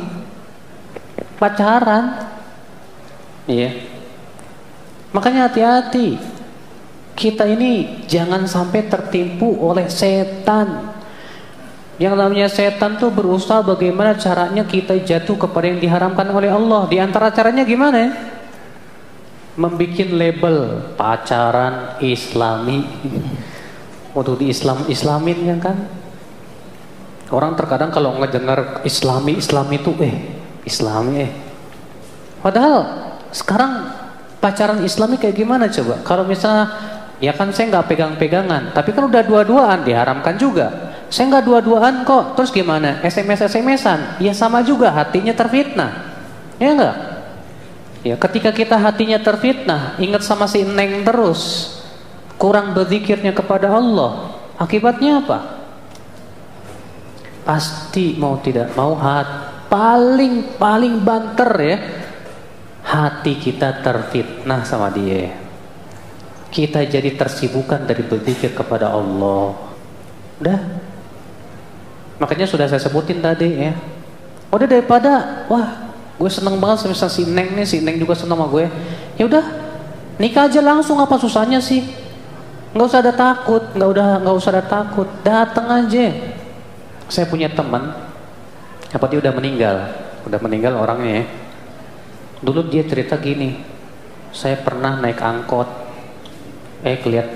pacaran 1.41 2.29
iya 3.49 3.73
makanya 5.17 5.49
hati-hati 5.49 6.21
kita 7.17 7.49
ini 7.49 8.05
jangan 8.05 8.45
sampai 8.45 8.87
tertipu 8.87 9.49
oleh 9.65 9.89
setan 9.89 11.01
yang 12.01 12.17
namanya 12.17 12.49
setan 12.49 12.97
tuh 12.97 13.13
berusaha 13.13 13.61
bagaimana 13.61 14.17
caranya 14.17 14.65
kita 14.65 14.97
jatuh 15.05 15.37
kepada 15.37 15.69
yang 15.69 15.85
diharamkan 15.85 16.33
oleh 16.33 16.49
Allah. 16.49 16.89
Di 16.89 16.97
antara 16.97 17.29
caranya 17.29 17.61
gimana 17.61 17.97
ya? 18.01 18.11
Membikin 19.61 20.17
label 20.17 20.81
pacaran 20.97 22.01
islami. 22.01 22.89
Waktu 24.17 24.33
di 24.41 24.47
Islam 24.49 24.89
Islamin 24.89 25.45
kan 25.45 25.59
kan? 25.61 25.77
Orang 27.29 27.53
terkadang 27.61 27.93
kalau 27.93 28.17
ngedengar 28.17 28.81
islami 28.89 29.37
islami 29.37 29.77
itu 29.77 29.93
eh 30.01 30.40
islami 30.65 31.29
eh. 31.29 31.33
Padahal 32.41 32.77
sekarang 33.31 33.93
pacaran 34.41 34.81
islami 34.83 35.21
kayak 35.21 35.37
gimana 35.37 35.69
coba? 35.69 36.01
Kalau 36.03 36.25
misalnya 36.25 36.73
ya 37.21 37.37
kan 37.37 37.53
saya 37.53 37.69
nggak 37.69 37.87
pegang-pegangan, 37.93 38.73
tapi 38.73 38.97
kan 38.97 39.07
udah 39.07 39.23
dua-duaan 39.23 39.85
diharamkan 39.85 40.41
juga. 40.41 40.93
Saya 41.13 41.27
nggak 41.37 41.45
dua-duaan 41.45 41.95
kok. 42.07 42.39
Terus 42.39 42.51
gimana? 42.55 43.03
SMS 43.05 43.45
SMS-an? 43.51 44.23
Ya 44.23 44.33
sama 44.33 44.63
juga 44.63 44.95
hatinya 44.95 45.35
terfitnah. 45.35 46.17
Ya 46.57 46.71
enggak? 46.73 46.97
Ya, 48.01 48.17
ketika 48.17 48.49
kita 48.49 48.81
hatinya 48.81 49.21
terfitnah, 49.21 50.01
ingat 50.01 50.25
sama 50.25 50.49
si 50.49 50.65
Neng 50.65 51.05
terus. 51.05 51.75
Kurang 52.41 52.73
berzikirnya 52.73 53.37
kepada 53.37 53.69
Allah. 53.69 54.41
Akibatnya 54.57 55.21
apa? 55.21 55.61
Pasti 57.45 58.17
mau 58.17 58.41
tidak 58.41 58.73
mau 58.73 58.97
hat 58.97 59.50
paling 59.71 60.59
paling 60.59 61.01
banter 61.01 61.53
ya. 61.63 61.79
Hati 62.81 63.39
kita 63.39 63.81
terfitnah 63.87 64.67
sama 64.67 64.91
dia. 64.91 65.31
Kita 66.51 66.83
jadi 66.83 67.15
tersibukkan 67.15 67.87
dari 67.87 68.03
berzikir 68.03 68.51
kepada 68.51 68.91
Allah. 68.91 69.55
Udah. 70.43 70.61
Makanya 72.19 72.51
sudah 72.51 72.67
saya 72.67 72.83
sebutin 72.83 73.23
tadi 73.23 73.71
ya. 73.71 73.79
Udah 74.51 74.67
daripada 74.67 75.47
wah 75.47 75.95
gue 76.19 76.29
seneng 76.29 76.59
banget 76.59 76.85
sama 76.85 77.09
si 77.09 77.23
Neng 77.31 77.55
nih 77.55 77.65
si 77.65 77.79
Neng 77.81 78.03
juga 78.03 78.19
seneng 78.19 78.43
sama 78.43 78.51
gue. 78.51 78.67
Ya 79.15 79.31
udah 79.31 79.45
nikah 80.19 80.51
aja 80.51 80.59
langsung 80.59 80.99
apa 80.99 81.15
susahnya 81.15 81.63
sih? 81.63 81.87
Nggak 82.75 82.87
usah 82.91 83.01
ada 83.07 83.15
takut 83.15 83.63
nggak 83.71 83.89
udah 83.95 84.09
nggak 84.27 84.35
usah 84.35 84.51
ada 84.59 84.65
takut. 84.67 85.07
Datang 85.23 85.71
aja. 85.71 86.11
Saya 87.07 87.31
punya 87.31 87.47
teman 87.47 88.10
apa 88.91 89.05
dia 89.07 89.19
udah 89.23 89.35
meninggal? 89.35 89.77
Udah 90.27 90.39
meninggal 90.43 90.75
orangnya 90.75 91.23
ya. 91.23 91.25
Dulu 92.43 92.67
dia 92.67 92.83
cerita 92.83 93.21
gini 93.21 93.63
saya 94.35 94.59
pernah 94.59 94.99
naik 94.99 95.23
angkot. 95.23 95.69
Eh 96.83 96.99
keliat 96.99 97.29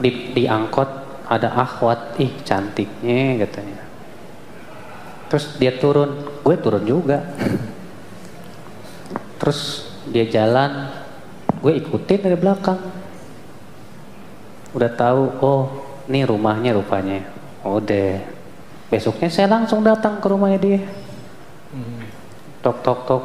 di, 0.00 0.34
di 0.34 0.44
angkot 0.48 0.88
ada 1.28 1.54
akhwat 1.54 2.18
ih 2.18 2.32
cantiknya 2.42 3.46
katanya. 3.46 3.82
Terus 5.30 5.56
dia 5.56 5.72
turun. 5.78 6.42
Gue 6.42 6.56
turun 6.58 6.82
juga. 6.82 7.22
Terus 9.38 9.86
dia 10.10 10.26
jalan. 10.26 10.90
Gue 11.62 11.78
ikutin 11.78 12.26
dari 12.26 12.34
belakang. 12.34 12.80
Udah 14.74 14.90
tahu 14.92 15.22
oh 15.38 15.62
ini 16.10 16.26
rumahnya 16.26 16.74
rupanya. 16.74 17.22
Udah 17.62 18.41
besoknya 18.92 19.32
saya 19.32 19.48
langsung 19.48 19.80
datang 19.80 20.20
ke 20.20 20.26
rumahnya 20.28 20.60
dia 20.60 20.80
tok 22.60 22.76
tok 22.84 22.98
tok 23.08 23.24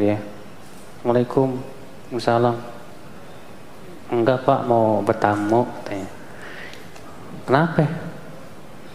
ya 0.00 0.16
Assalamualaikum 0.16 1.60
Waalaikumsalam 2.08 2.56
enggak 4.10 4.38
pak 4.42 4.60
mau 4.64 5.04
bertamu 5.04 5.68
katanya 5.84 6.08
kenapa 7.44 7.84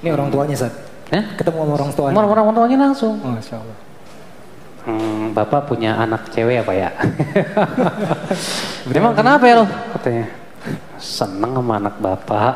Ini 0.02 0.10
orang 0.14 0.30
tuanya, 0.30 0.56
Sat. 0.58 0.74
eh 1.10 1.24
Ketemu 1.38 1.58
sama 1.66 1.74
orang 1.78 1.90
tuanya. 1.94 2.16
orang 2.20 2.30
orang 2.46 2.56
tuanya 2.58 2.78
langsung 2.90 3.14
Masya 3.22 3.58
Allah. 3.58 3.78
Hmm, 4.86 5.34
bapak 5.34 5.66
punya 5.66 5.98
anak 5.98 6.30
cewek 6.30 6.62
apa 6.62 6.74
ya? 6.78 6.90
Emang 8.94 9.18
kenapa 9.18 9.50
ya 9.50 9.56
lo? 9.62 9.66
Katanya 9.98 10.30
seneng 11.02 11.58
sama 11.58 11.74
anak 11.82 11.96
bapak. 11.98 12.54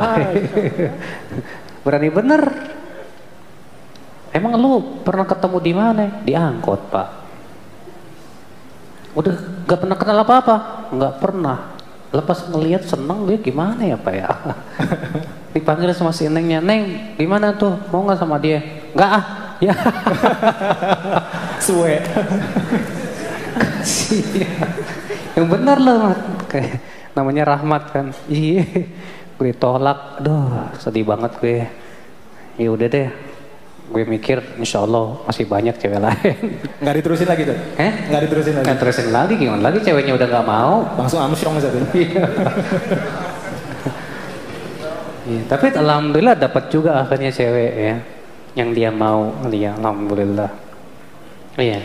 Berani 1.86 2.09
bener. 2.13 2.41
Emang 4.40 4.56
lu 4.56 5.04
pernah 5.04 5.28
ketemu 5.28 5.58
di 5.60 5.74
mana? 5.76 6.04
Di 6.24 6.32
angkot 6.32 6.88
pak. 6.88 7.08
Udah 9.20 9.36
gak 9.68 9.80
pernah 9.84 9.98
kenal 10.00 10.24
apa-apa? 10.24 10.56
Gak 10.96 11.14
pernah. 11.20 11.76
Lepas 12.16 12.48
ngelihat 12.48 12.88
seneng 12.88 13.28
dia 13.28 13.36
gimana 13.36 13.84
ya 13.84 14.00
pak 14.00 14.14
ya? 14.16 14.32
Dipanggil 15.54 15.92
sama 15.92 16.16
si 16.16 16.32
Nengnya, 16.32 16.64
Neng 16.64 17.14
gimana 17.20 17.52
tuh? 17.52 17.76
Mau 17.92 18.08
gak 18.08 18.24
sama 18.24 18.40
dia? 18.40 18.64
Gak 18.96 19.12
ah. 19.12 19.26
Ya. 19.60 19.76
Suwe. 21.60 22.00
yang 25.36 25.48
benar 25.52 25.78
loh 25.84 26.16
kayak 26.48 26.80
namanya 27.12 27.44
Rahmat 27.56 27.84
kan 27.92 28.06
iya 28.32 28.64
gue 29.40 29.52
tolak 29.56 30.20
aduh 30.20 30.72
sedih 30.76 31.08
banget 31.08 31.32
gue 31.40 31.60
ya 32.60 32.68
udah 32.72 32.88
deh 32.92 33.08
gue 33.90 34.04
mikir 34.06 34.38
insya 34.56 34.86
Allah 34.86 35.18
masih 35.26 35.50
banyak 35.50 35.74
cewek 35.76 35.98
lain. 35.98 36.36
Nggak 36.78 36.96
diterusin 37.02 37.28
lagi 37.28 37.44
tuh? 37.50 37.58
eh 37.76 37.92
Nggak 38.08 38.22
diterusin 38.30 38.54
lagi? 38.56 38.66
kan 38.70 38.78
terusin 38.78 39.08
lagi 39.10 39.34
gimana 39.36 39.62
lagi 39.66 39.80
ceweknya 39.82 40.14
udah 40.14 40.28
nggak 40.30 40.46
mau? 40.46 40.74
Langsung 40.96 41.20
amsyong 41.20 41.58
satu. 41.58 41.78
Iya, 45.30 45.46
tapi 45.46 45.70
alhamdulillah 45.70 46.34
dapat 46.34 46.74
juga 46.74 47.06
akhirnya 47.06 47.30
cewek 47.30 47.72
ya 47.78 47.96
yang 48.58 48.74
dia 48.74 48.90
mau. 48.90 49.30
Iya 49.46 49.78
alhamdulillah. 49.78 50.50
Iya 51.54 51.82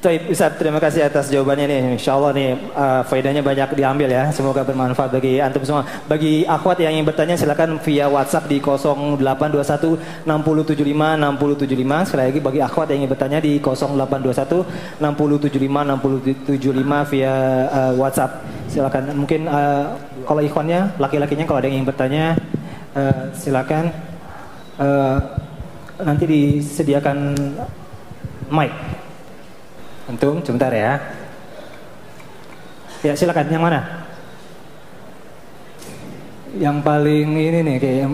Baik, 0.00 0.32
Ustaz, 0.32 0.56
terima 0.56 0.80
kasih 0.80 1.04
atas 1.04 1.28
jawabannya 1.28 1.68
nih. 1.68 2.00
Insya 2.00 2.16
Allah 2.16 2.32
nih 2.32 2.56
uh, 2.72 3.04
faedahnya 3.04 3.44
banyak 3.44 3.76
diambil 3.76 4.08
ya. 4.08 4.32
Semoga 4.32 4.64
bermanfaat 4.64 5.12
bagi 5.12 5.44
antum 5.44 5.60
semua. 5.60 5.84
Bagi 6.08 6.48
akhwat 6.48 6.80
yang 6.80 6.96
ingin 6.96 7.04
bertanya 7.04 7.36
silakan 7.36 7.76
via 7.84 8.08
WhatsApp 8.08 8.48
di 8.48 8.64
0821 8.64 10.24
6075 10.24 10.24
6075. 10.24 12.08
Sekali 12.08 12.22
lagi 12.32 12.40
bagi 12.40 12.60
akhwat 12.64 12.86
yang 12.88 13.04
ingin 13.04 13.12
bertanya 13.12 13.38
di 13.44 13.60
0821 13.60 15.04
6075 15.04 16.48
6075 16.48 17.12
via 17.12 17.34
uh, 17.68 17.92
WhatsApp. 18.00 18.40
Silakan. 18.72 19.12
Mungkin 19.20 19.52
uh, 19.52 20.00
kalau 20.24 20.40
ikhwannya, 20.40 20.96
laki-lakinya 20.96 21.44
kalau 21.44 21.60
ada 21.60 21.68
yang 21.68 21.84
ingin 21.84 21.88
bertanya 21.92 22.40
uh, 22.96 23.28
silakan 23.36 23.92
uh, 24.80 25.20
nanti 26.00 26.24
disediakan 26.24 27.36
mic. 28.48 28.72
Antum, 30.10 30.42
sebentar 30.42 30.74
ya. 30.74 30.98
Ya 33.06 33.14
silakan, 33.14 33.46
yang 33.46 33.62
mana? 33.62 33.80
Yang 36.58 36.76
paling 36.82 37.28
ini 37.30 37.58
nih 37.62 37.76
kayak 37.78 37.96
yang, 38.02 38.12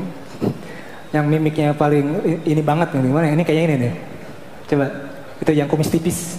yang 1.16 1.24
mimiknya 1.24 1.72
paling 1.72 2.20
ini 2.44 2.60
banget 2.60 2.92
nih, 2.92 3.08
mana? 3.08 3.32
Ini 3.32 3.42
kayaknya 3.48 3.64
ini 3.64 3.76
nih. 3.88 3.92
Coba, 4.68 4.86
itu 5.40 5.50
yang 5.56 5.68
kumis 5.72 5.88
tipis. 5.88 6.36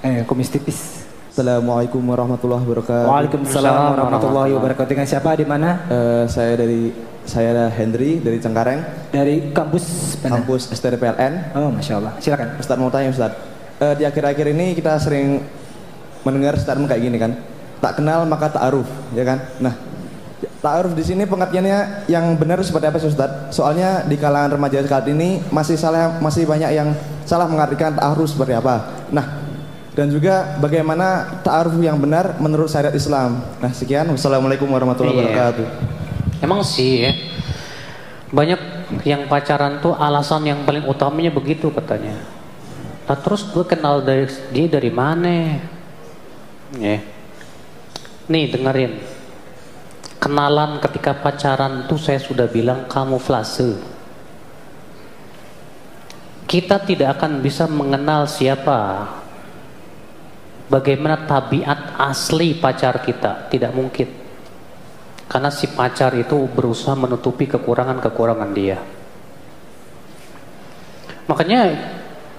Eh, 0.00 0.24
kumis 0.24 0.48
tipis. 0.48 1.04
Assalamualaikum 1.36 2.00
warahmatullahi 2.02 2.64
wabarakatuh. 2.64 3.06
Waalaikumsalam 3.12 3.94
warahmatullahi 3.94 4.50
wabarakatuh. 4.56 4.90
Dengan 4.90 5.06
siapa 5.06 5.36
di 5.36 5.44
mana? 5.44 5.84
Eh, 5.86 6.24
saya 6.26 6.56
dari 6.56 6.90
saya 7.28 7.68
Hendry 7.68 8.24
dari 8.24 8.40
Cengkareng, 8.40 9.12
Dari 9.12 9.52
kampus 9.52 10.16
mana? 10.24 10.40
kampus 10.40 10.72
STRPLN. 10.72 11.52
Oh, 11.54 11.68
masya 11.70 12.00
Allah. 12.00 12.16
Silakan. 12.18 12.56
Ustadz 12.56 12.80
mau 12.80 12.88
tanya 12.88 13.12
Ustadz, 13.12 13.36
Eh, 13.78 13.94
di 13.94 14.02
akhir-akhir 14.02 14.46
ini 14.50 14.74
kita 14.74 14.98
sering 14.98 15.38
mendengar 16.26 16.58
statement 16.58 16.90
kayak 16.90 17.02
gini 17.02 17.14
kan, 17.14 17.32
tak 17.78 18.02
kenal 18.02 18.26
maka 18.26 18.50
tak 18.50 18.66
aruf, 18.66 18.90
ya 19.14 19.22
kan? 19.22 19.38
Nah, 19.62 19.70
tak 20.58 20.82
aruf 20.82 20.92
di 20.98 21.06
sini 21.06 21.22
pengertiannya 21.30 22.10
yang 22.10 22.34
benar 22.34 22.58
seperti 22.66 22.90
apa 22.90 22.98
sih 22.98 23.06
Ustadz? 23.06 23.54
Soalnya 23.54 24.02
di 24.02 24.18
kalangan 24.18 24.58
remaja 24.58 24.82
saat 24.82 25.06
ini 25.06 25.38
masih 25.54 25.78
salah 25.78 26.18
masih 26.18 26.42
banyak 26.42 26.74
yang 26.74 26.90
salah 27.22 27.46
mengartikan 27.46 27.94
ta'aruf 27.94 28.34
seperti 28.34 28.58
apa. 28.58 29.06
Nah, 29.14 29.46
dan 29.94 30.10
juga 30.10 30.58
bagaimana 30.58 31.38
ta'aruf 31.46 31.78
yang 31.78 32.02
benar 32.02 32.34
menurut 32.42 32.66
syariat 32.66 32.94
Islam. 32.94 33.46
Nah, 33.62 33.70
sekian. 33.70 34.10
Wassalamualaikum 34.10 34.66
warahmatullahi 34.66 35.14
Iya. 35.14 35.22
wabarakatuh. 35.22 35.66
Emang 36.42 36.66
sih 36.66 37.06
ya. 37.06 37.12
Banyak 38.34 38.60
yang 39.06 39.30
pacaran 39.30 39.78
tuh 39.78 39.94
alasan 39.94 40.50
yang 40.50 40.66
paling 40.66 40.82
utamanya 40.82 41.30
begitu 41.30 41.70
katanya. 41.70 42.37
Nah 43.08 43.16
terus 43.16 43.40
gue 43.48 43.64
kenal 43.64 44.04
dari 44.04 44.28
dia 44.52 44.68
dari 44.68 44.92
mana? 44.92 45.56
Ya. 46.76 47.00
Nih 48.28 48.52
dengerin. 48.52 49.00
Kenalan 50.20 50.76
ketika 50.84 51.16
pacaran 51.16 51.88
tuh 51.88 51.96
saya 51.96 52.20
sudah 52.20 52.44
bilang 52.44 52.84
kamuflase. 52.84 53.80
Kita 56.44 56.84
tidak 56.84 57.16
akan 57.16 57.40
bisa 57.40 57.64
mengenal 57.64 58.28
siapa 58.28 59.08
bagaimana 60.68 61.24
tabiat 61.24 61.96
asli 61.96 62.60
pacar 62.60 63.00
kita, 63.00 63.48
tidak 63.48 63.72
mungkin. 63.72 64.08
Karena 65.28 65.48
si 65.52 65.68
pacar 65.68 66.12
itu 66.16 66.48
berusaha 66.48 66.96
menutupi 66.96 67.48
kekurangan-kekurangan 67.48 68.50
dia. 68.52 68.80
Makanya 71.28 71.60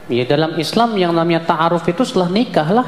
ya 0.09 0.25
dalam 0.25 0.57
Islam 0.57 0.97
yang 0.97 1.13
namanya 1.13 1.45
ta'aruf 1.45 1.85
itu 1.85 2.01
setelah 2.01 2.27
nikah 2.27 2.67
lah. 2.67 2.87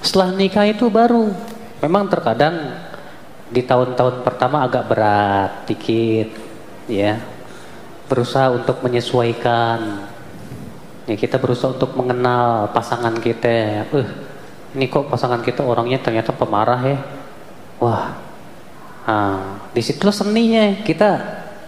Setelah 0.00 0.32
nikah 0.32 0.64
itu 0.68 0.88
baru 0.88 1.32
memang 1.84 2.08
terkadang 2.08 2.80
di 3.52 3.60
tahun-tahun 3.60 4.24
pertama 4.24 4.64
agak 4.64 4.88
berat 4.88 5.52
dikit 5.68 6.32
ya. 6.88 7.20
Berusaha 8.08 8.52
untuk 8.52 8.80
menyesuaikan. 8.84 10.10
Ya 11.04 11.16
kita 11.20 11.36
berusaha 11.36 11.76
untuk 11.76 11.92
mengenal 11.96 12.72
pasangan 12.72 13.12
kita. 13.20 13.84
Eh, 13.92 14.08
ini 14.76 14.88
kok 14.88 15.12
pasangan 15.12 15.44
kita 15.44 15.60
orangnya 15.60 16.00
ternyata 16.00 16.32
pemarah 16.32 16.80
ya. 16.80 16.98
Wah, 17.80 18.16
nah, 19.04 19.60
di 19.76 19.82
situlah 19.84 20.14
seninya 20.14 20.80
kita 20.84 21.10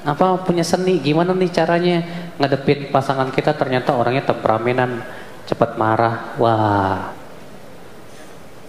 apa 0.07 0.39
punya 0.47 0.63
seni 0.63 1.03
gimana 1.03 1.35
nih 1.35 1.51
caranya 1.51 1.99
ngadepin 2.37 2.93
pasangan 2.93 3.33
kita 3.33 3.57
ternyata 3.57 3.97
orangnya 3.97 4.29
temperamenan 4.29 5.05
cepat 5.49 5.81
marah 5.81 6.37
wah 6.37 7.13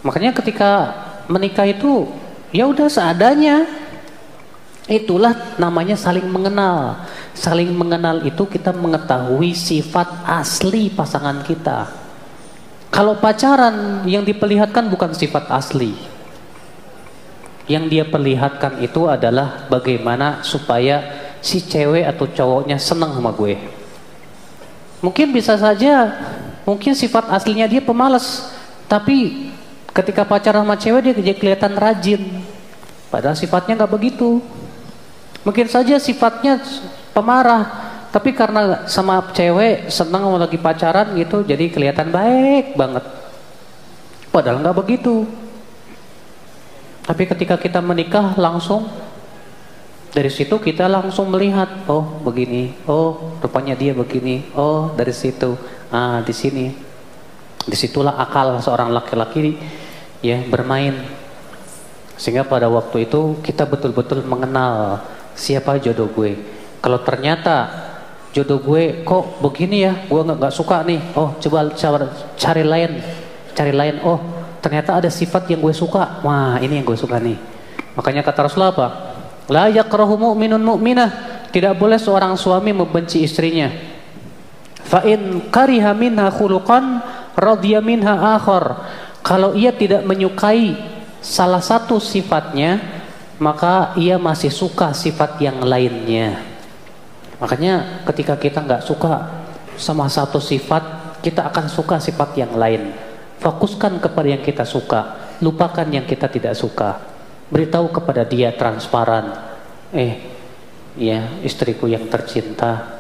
makanya 0.06 0.32
ketika 0.32 0.72
menikah 1.28 1.68
itu 1.68 2.08
ya 2.56 2.70
udah 2.70 2.88
seadanya 2.88 3.68
Itulah 4.88 5.60
namanya 5.60 6.00
saling 6.00 6.24
mengenal. 6.32 7.04
Saling 7.36 7.76
mengenal 7.76 8.24
itu 8.24 8.48
kita 8.48 8.72
mengetahui 8.72 9.52
sifat 9.52 10.24
asli 10.24 10.88
pasangan 10.88 11.44
kita. 11.44 11.92
Kalau 12.88 13.20
pacaran 13.20 14.08
yang 14.08 14.24
diperlihatkan 14.24 14.88
bukan 14.88 15.12
sifat 15.12 15.52
asli. 15.52 15.92
Yang 17.68 17.84
dia 17.92 18.04
perlihatkan 18.08 18.80
itu 18.80 19.12
adalah 19.12 19.68
bagaimana 19.68 20.40
supaya 20.48 21.17
si 21.48 21.64
cewek 21.64 22.04
atau 22.04 22.28
cowoknya 22.28 22.76
senang 22.76 23.16
sama 23.16 23.32
gue. 23.32 23.56
Mungkin 25.00 25.32
bisa 25.32 25.56
saja, 25.56 26.12
mungkin 26.68 26.92
sifat 26.92 27.32
aslinya 27.32 27.72
dia 27.72 27.80
pemalas, 27.80 28.52
tapi 28.92 29.48
ketika 29.96 30.28
pacaran 30.28 30.68
sama 30.68 30.76
cewek 30.76 31.08
dia 31.08 31.14
jadi 31.16 31.40
kelihatan 31.40 31.74
rajin. 31.80 32.44
Padahal 33.08 33.40
sifatnya 33.40 33.80
nggak 33.80 33.94
begitu. 33.96 34.44
Mungkin 35.48 35.72
saja 35.72 35.96
sifatnya 35.96 36.60
pemarah, 37.16 37.64
tapi 38.12 38.36
karena 38.36 38.84
sama 38.92 39.24
cewek 39.32 39.88
senang 39.88 40.28
mau 40.28 40.36
lagi 40.36 40.60
pacaran 40.60 41.16
gitu, 41.16 41.48
jadi 41.48 41.72
kelihatan 41.72 42.12
baik 42.12 42.76
banget. 42.76 43.08
Padahal 44.36 44.60
nggak 44.60 44.76
begitu. 44.76 45.24
Tapi 47.08 47.24
ketika 47.24 47.56
kita 47.56 47.80
menikah 47.80 48.36
langsung 48.36 48.92
dari 50.18 50.34
situ 50.34 50.58
kita 50.58 50.90
langsung 50.90 51.30
melihat, 51.30 51.86
oh 51.86 52.02
begini, 52.26 52.74
oh 52.90 53.38
rupanya 53.38 53.78
dia 53.78 53.94
begini, 53.94 54.50
oh 54.58 54.90
dari 54.98 55.14
situ, 55.14 55.54
ah 55.94 56.26
di 56.26 56.34
sini, 56.34 56.74
di 57.62 57.78
situlah 57.78 58.18
akal 58.18 58.58
seorang 58.58 58.90
laki-laki 58.90 59.62
ya 60.26 60.42
bermain. 60.50 61.06
Sehingga 62.18 62.50
pada 62.50 62.66
waktu 62.66 63.06
itu 63.06 63.38
kita 63.46 63.70
betul-betul 63.70 64.26
mengenal 64.26 65.06
siapa 65.38 65.78
jodoh 65.78 66.10
gue. 66.10 66.34
Kalau 66.82 66.98
ternyata 67.06 67.70
jodoh 68.34 68.58
gue 68.58 69.06
kok 69.06 69.38
begini 69.46 69.86
ya, 69.86 69.94
gue 70.02 70.18
nggak 70.18 70.50
suka 70.50 70.82
nih. 70.82 71.14
Oh 71.14 71.38
coba 71.38 71.70
cari 72.42 72.66
lain, 72.66 73.06
cari 73.54 73.70
lain. 73.70 74.02
Oh 74.02 74.18
ternyata 74.66 74.98
ada 74.98 75.14
sifat 75.14 75.46
yang 75.54 75.62
gue 75.62 75.78
suka. 75.78 76.26
Wah 76.26 76.58
ini 76.58 76.82
yang 76.82 76.90
gue 76.90 76.98
suka 76.98 77.22
nih. 77.22 77.38
Makanya 77.94 78.26
kata 78.26 78.50
Rasulullah 78.50 78.74
apa? 78.74 79.07
La 79.48 79.72
yakrahu 79.72 80.20
mu'minun 80.20 80.60
mu'minah. 80.60 81.10
Tidak 81.48 81.74
boleh 81.80 81.96
seorang 81.96 82.36
suami 82.36 82.76
membenci 82.76 83.24
istrinya. 83.24 83.72
Fa 84.84 85.04
in 85.08 85.48
kariha 85.52 85.96
minha 85.96 86.28
khuluqan 86.28 87.00
radhiya 87.36 87.80
minha 87.80 88.36
akhar. 88.36 88.84
Kalau 89.24 89.56
ia 89.56 89.72
tidak 89.76 90.04
menyukai 90.04 90.76
salah 91.24 91.64
satu 91.64 92.00
sifatnya, 92.00 92.80
maka 93.40 93.96
ia 94.00 94.16
masih 94.20 94.52
suka 94.52 94.92
sifat 94.92 95.40
yang 95.44 95.60
lainnya. 95.64 96.40
Makanya 97.38 98.04
ketika 98.08 98.40
kita 98.40 98.64
nggak 98.64 98.84
suka 98.84 99.46
sama 99.78 100.08
satu 100.08 100.40
sifat, 100.40 100.84
kita 101.22 101.48
akan 101.48 101.68
suka 101.70 102.00
sifat 102.00 102.36
yang 102.40 102.56
lain. 102.56 102.92
Fokuskan 103.38 104.02
kepada 104.02 104.28
yang 104.28 104.42
kita 104.42 104.66
suka, 104.66 105.36
lupakan 105.44 105.86
yang 105.86 106.04
kita 106.04 106.26
tidak 106.32 106.58
suka. 106.58 107.17
Beritahu 107.48 107.88
kepada 107.92 108.28
dia 108.28 108.52
transparan. 108.52 109.32
Eh, 109.96 110.20
ya 111.00 111.32
istriku 111.46 111.88
yang 111.88 112.12
tercinta, 112.12 113.00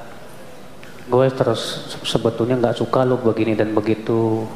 gue 1.07 1.27
terus 1.31 1.95
sebetulnya 2.03 2.55
nggak 2.59 2.77
suka 2.79 3.03
lo 3.03 3.19
begini 3.19 3.55
dan 3.55 3.75
begitu. 3.75 4.47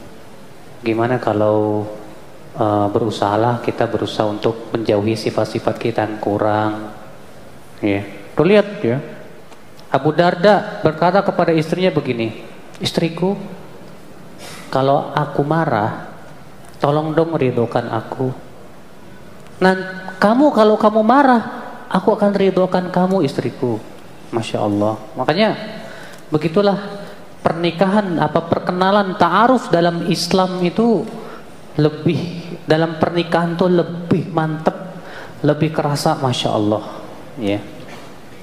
Gimana 0.83 1.19
kalau 1.19 1.87
uh, 2.55 2.87
berusahalah 2.91 3.59
kita 3.63 3.87
berusaha 3.87 4.27
untuk 4.27 4.71
menjauhi 4.71 5.15
sifat-sifat 5.15 5.75
kita 5.79 6.07
yang 6.07 6.17
kurang. 6.19 6.91
Ya, 7.79 8.05
tuh 8.35 8.45
lihat 8.45 8.67
ya. 8.83 8.99
Abu 9.91 10.15
Darda 10.15 10.79
berkata 10.79 11.19
kepada 11.19 11.51
istrinya 11.51 11.91
begini, 11.91 12.47
istriku, 12.79 13.35
kalau 14.71 15.11
aku 15.11 15.43
marah, 15.43 16.07
tolong 16.79 17.11
dong 17.11 17.35
ridhokan 17.35 17.91
aku. 17.91 18.31
Nah, 19.61 19.73
kamu 20.17 20.49
kalau 20.57 20.75
kamu 20.75 21.05
marah, 21.05 21.43
aku 21.85 22.17
akan 22.17 22.33
ridhokan 22.33 22.89
kamu 22.89 23.21
istriku. 23.21 23.77
Masya 24.33 24.57
Allah. 24.63 24.97
Makanya 25.13 25.49
begitulah 26.33 26.79
pernikahan 27.45 28.17
apa 28.17 28.41
perkenalan 28.47 29.19
ta'aruf 29.19 29.69
dalam 29.69 30.07
Islam 30.09 30.57
itu 30.65 31.05
lebih 31.77 32.19
dalam 32.65 32.97
pernikahan 32.97 33.53
tuh 33.53 33.69
lebih 33.69 34.33
mantep, 34.33 34.75
lebih 35.45 35.69
kerasa, 35.69 36.17
masya 36.17 36.49
Allah. 36.49 36.83
Ya. 37.37 37.59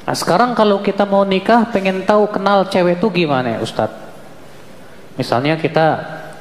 Nah, 0.07 0.17
sekarang 0.17 0.55
kalau 0.55 0.81
kita 0.81 1.05
mau 1.05 1.27
nikah, 1.27 1.69
pengen 1.69 2.07
tahu 2.07 2.31
kenal 2.31 2.69
cewek 2.71 3.03
itu 3.03 3.09
gimana 3.11 3.57
ya 3.57 3.59
Ustadz? 3.61 4.07
Misalnya 5.19 5.59
kita 5.59 5.87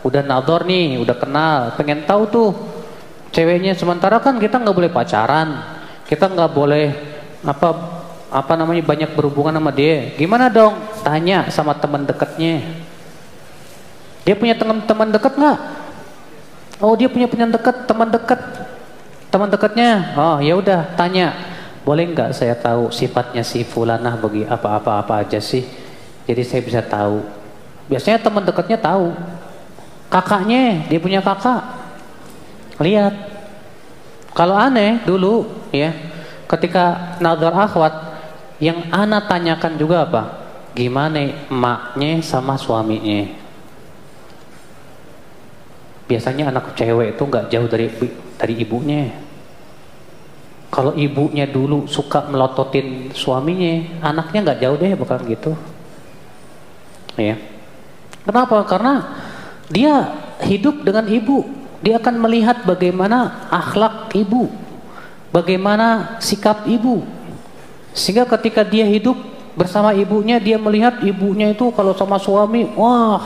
udah 0.05 0.21
nador 0.21 0.63
nih, 0.63 1.01
udah 1.01 1.17
kenal, 1.17 1.73
pengen 1.75 2.05
tahu 2.05 2.23
tuh 2.30 2.49
ceweknya. 3.32 3.73
Sementara 3.78 4.19
kan 4.19 4.38
kita 4.38 4.59
nggak 4.59 4.75
boleh 4.75 4.91
pacaran, 4.91 5.63
kita 6.07 6.28
nggak 6.28 6.51
boleh 6.51 6.86
apa 7.43 7.69
apa 8.28 8.53
namanya 8.59 8.84
banyak 8.84 9.15
berhubungan 9.15 9.55
sama 9.55 9.71
dia. 9.71 10.11
Gimana 10.19 10.51
dong? 10.51 10.75
Tanya 11.03 11.47
sama 11.47 11.75
teman 11.75 12.03
dekatnya. 12.03 12.63
Dia 14.28 14.36
punya 14.36 14.59
teman-teman 14.59 15.07
dekat 15.15 15.39
nggak? 15.39 15.59
Oh 16.84 16.93
dia 16.93 17.07
punya 17.07 17.25
punya 17.25 17.47
dekat, 17.47 17.88
teman 17.88 18.11
dekat, 18.11 18.38
teman 19.32 19.47
dekatnya. 19.47 20.13
Oh 20.19 20.38
ya 20.43 20.53
udah 20.59 20.93
tanya, 20.99 21.34
boleh 21.88 22.11
nggak 22.11 22.36
saya 22.36 22.53
tahu 22.53 22.91
sifatnya 22.91 23.41
si 23.41 23.63
fulanah 23.63 24.19
bagi 24.19 24.43
apa-apa 24.43 24.99
apa 24.99 25.23
aja 25.23 25.39
sih? 25.39 25.63
Jadi 26.28 26.43
saya 26.43 26.61
bisa 26.61 26.84
tahu. 26.84 27.23
Biasanya 27.88 28.19
teman 28.19 28.43
dekatnya 28.43 28.75
tahu. 28.75 29.15
Kakaknya 30.11 30.84
dia 30.91 30.99
punya 30.99 31.23
kakak. 31.23 31.86
Lihat. 32.78 33.13
Kalau 34.38 34.53
aneh 34.53 35.01
dulu 35.01 35.49
ya, 35.73 35.89
ketika 36.45 37.17
nadar 37.17 37.49
akhwat 37.57 37.93
yang 38.61 38.86
ana 38.93 39.17
tanyakan 39.25 39.73
juga 39.82 40.05
apa? 40.05 40.23
Gimana 40.78 41.49
emaknya 41.49 42.21
sama 42.21 42.53
suaminya? 42.53 43.47
biasanya 46.07 46.49
anak 46.49 46.73
cewek 46.73 47.19
itu 47.19 47.23
nggak 47.28 47.45
jauh 47.51 47.67
dari 47.67 47.88
dari 48.39 48.53
ibunya. 48.63 49.11
Kalau 50.71 50.95
ibunya 50.95 51.47
dulu 51.47 51.88
suka 51.88 52.28
melototin 52.28 53.11
suaminya, 53.11 54.03
anaknya 54.03 54.39
nggak 54.51 54.59
jauh 54.63 54.78
deh 54.80 54.91
bukan 54.95 55.19
gitu. 55.28 55.51
Ya. 57.19 57.36
Kenapa? 58.23 58.63
Karena 58.67 58.93
dia 59.71 60.11
hidup 60.43 60.84
dengan 60.84 61.07
ibu, 61.07 61.43
dia 61.82 62.01
akan 62.01 62.15
melihat 62.17 62.65
bagaimana 62.65 63.47
akhlak 63.53 64.09
ibu, 64.17 64.49
bagaimana 65.30 66.17
sikap 66.17 66.65
ibu. 66.65 67.05
Sehingga 67.93 68.25
ketika 68.38 68.65
dia 68.65 68.86
hidup 68.86 69.17
bersama 69.53 69.93
ibunya, 69.93 70.41
dia 70.41 70.57
melihat 70.57 71.01
ibunya 71.05 71.53
itu 71.53 71.69
kalau 71.73 71.93
sama 71.93 72.17
suami, 72.17 72.65
wah 72.73 73.21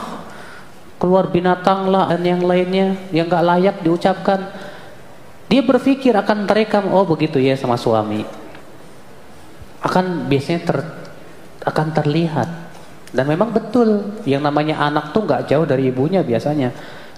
keluar 1.00 1.28
binatang 1.32 1.90
lah 1.90 2.14
dan 2.14 2.22
yang 2.22 2.42
lainnya 2.44 2.94
yang 3.10 3.26
gak 3.26 3.42
layak 3.44 3.76
diucapkan. 3.82 4.52
Dia 5.48 5.60
berpikir 5.60 6.14
akan 6.16 6.48
terekam 6.48 6.88
oh 6.92 7.04
begitu 7.04 7.36
ya 7.40 7.56
sama 7.56 7.76
suami. 7.76 8.24
Akan 9.82 10.30
biasanya 10.30 10.60
ter, 10.62 10.78
akan 11.66 11.86
terlihat. 11.92 12.48
Dan 13.12 13.28
memang 13.28 13.52
betul 13.52 14.16
yang 14.24 14.40
namanya 14.40 14.88
anak 14.88 15.12
tuh 15.12 15.28
gak 15.28 15.44
jauh 15.48 15.68
dari 15.68 15.92
ibunya 15.92 16.24
biasanya 16.24 16.72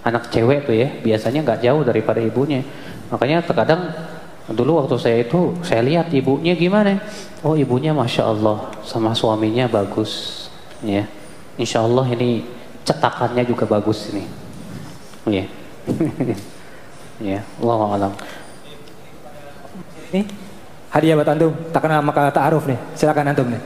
anak 0.04 0.28
cewek 0.28 0.68
tuh 0.68 0.76
ya 0.76 0.88
biasanya 1.00 1.40
gak 1.42 1.64
jauh 1.64 1.82
daripada 1.82 2.20
ibunya 2.20 2.60
makanya 3.08 3.40
terkadang 3.42 3.90
dulu 4.52 4.84
waktu 4.84 5.00
saya 5.00 5.18
itu 5.24 5.56
saya 5.64 5.80
lihat 5.80 6.12
ibunya 6.12 6.52
gimana 6.52 7.00
oh 7.40 7.56
ibunya 7.56 7.96
masya 7.96 8.28
Allah 8.28 8.68
sama 8.84 9.16
suaminya 9.16 9.64
bagus 9.64 10.44
ya 10.84 11.08
insya 11.56 11.82
Allah 11.82 12.04
ini 12.10 12.44
cetakannya 12.84 13.42
juga 13.48 13.64
bagus 13.66 14.12
ini. 14.12 14.24
Iya. 15.26 15.44
Ya, 17.22 17.46
Allah 17.62 17.78
alam. 17.94 18.12
Ini 20.10 20.26
hadiah 20.90 21.14
buat 21.14 21.30
antum, 21.30 21.54
tak 21.70 21.86
kenal 21.86 22.02
maka 22.02 22.26
ta'aruf 22.34 22.66
nih. 22.66 22.74
Silakan 22.98 23.30
antum 23.30 23.46
nih. 23.54 23.62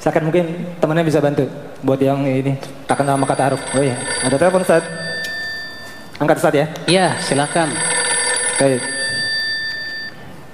Silakan 0.00 0.32
mungkin 0.32 0.44
temannya 0.80 1.04
bisa 1.04 1.20
bantu 1.20 1.44
buat 1.84 2.00
yang 2.00 2.24
ini 2.24 2.56
tak 2.88 3.04
kenal 3.04 3.20
maka 3.20 3.36
ta'aruf. 3.36 3.60
Oh 3.76 3.84
iya, 3.84 4.00
ada 4.24 4.40
telepon 4.40 4.64
Ustaz. 4.64 4.80
Angkat 6.22 6.36
Ustaz 6.38 6.54
ya. 6.54 6.66
Iya, 6.86 7.06
silakan. 7.26 7.74
Baik. 8.62 8.82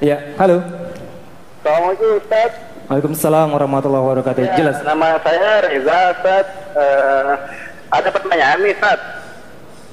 Iya, 0.00 0.16
halo. 0.40 0.64
Assalamualaikum 1.60 2.16
Ustaz. 2.16 2.50
Waalaikumsalam 2.88 3.48
warahmatullahi 3.52 4.04
wabarakatuh. 4.08 4.40
Ya, 4.40 4.56
Jelas. 4.56 4.80
Nama 4.80 5.20
saya 5.20 5.50
Reza 5.68 5.98
Ustaz. 6.16 6.46
Uh, 6.72 7.32
ada 7.92 8.08
pertanyaan 8.08 8.58
nih 8.64 8.72
Ustaz. 8.72 9.00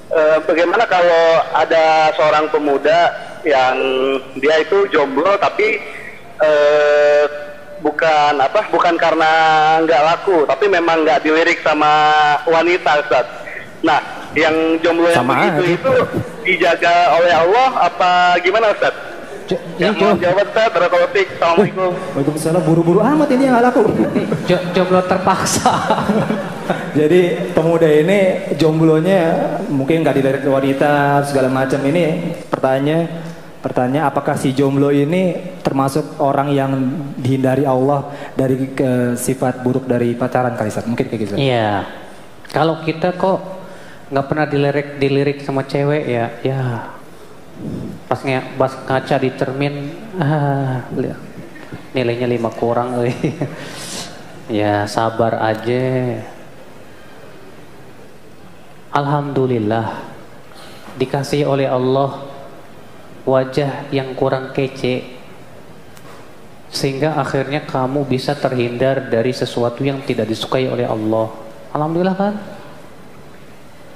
Uh, 0.08 0.40
bagaimana 0.48 0.88
kalau 0.88 1.26
ada 1.52 2.16
seorang 2.16 2.48
pemuda 2.48 3.12
yang 3.44 3.76
dia 4.40 4.64
itu 4.64 4.88
jomblo 4.88 5.36
tapi 5.38 5.78
eh, 6.42 7.24
bukan 7.78 8.34
apa 8.34 8.66
bukan 8.72 8.98
karena 8.98 9.30
nggak 9.86 10.02
laku 10.02 10.42
tapi 10.42 10.66
memang 10.66 11.06
nggak 11.06 11.22
dilirik 11.22 11.60
sama 11.60 11.92
wanita 12.48 13.04
Ustaz. 13.04 13.26
Nah, 13.84 14.17
yang 14.36 14.54
jomblo 14.80 15.08
yang 15.08 15.18
Sama 15.18 15.32
begitu 15.56 15.62
aja. 15.62 15.72
itu 15.72 15.92
dijaga 16.44 16.94
oleh 17.16 17.32
Allah 17.32 17.68
apa 17.80 18.10
gimana 18.40 18.72
Ustaz? 18.72 18.94
Ya, 19.80 19.88
jo- 19.88 19.96
mohon 19.96 20.20
jawab 20.20 20.44
Ustaz. 20.44 20.68
Fiik. 21.08 21.28
Assalamualaikum. 21.40 21.90
Waalaikumsalam 22.12 22.62
buru-buru 22.62 23.00
amat 23.00 23.28
ini 23.32 23.48
yang 23.48 23.56
nggak 23.56 23.64
laku. 23.72 23.82
jo- 24.44 24.64
jomblo 24.76 25.00
terpaksa. 25.02 25.72
Jadi 26.98 27.20
pemuda 27.56 27.88
ini 27.88 28.18
jomblonya 28.54 29.20
mungkin 29.72 30.04
nggak 30.04 30.16
dilirik 30.20 30.44
wanita 30.44 31.24
segala 31.24 31.48
macam 31.48 31.80
ini 31.80 32.36
pertanyaan 32.44 33.08
pertanyaan 33.58 34.06
apakah 34.06 34.36
si 34.36 34.52
jomblo 34.52 34.92
ini 34.92 35.32
termasuk 35.64 36.20
orang 36.20 36.52
yang 36.52 36.70
dihindari 37.16 37.64
Allah 37.64 38.04
dari 38.36 38.70
ke 38.70 39.16
sifat 39.16 39.64
buruk 39.64 39.88
dari 39.88 40.12
pacaran 40.12 40.52
kali 40.52 40.68
Ustaz? 40.68 40.84
Mungkin 40.84 41.08
kayak 41.08 41.20
gitu. 41.24 41.34
Iya. 41.40 41.88
Kalau 42.52 42.84
kita 42.84 43.16
kok 43.16 43.57
nggak 44.08 44.26
pernah 44.26 44.46
dilirik 44.48 44.88
dilirik 44.96 45.38
sama 45.44 45.68
cewek 45.68 46.04
ya, 46.08 46.26
ya 46.40 46.60
pas 48.08 48.20
nge 48.24 48.40
pas 48.56 48.72
ngaca 48.72 49.16
di 49.20 49.30
cermin, 49.36 49.74
ah, 50.16 50.86
nilainya 51.92 52.24
lima 52.24 52.48
kurang, 52.48 53.04
ya 54.48 54.88
sabar 54.88 55.36
aja. 55.44 56.16
Alhamdulillah 58.88 60.00
dikasih 60.96 61.44
oleh 61.44 61.68
Allah 61.68 62.24
wajah 63.28 63.86
yang 63.92 64.16
kurang 64.16 64.56
kece 64.56 65.04
sehingga 66.72 67.16
akhirnya 67.20 67.64
kamu 67.68 68.08
bisa 68.08 68.32
terhindar 68.32 69.12
dari 69.12 69.32
sesuatu 69.36 69.84
yang 69.84 70.00
tidak 70.04 70.28
disukai 70.28 70.68
oleh 70.68 70.88
Allah. 70.88 71.32
Alhamdulillah 71.76 72.16
kan? 72.16 72.34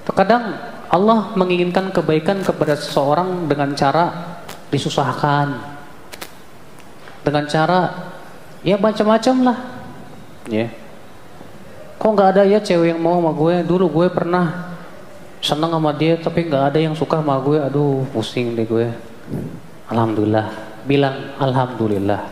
Terkadang 0.03 0.59
Allah 0.93 1.33
menginginkan 1.39 1.89
kebaikan 1.95 2.43
kepada 2.45 2.77
seseorang 2.77 3.49
dengan 3.49 3.73
cara 3.73 4.39
disusahkan. 4.69 5.73
Dengan 7.23 7.47
cara 7.47 7.81
ya 8.67 8.77
macam-macam 8.77 9.37
lah. 9.47 9.59
Ya. 10.51 10.69
Kok 12.03 12.11
nggak 12.19 12.31
ada 12.35 12.43
ya 12.43 12.59
cewek 12.59 12.93
yang 12.93 13.01
mau 13.01 13.23
sama 13.23 13.31
gue? 13.31 13.55
Dulu 13.63 13.87
gue 13.89 14.07
pernah 14.11 14.75
seneng 15.39 15.71
sama 15.71 15.95
dia 15.95 16.19
tapi 16.19 16.51
nggak 16.51 16.75
ada 16.75 16.79
yang 16.83 16.99
suka 16.99 17.23
sama 17.23 17.39
gue. 17.39 17.63
Aduh, 17.63 18.03
pusing 18.11 18.59
deh 18.59 18.67
gue. 18.67 18.91
Alhamdulillah. 19.87 20.51
Bilang 20.83 21.39
alhamdulillah. 21.39 22.27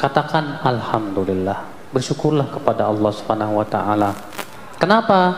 Katakan 0.00 0.64
alhamdulillah. 0.64 1.68
Bersyukurlah 1.92 2.48
kepada 2.48 2.88
Allah 2.88 3.12
Subhanahu 3.12 3.60
wa 3.60 3.66
taala. 3.68 4.16
Kenapa? 4.80 5.36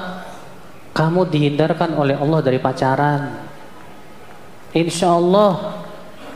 Kamu 0.93 1.31
dihindarkan 1.31 1.95
oleh 1.95 2.19
Allah 2.19 2.41
dari 2.43 2.59
pacaran. 2.59 3.49
Insya 4.75 5.15
Allah 5.15 5.85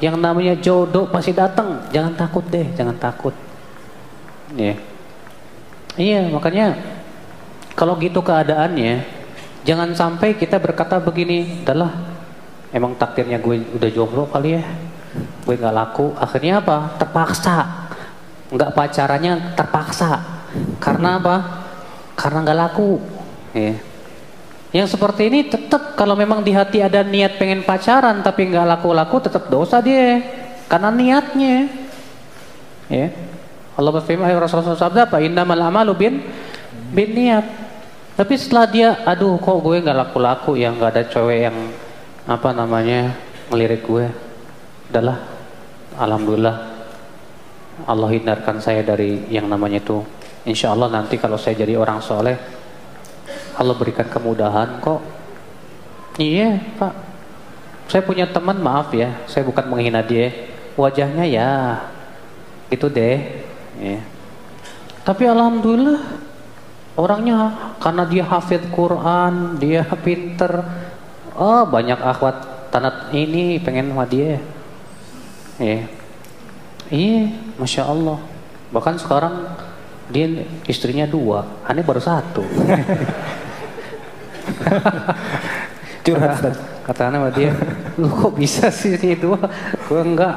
yang 0.02 0.18
namanya 0.18 0.58
jodoh 0.58 1.06
pasti 1.06 1.30
datang. 1.30 1.86
Jangan 1.94 2.14
takut 2.18 2.44
deh, 2.50 2.66
jangan 2.74 2.96
takut. 2.98 3.34
Iya. 4.56 4.76
Iya, 5.92 6.32
makanya 6.32 6.72
kalau 7.76 8.00
gitu 8.00 8.24
keadaannya, 8.24 9.04
jangan 9.64 9.92
sampai 9.92 10.36
kita 10.40 10.56
berkata 10.56 10.96
begini, 10.96 11.60
adalah 11.64 11.92
emang 12.72 12.96
takdirnya 12.96 13.36
gue 13.36 13.60
udah 13.76 13.90
jomblo 13.92 14.24
kali 14.32 14.56
ya, 14.56 14.64
gue 15.44 15.54
nggak 15.56 15.76
laku. 15.76 16.16
Akhirnya 16.16 16.64
apa? 16.64 16.96
Terpaksa, 16.96 17.88
nggak 18.48 18.72
pacarannya 18.72 19.52
terpaksa. 19.52 20.10
Karena 20.80 21.20
apa? 21.20 21.36
Karena 22.16 22.38
nggak 22.40 22.58
laku. 22.58 22.96
Iya. 23.52 23.91
Yang 24.72 24.96
seperti 24.96 25.28
ini 25.28 25.44
tetap 25.52 25.92
kalau 26.00 26.16
memang 26.16 26.40
di 26.40 26.56
hati 26.56 26.80
ada 26.80 27.04
niat 27.04 27.36
pengen 27.36 27.60
pacaran 27.60 28.24
tapi 28.24 28.48
nggak 28.48 28.64
laku-laku 28.64 29.20
tetap 29.20 29.52
dosa 29.52 29.84
dia 29.84 30.24
karena 30.64 30.88
niatnya. 30.88 31.68
Ya. 32.88 33.12
Allah 33.76 33.92
berfirman 33.92 34.24
"Hai 34.24 34.36
Rasulullah 34.36 34.72
sabda 34.72 35.04
apa? 35.08 35.20
Innamal 35.20 35.60
amalu 35.60 35.92
bin 35.92 36.14
bin 36.96 37.12
niat. 37.12 37.44
Tapi 38.16 38.36
setelah 38.36 38.68
dia, 38.68 38.88
aduh 39.04 39.36
kok 39.40 39.60
gue 39.60 39.80
nggak 39.80 39.96
laku-laku 39.96 40.56
ya 40.56 40.72
nggak 40.72 40.90
ada 40.92 41.04
cewek 41.08 41.48
yang 41.48 41.56
apa 42.24 42.48
namanya 42.56 43.12
ngelirik 43.52 43.84
gue. 43.84 44.08
Adalah 44.88 45.20
alhamdulillah 46.00 46.56
Allah 47.84 48.08
hindarkan 48.08 48.56
saya 48.56 48.80
dari 48.80 49.28
yang 49.28 49.52
namanya 49.52 49.84
itu. 49.84 50.00
Insya 50.48 50.72
Allah 50.72 50.88
nanti 50.88 51.20
kalau 51.20 51.36
saya 51.36 51.60
jadi 51.60 51.76
orang 51.76 52.00
soleh 52.00 52.61
Allah 53.56 53.76
berikan 53.76 54.08
kemudahan 54.08 54.80
kok. 54.80 55.00
Iya, 56.16 56.60
Pak. 56.76 56.94
Saya 57.88 58.02
punya 58.04 58.24
teman, 58.24 58.56
maaf 58.60 58.92
ya, 58.96 59.20
saya 59.28 59.44
bukan 59.44 59.68
menghina 59.68 60.00
dia. 60.00 60.32
Wajahnya 60.76 61.24
ya 61.28 61.50
itu 62.72 62.88
deh. 62.88 63.20
Ya. 63.76 64.00
Tapi 65.04 65.28
alhamdulillah 65.28 66.00
orangnya 66.96 67.52
karena 67.76 68.04
dia 68.08 68.24
hafid 68.24 68.64
Quran, 68.72 69.60
dia 69.60 69.84
pinter. 70.00 70.64
Oh, 71.36 71.64
banyak 71.68 72.00
akhwat 72.00 72.68
tanat 72.72 73.12
ini 73.12 73.60
pengen 73.60 73.92
sama 73.92 74.08
dia. 74.08 74.40
Iya. 75.60 75.84
Iya, 76.92 77.22
masya 77.60 77.88
Allah. 77.88 78.20
Bahkan 78.72 78.96
sekarang 79.00 79.52
dia 80.12 80.44
istrinya 80.68 81.04
dua, 81.04 81.44
aneh 81.64 81.84
baru 81.84 82.00
satu. 82.00 82.44
Curhat. 86.06 86.72
Kata 86.82 87.14
anak 87.14 87.18
sama 87.22 87.30
dia, 87.30 87.54
lu 87.94 88.10
kok 88.10 88.34
bisa 88.34 88.66
sih 88.74 88.98
ini 88.98 89.14
dua? 89.14 89.38
Gue 89.86 90.02
enggak. 90.02 90.34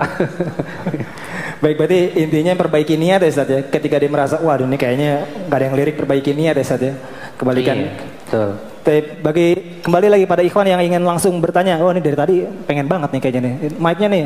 Baik 1.66 1.76
berarti 1.82 2.22
intinya 2.22 2.54
perbaiki 2.54 2.94
niat 3.02 3.26
ya 3.26 3.30
Ustaz 3.34 3.50
ya. 3.50 3.66
Ketika 3.66 3.98
dia 3.98 4.06
merasa 4.14 4.38
wah 4.38 4.54
ini 4.62 4.78
kayaknya 4.78 5.26
nggak 5.50 5.58
ada 5.58 5.66
yang 5.66 5.76
lirik 5.76 5.98
perbaiki 5.98 6.38
niat 6.38 6.54
ya 6.54 6.62
Ustaz 6.62 6.86
ya. 6.86 6.94
Kembalikan. 7.42 7.82
Iya, 7.82 7.90
betul. 7.98 8.50
Tapi 8.86 9.00
bagi 9.26 9.48
kembali 9.82 10.08
lagi 10.14 10.26
pada 10.30 10.46
Ikhwan 10.46 10.70
yang 10.70 10.78
ingin 10.86 11.02
langsung 11.02 11.42
bertanya, 11.42 11.82
oh 11.82 11.90
ini 11.90 12.06
dari 12.06 12.14
tadi 12.14 12.36
pengen 12.70 12.86
banget 12.86 13.10
nih 13.10 13.22
kayaknya 13.26 13.42
nih. 13.42 13.54
Mic-nya 13.82 14.08
nih. 14.14 14.24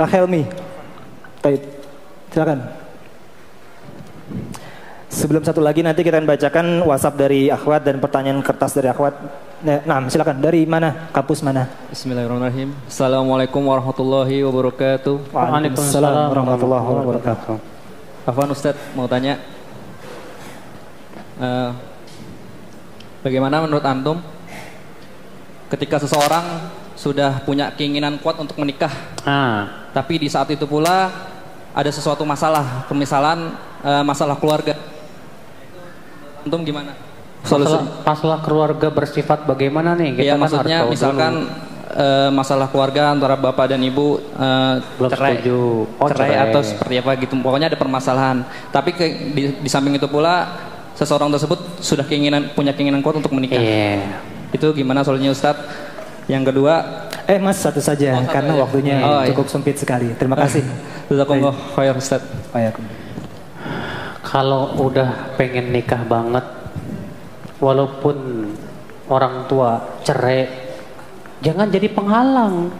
Ah 0.00 0.08
Helmi. 0.08 0.48
Baik. 1.44 1.60
Silakan. 2.32 2.58
Sebelum 5.16 5.40
satu 5.40 5.64
lagi 5.64 5.80
nanti 5.80 6.04
kita 6.04 6.20
akan 6.20 6.28
bacakan 6.28 6.66
WhatsApp 6.84 7.16
dari 7.16 7.48
akhwat 7.48 7.88
dan 7.88 7.96
pertanyaan 8.04 8.44
kertas 8.44 8.76
dari 8.76 8.92
akhwat. 8.92 9.16
Nah, 9.64 10.04
silakan. 10.12 10.44
Dari 10.44 10.68
mana? 10.68 11.08
Kampus 11.08 11.40
mana? 11.40 11.72
Bismillahirrahmanirrahim. 11.88 12.76
Assalamualaikum 12.84 13.64
warahmatullahi 13.64 14.44
wabarakatuh. 14.44 15.32
Waalaikumsalam 15.32 16.36
warahmatullahi 16.36 16.84
wabarakatuh. 16.84 17.56
Afwan 18.28 18.52
Ustadz 18.52 18.92
mau 18.92 19.08
tanya, 19.08 19.40
eh, 21.40 21.70
bagaimana 23.24 23.64
menurut 23.64 23.88
antum 23.88 24.20
ketika 25.72 25.96
seseorang 25.96 26.68
sudah 26.92 27.40
punya 27.48 27.72
keinginan 27.72 28.20
kuat 28.20 28.36
untuk 28.36 28.60
menikah, 28.60 28.92
Ah, 29.24 29.88
tapi 29.96 30.20
di 30.20 30.28
saat 30.28 30.52
itu 30.52 30.68
pula 30.68 31.08
ada 31.72 31.88
sesuatu 31.88 32.20
masalah, 32.28 32.84
permisalan 32.84 33.56
eh, 33.80 34.04
masalah 34.04 34.36
keluarga, 34.36 34.76
antum 36.46 36.62
gimana? 36.62 36.94
Solusi? 37.46 37.74
masalah, 37.74 38.02
masalah 38.02 38.38
keluarga 38.42 38.88
bersifat 38.90 39.46
bagaimana 39.46 39.94
nih? 39.98 40.18
Iya 40.18 40.34
kan 40.34 40.46
maksudnya 40.46 40.78
harus 40.82 40.90
misalkan 40.94 41.32
eh, 41.94 42.30
masalah 42.30 42.66
keluarga 42.70 43.14
antara 43.14 43.34
bapak 43.34 43.74
dan 43.74 43.82
ibu 43.82 44.18
eh, 44.18 44.74
Belum 44.98 45.10
cerai, 45.10 45.42
setuju. 45.42 45.58
Oh, 45.98 46.08
cerai, 46.10 46.30
cerai. 46.34 46.46
atau 46.50 46.60
seperti 46.62 46.94
apa 47.02 47.10
gitu. 47.18 47.34
Pokoknya 47.38 47.68
ada 47.70 47.78
permasalahan. 47.78 48.46
Tapi 48.70 48.90
ke, 48.94 49.04
di, 49.34 49.42
di 49.62 49.70
samping 49.70 49.94
itu 49.98 50.06
pula 50.06 50.54
seseorang 50.96 51.28
tersebut 51.34 51.82
sudah 51.82 52.06
keinginan 52.08 52.54
punya 52.54 52.72
keinginan 52.72 53.02
kuat 53.02 53.18
untuk 53.20 53.34
menikah. 53.34 53.58
Iya. 53.60 54.22
Itu 54.50 54.72
gimana 54.72 55.02
solusinya 55.02 55.34
Ustadz? 55.34 55.94
Yang 56.26 56.50
kedua, 56.50 56.74
Eh 57.26 57.42
Mas 57.42 57.58
satu 57.58 57.82
saja 57.82 58.22
satu 58.22 58.30
karena 58.30 58.54
aja. 58.54 58.62
waktunya 58.62 58.94
Oh, 59.02 59.18
iya. 59.22 59.34
cukup 59.34 59.50
sempit 59.50 59.74
sekali. 59.74 60.14
Terima 60.14 60.38
kasih. 60.38 60.62
Jazakumullah 61.10 61.54
khair 61.74 61.94
Ustadz. 61.98 62.54
Waalaikumsalam. 62.54 62.95
Kalau 64.26 64.74
udah 64.82 65.38
pengen 65.38 65.70
nikah 65.70 66.02
banget, 66.02 66.42
walaupun 67.62 68.50
orang 69.06 69.46
tua 69.46 70.02
cerai, 70.02 70.50
jangan 71.38 71.70
jadi 71.70 71.86
penghalang. 71.94 72.74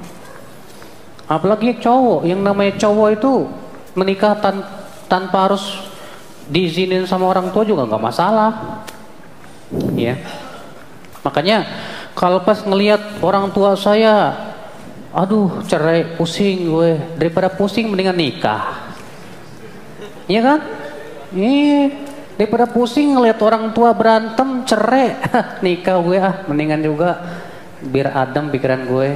Apalagi 1.30 1.78
cowok, 1.78 2.26
yang 2.26 2.42
namanya 2.42 2.74
cowok 2.74 3.08
itu 3.14 3.46
menikah 3.94 4.34
tan- 4.42 4.66
tanpa 5.06 5.46
harus 5.46 5.62
diizinin 6.50 7.06
sama 7.06 7.30
orang 7.30 7.54
tua 7.54 7.62
juga 7.62 7.86
nggak 7.86 8.02
masalah. 8.02 8.82
Ya. 9.94 10.18
Makanya 11.22 11.66
kalau 12.14 12.42
pas 12.42 12.58
ngelihat 12.62 13.22
orang 13.22 13.50
tua 13.54 13.78
saya 13.78 14.34
aduh 15.16 15.64
cerai 15.64 16.16
pusing 16.16 16.68
gue 16.68 17.00
daripada 17.16 17.48
pusing 17.48 17.88
mendingan 17.88 18.20
nikah 18.20 18.92
iya 20.28 20.44
kan 20.44 20.60
iya 21.34 21.90
daripada 22.36 22.68
pusing 22.68 23.16
ngeliat 23.16 23.40
orang 23.40 23.72
tua 23.72 23.96
berantem 23.96 24.62
cerai. 24.68 25.16
Nikah 25.64 25.96
gue 26.04 26.18
ah 26.20 26.34
mendingan 26.46 26.84
juga. 26.84 27.10
Biar 27.80 28.12
adem 28.12 28.52
pikiran 28.52 28.84
gue. 28.84 29.08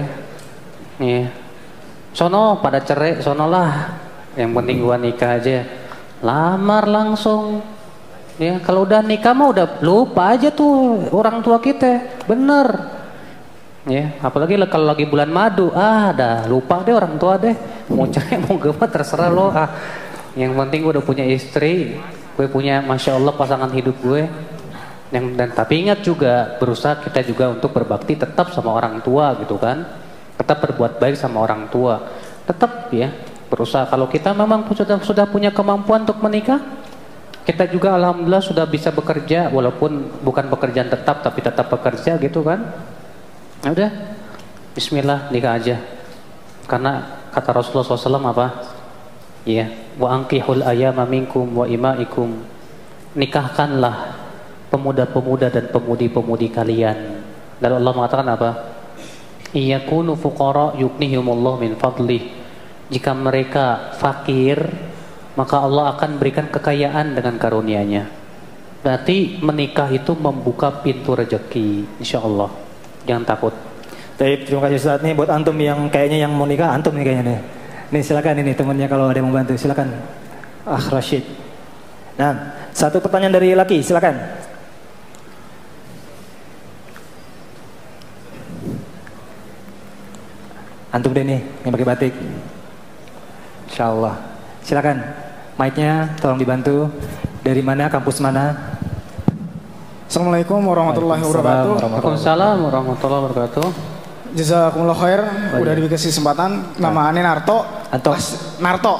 Iya. 1.00 1.32
Sono 2.16 2.58
pada 2.58 2.80
cerai 2.80 3.20
sono 3.20 3.46
lah. 3.46 3.94
Yang 4.34 4.50
penting 4.56 4.76
gue 4.80 4.96
nikah 4.98 5.30
aja. 5.36 5.58
Lamar 6.24 6.84
langsung. 6.88 7.62
Ya 8.40 8.56
kalau 8.64 8.88
udah 8.88 9.04
nikah 9.04 9.36
mah 9.36 9.52
udah 9.52 9.66
lupa 9.84 10.32
aja 10.32 10.48
tuh 10.48 11.04
orang 11.12 11.44
tua 11.44 11.60
kita. 11.60 12.24
Bener. 12.24 13.00
Ya, 13.88 14.12
apalagi 14.20 14.60
kalau 14.68 14.92
lagi 14.92 15.08
bulan 15.08 15.32
madu, 15.32 15.72
ah, 15.72 16.12
dah 16.12 16.44
lupa 16.44 16.84
deh 16.84 16.92
orang 16.92 17.16
tua 17.16 17.40
deh. 17.40 17.56
Mau 17.88 18.04
cerai 18.12 18.36
mau 18.44 18.60
gimana 18.60 18.84
terserah 18.92 19.32
lo. 19.32 19.48
Ah, 19.48 19.72
yang 20.38 20.54
penting 20.54 20.86
gue 20.86 20.92
udah 20.98 21.06
punya 21.06 21.26
istri, 21.26 21.98
gue 22.36 22.46
punya, 22.50 22.82
masya 22.82 23.18
Allah 23.18 23.34
pasangan 23.34 23.70
hidup 23.70 23.96
gue. 24.02 24.26
Yang 25.10 25.24
dan 25.34 25.50
tapi 25.50 25.82
ingat 25.82 26.06
juga 26.06 26.54
berusaha 26.62 27.02
kita 27.02 27.26
juga 27.26 27.50
untuk 27.50 27.74
berbakti 27.74 28.14
tetap 28.14 28.54
sama 28.54 28.70
orang 28.70 29.02
tua 29.02 29.34
gitu 29.42 29.58
kan. 29.58 29.82
Tetap 30.38 30.62
berbuat 30.62 31.02
baik 31.02 31.18
sama 31.18 31.42
orang 31.42 31.66
tua. 31.66 31.98
Tetap 32.46 32.94
ya 32.94 33.10
berusaha. 33.50 33.90
Kalau 33.90 34.06
kita 34.06 34.30
memang 34.30 34.62
sudah 34.70 35.02
sudah 35.02 35.26
punya 35.26 35.50
kemampuan 35.50 36.06
untuk 36.06 36.22
menikah, 36.22 36.62
kita 37.42 37.66
juga 37.66 37.98
alhamdulillah 37.98 38.44
sudah 38.44 38.64
bisa 38.70 38.94
bekerja 38.94 39.50
walaupun 39.50 40.22
bukan 40.22 40.46
pekerjaan 40.46 40.86
tetap 40.86 41.26
tapi 41.26 41.42
tetap 41.42 41.66
bekerja 41.66 42.14
gitu 42.22 42.46
kan 42.46 42.62
Ya 43.60 43.76
udah, 43.76 43.90
Bismillah 44.72 45.28
nikah 45.28 45.60
aja. 45.60 45.76
Karena 46.64 47.20
kata 47.28 47.60
Rasulullah 47.60 47.84
SAW 47.84 48.32
apa? 48.32 48.69
Iya, 49.48 49.96
wa 49.96 50.20
angkihul 50.20 50.60
ayama 50.60 51.08
minkum 51.08 51.48
wa 51.56 51.64
imaikum. 51.64 52.44
Nikahkanlah 53.16 54.20
pemuda-pemuda 54.68 55.48
dan 55.48 55.72
pemudi-pemudi 55.72 56.52
kalian. 56.52 56.98
Lalu 57.60 57.74
Allah 57.80 57.94
mengatakan 57.96 58.28
apa? 58.28 58.50
Iyakunu 59.50 60.14
fuqara 60.14 60.76
yuknihumullah 60.78 61.58
min 61.58 61.74
fadlih. 61.74 62.22
Jika 62.90 63.16
mereka 63.16 63.96
fakir, 63.98 64.60
maka 65.34 65.62
Allah 65.62 65.96
akan 65.96 66.20
berikan 66.20 66.46
kekayaan 66.52 67.18
dengan 67.18 67.34
karunia-Nya. 67.40 68.04
Berarti 68.80 69.40
menikah 69.44 69.92
itu 69.92 70.16
membuka 70.16 70.72
pintu 70.80 71.12
rezeki, 71.12 72.00
insya 72.00 72.22
Allah. 72.24 72.48
Jangan 73.04 73.24
takut. 73.28 73.54
Terima 74.16 74.68
kasih 74.68 74.76
Ustaz 74.76 75.00
nih 75.00 75.16
buat 75.16 75.32
antum 75.32 75.56
yang 75.56 75.88
kayaknya 75.88 76.28
yang 76.28 76.32
mau 76.36 76.44
nikah 76.44 76.76
antum 76.76 76.92
nih 76.92 77.04
kayaknya 77.08 77.24
nih. 77.24 77.40
Nih 77.90 78.06
silakan 78.06 78.38
ini 78.38 78.54
temannya 78.54 78.86
kalau 78.86 79.10
ada 79.10 79.18
yang 79.18 79.26
mau 79.26 79.34
bantu 79.34 79.58
silakan. 79.58 79.90
Ah 80.62 80.78
Rashid. 80.94 81.26
Nah, 82.14 82.54
satu 82.70 83.02
pertanyaan 83.02 83.34
dari 83.34 83.50
laki, 83.56 83.82
silakan. 83.82 84.14
Antum 90.90 91.14
deh 91.14 91.22
nih 91.22 91.40
yang 91.66 91.70
pakai 91.74 91.86
batik. 91.86 92.14
Insya 93.70 93.90
Allah. 93.90 94.14
Silakan. 94.62 95.02
Mic-nya 95.58 96.14
tolong 96.22 96.38
dibantu. 96.38 96.90
Dari 97.42 97.62
mana, 97.62 97.90
kampus 97.90 98.22
mana? 98.22 98.54
Assalamualaikum 100.10 100.58
warahmatullahi 100.62 101.22
wabarakatuh. 101.22 101.74
Waalaikumsalam 101.78 102.56
warahmatullahi 102.66 103.20
wabarakatuh. 103.26 103.89
Jazakumullah 104.30 104.98
khair 104.98 105.20
udah 105.58 105.72
dikasih 105.74 106.14
kesempatan. 106.14 106.78
Nama 106.78 107.00
Ane 107.10 107.20
Narto. 107.22 107.66
Narto. 107.90 108.10
As, 108.14 108.26
Narto. 108.62 108.94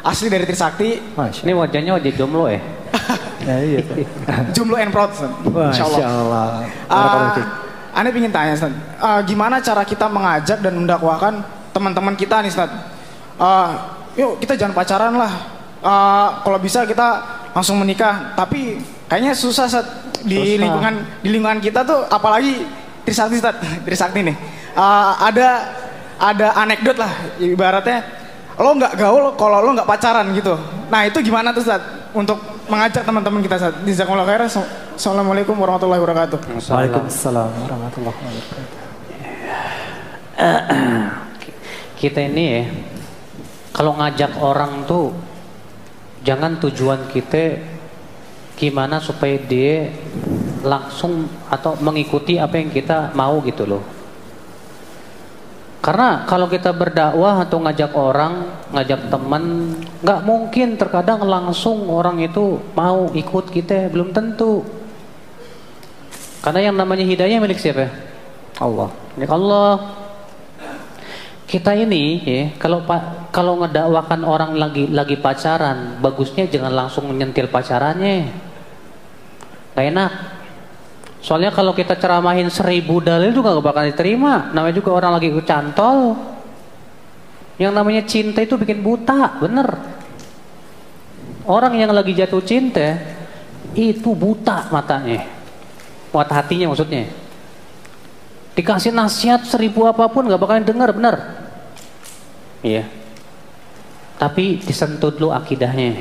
Asli 0.00 0.32
dari 0.32 0.46
Trisakti. 0.46 1.14
Masya. 1.18 1.42
Ini 1.44 1.52
wajahnya 1.52 1.92
wajah 1.98 2.12
jomblo 2.14 2.48
ya? 2.48 2.60
ya 3.48 3.56
iya. 3.60 3.80
Jomblo 4.56 4.80
and 4.80 4.94
proud. 4.94 5.12
Masya 5.44 5.84
Allah. 6.06 6.64
Uh, 6.86 7.36
Ane 7.90 8.08
ingin 8.14 8.32
tanya, 8.32 8.54
Ustaz. 8.56 8.72
Uh, 9.02 9.20
gimana 9.26 9.58
cara 9.60 9.82
kita 9.82 10.06
mengajak 10.06 10.62
dan 10.62 10.72
mendakwahkan 10.78 11.42
teman-teman 11.74 12.14
kita 12.16 12.40
nih, 12.40 12.50
Ustaz? 12.54 12.70
Uh, 13.36 13.70
yuk 14.16 14.40
kita 14.40 14.56
jangan 14.56 14.72
pacaran 14.72 15.14
lah. 15.18 15.32
Uh, 15.80 16.28
kalau 16.46 16.58
bisa 16.62 16.86
kita 16.86 17.20
langsung 17.52 17.76
menikah. 17.76 18.32
Tapi 18.38 18.80
kayaknya 19.10 19.36
susah, 19.36 19.68
Ustaz 19.68 19.86
di 20.24 20.36
Susah. 20.36 20.60
lingkungan 20.60 20.94
di 21.24 21.28
lingkungan 21.32 21.60
kita 21.60 21.80
tuh 21.84 22.04
apalagi 22.08 22.64
Trisakti 23.04 23.40
Trisakti 23.86 24.20
nih 24.24 24.59
uh, 24.76 25.12
ada 25.18 25.48
ada 26.20 26.52
anekdot 26.60 26.96
lah 27.00 27.12
ibaratnya. 27.40 28.04
Lo 28.60 28.76
nggak 28.76 28.92
gaul 29.00 29.32
kalau 29.40 29.64
lo 29.64 29.72
nggak 29.72 29.88
pacaran 29.88 30.28
gitu. 30.36 30.52
Nah 30.92 31.06
itu 31.08 31.18
gimana 31.24 31.54
tuh 31.54 31.64
saat 31.64 31.80
untuk 32.12 32.36
mengajak 32.68 33.06
teman-teman 33.06 33.40
kita 33.40 33.56
saat 33.56 33.74
di 33.86 33.92
Zakumullah 33.94 34.26
Khair 34.26 34.44
Assalamualaikum 34.46 35.56
warahmatullahi 35.56 36.02
wabarakatuh. 36.02 36.38
Waalaikumsalam 36.68 37.50
warahmatullahi 37.66 38.14
wabarakatuh. 38.14 38.78
Kita 41.96 42.20
ini 42.20 42.44
ya 42.48 42.64
kalau 43.72 43.96
ngajak 43.96 44.40
orang 44.40 44.84
tuh 44.84 45.12
jangan 46.20 46.60
tujuan 46.60 47.08
kita 47.08 47.60
gimana 48.60 49.00
supaya 49.00 49.40
dia 49.40 49.88
langsung 50.60 51.24
atau 51.48 51.80
mengikuti 51.80 52.36
apa 52.36 52.60
yang 52.60 52.68
kita 52.68 53.16
mau 53.16 53.40
gitu 53.40 53.64
loh. 53.64 53.80
Karena 55.80 56.28
kalau 56.28 56.44
kita 56.44 56.76
berdakwah 56.76 57.40
atau 57.40 57.56
ngajak 57.64 57.96
orang, 57.96 58.52
ngajak 58.68 59.08
teman, 59.08 59.72
nggak 60.04 60.20
mungkin 60.28 60.76
terkadang 60.76 61.24
langsung 61.24 61.88
orang 61.88 62.20
itu 62.20 62.60
mau 62.76 63.08
ikut 63.16 63.48
kita, 63.48 63.88
belum 63.88 64.12
tentu. 64.12 64.60
Karena 66.44 66.68
yang 66.68 66.76
namanya 66.76 67.04
hidayah 67.08 67.40
milik 67.40 67.56
siapa? 67.56 67.88
Allah. 68.60 68.92
Milik 69.16 69.32
Allah. 69.32 69.72
Kita 71.48 71.72
ini 71.72 72.22
ya, 72.28 72.40
kalau 72.60 72.84
kalau 73.32 73.58
ngedakwakan 73.64 74.20
orang 74.22 74.52
lagi 74.60 74.84
lagi 74.86 75.16
pacaran, 75.16 75.96
bagusnya 76.04 76.44
jangan 76.44 76.76
langsung 76.76 77.08
menyentil 77.08 77.48
pacarannya. 77.48 78.28
Gak 79.74 79.86
enak. 79.96 80.39
Soalnya 81.20 81.52
kalau 81.52 81.76
kita 81.76 82.00
ceramahin 82.00 82.48
seribu 82.48 83.04
dalil 83.04 83.30
juga 83.32 83.52
gak 83.52 83.64
bakal 83.64 83.84
diterima. 83.84 84.48
Namanya 84.56 84.74
juga 84.80 84.90
orang 84.96 85.20
lagi 85.20 85.28
kecantol. 85.28 86.16
Yang 87.60 87.72
namanya 87.76 88.02
cinta 88.08 88.40
itu 88.40 88.56
bikin 88.56 88.80
buta, 88.80 89.36
bener. 89.36 89.68
Orang 91.44 91.76
yang 91.76 91.92
lagi 91.92 92.16
jatuh 92.16 92.40
cinta 92.40 92.96
itu 93.76 94.16
buta 94.16 94.72
matanya. 94.72 95.28
Mata 96.08 96.40
hatinya 96.40 96.72
maksudnya. 96.72 97.04
Dikasih 98.56 98.96
nasihat 98.96 99.44
seribu 99.44 99.84
apa 99.84 100.08
pun 100.08 100.24
gak 100.24 100.40
bakalan 100.40 100.64
denger, 100.64 100.90
bener. 100.96 101.16
Iya. 102.64 102.88
Tapi 104.16 104.56
disentuh 104.64 105.12
dulu 105.12 105.36
akidahnya. 105.36 106.00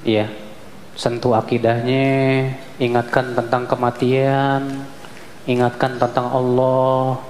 Iya 0.00 0.32
sentuh 1.00 1.32
akidahnya, 1.32 2.52
ingatkan 2.80 3.36
tentang 3.36 3.68
kematian, 3.68 4.88
ingatkan 5.44 6.00
tentang 6.00 6.32
Allah. 6.32 7.20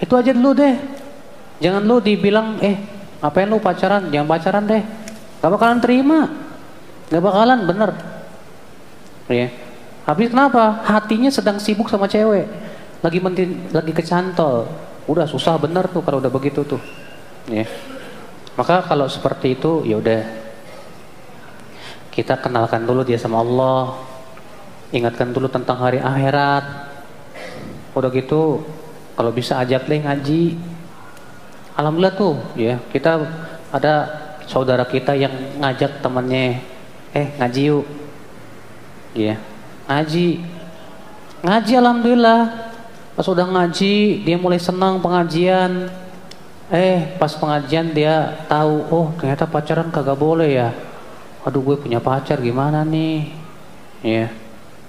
Itu 0.00 0.16
aja 0.16 0.32
dulu 0.32 0.56
deh. 0.56 0.74
Jangan 1.60 1.84
lu 1.84 2.00
dibilang, 2.00 2.56
eh 2.64 2.80
ngapain 3.20 3.46
lu 3.46 3.60
pacaran? 3.60 4.08
Jangan 4.08 4.26
pacaran 4.26 4.64
deh. 4.64 4.82
Gak 5.44 5.50
bakalan 5.52 5.78
terima. 5.84 6.20
Gak 7.12 7.22
bakalan, 7.22 7.68
bener. 7.68 7.90
Ya. 9.28 9.52
Habis 10.08 10.32
kenapa? 10.32 10.80
Hatinya 10.88 11.28
sedang 11.28 11.60
sibuk 11.60 11.92
sama 11.92 12.08
cewek. 12.08 12.48
Lagi 13.04 13.18
mentin, 13.20 13.68
lagi 13.70 13.92
kecantol. 13.92 14.64
Udah 15.04 15.28
susah 15.28 15.60
bener 15.60 15.84
tuh 15.92 16.00
kalau 16.00 16.18
udah 16.18 16.32
begitu 16.32 16.64
tuh. 16.64 16.80
Ya. 17.44 17.68
Maka 18.56 18.82
kalau 18.88 19.06
seperti 19.06 19.54
itu 19.54 19.84
ya 19.86 20.00
udah 20.00 20.24
kita 22.10 22.34
kenalkan 22.42 22.82
dulu 22.82 23.06
dia 23.06 23.14
sama 23.14 23.38
Allah 23.38 24.07
ingatkan 24.92 25.32
dulu 25.32 25.48
tentang 25.48 25.76
hari 25.80 26.00
akhirat. 26.00 26.64
Udah 27.92 28.10
gitu 28.14 28.64
kalau 29.18 29.30
bisa 29.34 29.60
ajak 29.60 29.84
deh 29.88 30.00
ngaji. 30.00 30.56
Alhamdulillah 31.78 32.14
tuh 32.16 32.36
ya 32.58 32.80
kita 32.90 33.22
ada 33.70 33.94
saudara 34.48 34.82
kita 34.88 35.14
yang 35.14 35.32
ngajak 35.60 36.00
temannya 36.00 36.62
eh 37.12 37.26
ngaji 37.36 37.62
yuk. 37.74 37.86
Ya 39.12 39.36
ngaji. 39.90 40.42
Ngaji 41.44 41.72
alhamdulillah. 41.78 42.40
Pas 43.18 43.26
udah 43.26 43.46
ngaji 43.46 44.22
dia 44.22 44.36
mulai 44.38 44.62
senang 44.62 45.02
pengajian. 45.02 45.90
Eh 46.68 47.16
pas 47.16 47.32
pengajian 47.32 47.96
dia 47.96 48.44
tahu 48.46 48.84
oh 48.92 49.06
ternyata 49.16 49.48
pacaran 49.48 49.90
kagak 49.90 50.16
boleh 50.16 50.50
ya. 50.54 50.70
Aduh 51.44 51.64
gue 51.64 51.76
punya 51.80 51.98
pacar 51.98 52.38
gimana 52.38 52.84
nih? 52.84 53.32
Ya 54.04 54.28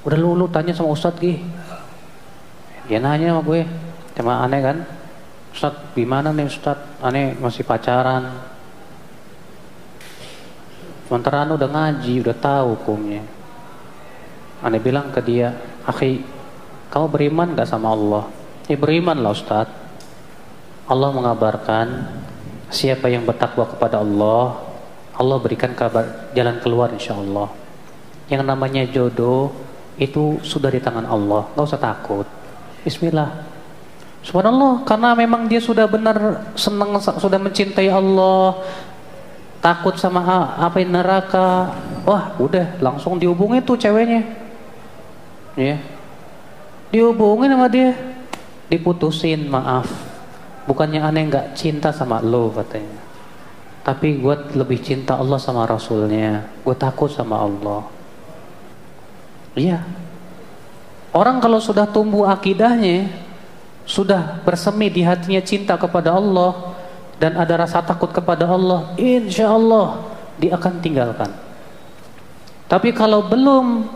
udah 0.07 0.17
lu, 0.17 0.35
lu 0.35 0.45
tanya 0.47 0.71
sama 0.71 0.95
ustad 0.95 1.15
gih 1.19 1.43
dia 2.89 2.97
nanya 2.97 3.37
sama 3.37 3.45
gue 3.45 3.61
cuma 4.17 4.41
aneh 4.41 4.65
kan? 4.65 4.77
Ustaz 5.53 5.93
gimana 5.93 6.33
nih 6.33 6.49
Ustaz 6.49 6.81
aneh 7.05 7.37
masih 7.37 7.61
pacaran. 7.61 8.33
Sementara 11.05 11.45
anu 11.45 11.57
udah 11.57 11.69
ngaji 11.69 12.25
udah 12.25 12.37
tahu 12.37 12.65
hukumnya. 12.73 13.21
Aneh 14.65 14.81
bilang 14.81 15.13
ke 15.13 15.21
dia 15.21 15.53
akhi 15.85 16.25
kamu 16.89 17.05
beriman 17.13 17.53
gak 17.53 17.69
sama 17.69 17.93
Allah? 17.93 18.25
Ya 18.65 18.77
beriman 18.77 19.21
lah 19.21 19.37
Ustaz 19.37 19.69
Allah 20.89 21.09
mengabarkan 21.13 22.09
siapa 22.73 23.05
yang 23.05 23.21
bertakwa 23.21 23.69
kepada 23.69 24.01
Allah 24.01 24.57
Allah 25.13 25.37
berikan 25.37 25.77
kabar 25.77 26.33
jalan 26.33 26.57
keluar 26.57 26.89
insya 26.89 27.13
Allah. 27.13 27.53
Yang 28.33 28.43
namanya 28.49 28.81
jodoh 28.89 29.68
itu 29.99 30.39
sudah 30.41 30.71
di 30.71 30.79
tangan 30.79 31.03
Allah. 31.03 31.43
Nggak 31.53 31.67
usah 31.67 31.81
takut. 31.83 32.25
Bismillah. 32.87 33.43
Subhanallah 34.23 34.87
karena 34.87 35.15
memang 35.15 35.47
dia 35.51 35.59
sudah 35.59 35.87
benar 35.87 36.47
senang 36.55 36.99
sudah 36.99 37.39
mencintai 37.39 37.87
Allah 37.87 38.55
takut 39.59 39.99
sama 39.99 40.55
apa 40.55 40.79
yang 40.79 40.95
neraka. 40.95 41.75
Wah 42.07 42.31
udah 42.39 42.79
langsung 42.79 43.19
dihubungi 43.19 43.59
tuh 43.63 43.75
ceweknya. 43.75 44.23
Ya. 45.59 45.75
Dihubungin 46.95 47.51
sama 47.51 47.67
dia. 47.67 47.91
Diputusin 48.71 49.51
maaf. 49.51 49.91
Bukannya 50.63 51.03
aneh 51.03 51.27
nggak 51.27 51.47
cinta 51.59 51.91
sama 51.91 52.23
lo 52.23 52.55
katanya. 52.55 53.03
Tapi 53.83 54.21
gue 54.21 54.35
lebih 54.55 54.79
cinta 54.79 55.17
Allah 55.19 55.41
sama 55.41 55.67
Rasulnya. 55.67 56.45
Gue 56.63 56.75
takut 56.77 57.09
sama 57.09 57.41
Allah 57.41 57.98
iya 59.57 59.81
orang 61.13 61.41
kalau 61.41 61.57
sudah 61.61 61.89
tumbuh 61.89 62.29
akidahnya 62.29 63.09
sudah 63.89 64.45
bersemi 64.45 64.93
di 64.93 65.01
hatinya 65.01 65.41
cinta 65.41 65.73
kepada 65.73 66.13
Allah 66.13 66.77
dan 67.19 67.35
ada 67.35 67.65
rasa 67.65 67.83
takut 67.83 68.13
kepada 68.13 68.47
Allah, 68.47 68.95
insya 68.95 69.51
Allah 69.51 70.07
dia 70.39 70.55
akan 70.55 70.73
tinggalkan. 70.79 71.27
Tapi 72.69 72.95
kalau 72.95 73.27
belum 73.27 73.91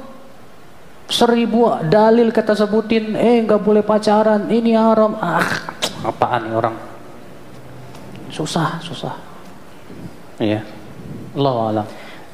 seribu 1.08 1.72
dalil 1.88 2.36
kita 2.36 2.52
sebutin, 2.52 3.16
eh 3.16 3.40
nggak 3.46 3.64
boleh 3.64 3.80
pacaran, 3.80 4.52
ini 4.52 4.76
haram, 4.76 5.16
ah 5.24 5.46
apaan 6.04 6.52
nih 6.52 6.54
orang? 6.58 6.76
Susah, 8.28 8.82
susah. 8.84 9.16
Iya, 10.42 10.66
Allah 11.38 11.56
alam. 11.70 11.88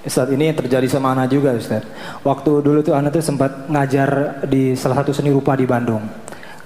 Ustaz 0.09 0.25
ini 0.33 0.49
terjadi 0.57 0.89
sama 0.89 1.13
Ana 1.13 1.29
juga 1.29 1.53
Ustaz. 1.53 1.85
Waktu 2.25 2.65
dulu 2.65 2.81
tuh 2.81 2.97
Ana 2.97 3.13
tuh 3.13 3.21
sempat 3.21 3.69
ngajar 3.69 4.41
di 4.49 4.73
salah 4.73 5.05
satu 5.05 5.13
seni 5.13 5.29
rupa 5.29 5.53
di 5.53 5.69
Bandung 5.69 6.01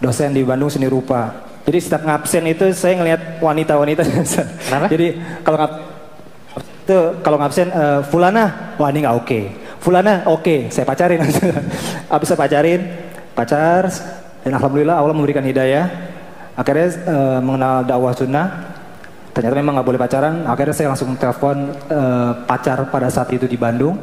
dosen 0.04 0.36
di 0.36 0.44
Bandung 0.44 0.68
seni 0.68 0.92
rupa. 0.92 1.48
Jadi 1.64 1.80
setiap 1.80 2.04
ngabsen 2.04 2.44
itu 2.52 2.68
saya 2.76 3.00
ngelihat 3.00 3.40
wanita-wanita. 3.40 4.04
Jadi 4.94 5.16
kalau 5.48 5.58
ngab 5.64 5.72
itu 6.84 7.00
kalau 7.24 7.38
ngabsen 7.40 7.72
uh, 7.72 8.04
Fulana, 8.04 8.76
wah 8.76 8.92
ini 8.92 9.08
nggak 9.08 9.16
oke. 9.16 9.28
Okay. 9.32 9.44
Fulana 9.80 10.28
oke, 10.28 10.44
okay, 10.44 10.60
saya 10.68 10.84
pacarin. 10.84 11.24
Habis 12.12 12.28
saya 12.28 12.40
pacarin, 12.40 12.82
pacar 13.32 13.88
dan 14.44 14.52
alhamdulillah 14.60 15.00
Allah 15.00 15.16
memberikan 15.16 15.44
hidayah. 15.48 15.88
Akhirnya 16.60 16.92
uh, 17.08 17.40
mengenal 17.40 17.88
dakwah 17.88 18.12
sunnah. 18.12 18.73
Ternyata 19.34 19.56
memang 19.58 19.74
nggak 19.82 19.88
boleh 19.90 20.02
pacaran. 20.02 20.46
Akhirnya 20.46 20.76
saya 20.78 20.88
langsung 20.94 21.18
telepon 21.18 21.74
uh, 21.90 22.32
pacar 22.46 22.86
pada 22.94 23.10
saat 23.10 23.34
itu 23.34 23.50
di 23.50 23.58
Bandung 23.58 23.98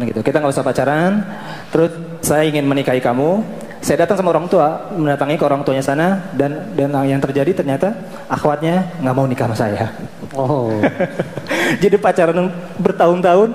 gitu. 0.00 0.24
Kita 0.24 0.40
nggak 0.40 0.52
usah 0.52 0.64
pacaran. 0.64 1.20
Terus 1.68 1.92
saya 2.24 2.48
ingin 2.48 2.64
menikahi 2.64 2.98
kamu. 2.98 3.44
Saya 3.82 4.06
datang 4.06 4.22
sama 4.22 4.30
orang 4.30 4.46
tua, 4.46 4.94
mendatangi 4.94 5.34
ke 5.34 5.42
orang 5.42 5.66
tuanya 5.66 5.82
sana 5.82 6.22
dan 6.38 6.70
dan 6.78 6.94
yang 7.02 7.18
terjadi 7.18 7.50
ternyata 7.50 7.90
akhwatnya 8.30 8.86
nggak 9.02 9.14
mau 9.14 9.26
nikah 9.26 9.50
sama 9.50 9.58
saya. 9.58 9.90
Oh. 10.38 10.70
Jadi 11.82 11.98
pacaran 11.98 12.46
bertahun-tahun. 12.78 13.50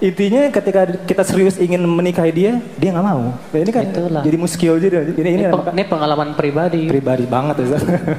Intinya 0.00 0.48
ketika 0.48 0.88
kita 1.04 1.22
serius 1.28 1.60
ingin 1.60 1.84
menikahi 1.84 2.32
dia, 2.32 2.52
dia 2.80 2.88
nggak 2.88 3.04
mau. 3.04 3.36
Nah, 3.36 3.58
ini 3.60 3.68
kan 3.68 3.84
Itulah. 3.84 4.22
jadi 4.24 4.36
muskil 4.40 4.80
jadi. 4.80 5.12
Ini, 5.12 5.12
ini, 5.20 5.30
ini, 5.44 5.52
ini 5.52 5.84
pengalaman 5.84 6.32
pribadi. 6.32 6.88
Pribadi 6.88 7.28
banget 7.28 7.60
ya. 7.60 7.76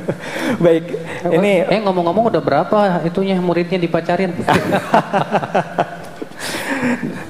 Baik. 0.66 0.94
Eh, 1.26 1.38
ini 1.42 1.52
eh 1.66 1.82
ngomong-ngomong 1.82 2.30
udah 2.30 2.42
berapa 2.46 3.02
itunya 3.02 3.34
muridnya 3.42 3.82
dipacarin? 3.82 4.30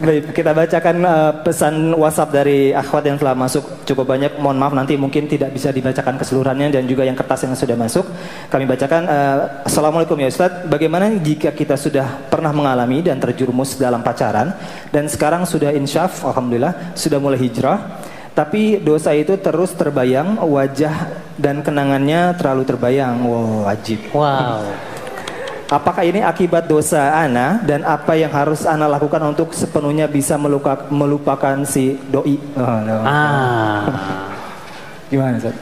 Baik, 0.02 0.32
kita 0.32 0.56
bacakan 0.56 0.98
uh, 1.04 1.32
pesan 1.44 1.92
WhatsApp 1.94 2.32
dari 2.32 2.72
akhwat 2.72 3.04
yang 3.04 3.20
telah 3.20 3.36
masuk 3.36 3.84
cukup 3.84 4.16
banyak. 4.16 4.40
Mohon 4.40 4.58
maaf 4.64 4.74
nanti 4.74 4.96
mungkin 4.96 5.28
tidak 5.28 5.52
bisa 5.52 5.76
dibacakan 5.76 6.16
keseluruhannya 6.16 6.72
dan 6.72 6.84
juga 6.88 7.04
yang 7.04 7.20
kertas 7.20 7.44
yang 7.44 7.54
sudah 7.54 7.76
masuk. 7.76 8.08
Kami 8.48 8.64
bacakan 8.64 9.04
uh, 9.12 9.38
Assalamualaikum 9.68 10.16
ya 10.24 10.32
Ustaz. 10.32 10.66
Bagaimana 10.72 11.12
jika 11.20 11.52
kita 11.52 11.76
sudah 11.76 12.32
pernah 12.32 12.56
mengalami 12.56 13.04
dan 13.04 13.20
terjerumus 13.20 13.76
dalam 13.76 14.00
pacaran 14.00 14.56
dan 14.90 15.12
sekarang 15.12 15.44
sudah 15.44 15.76
insyaf, 15.76 16.24
alhamdulillah, 16.24 16.96
sudah 16.96 17.20
mulai 17.20 17.40
hijrah. 17.44 18.02
Tapi 18.32 18.80
dosa 18.80 19.12
itu 19.12 19.36
terus 19.36 19.76
terbayang, 19.76 20.40
wajah 20.40 21.12
dan 21.36 21.60
kenangannya 21.60 22.32
terlalu 22.40 22.64
terbayang. 22.64 23.28
Wow, 23.28 23.68
wajib. 23.68 24.00
Wow. 24.16 24.91
Apakah 25.72 26.04
ini 26.04 26.20
akibat 26.20 26.68
dosa 26.68 27.16
Ana 27.16 27.64
dan 27.64 27.88
apa 27.88 28.12
yang 28.20 28.28
harus 28.28 28.68
Ana 28.68 28.92
lakukan 28.92 29.24
untuk 29.24 29.56
sepenuhnya 29.56 30.04
bisa 30.04 30.36
meluka, 30.36 30.92
melupakan 30.92 31.64
si 31.64 31.96
doi? 32.12 32.36
Oh, 32.60 32.78
no. 32.84 33.00
Ah. 33.08 33.88
Gimana 35.16 35.40
Ustaz? 35.40 35.56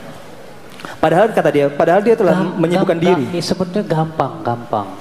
Padahal 0.98 1.30
kata 1.30 1.50
dia, 1.54 1.70
padahal 1.70 2.02
dia 2.02 2.18
telah 2.18 2.42
Gam, 2.42 2.58
menyibukkan 2.58 2.98
diri. 2.98 3.26
Ya, 3.38 3.44
sebetulnya 3.46 3.86
gampang, 3.86 4.42
gampang. 4.42 4.98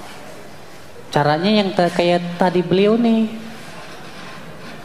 Caranya 1.08 1.56
yang 1.56 1.72
kayak 1.72 2.36
tadi 2.36 2.60
beliau 2.60 3.00
nih. 3.00 3.32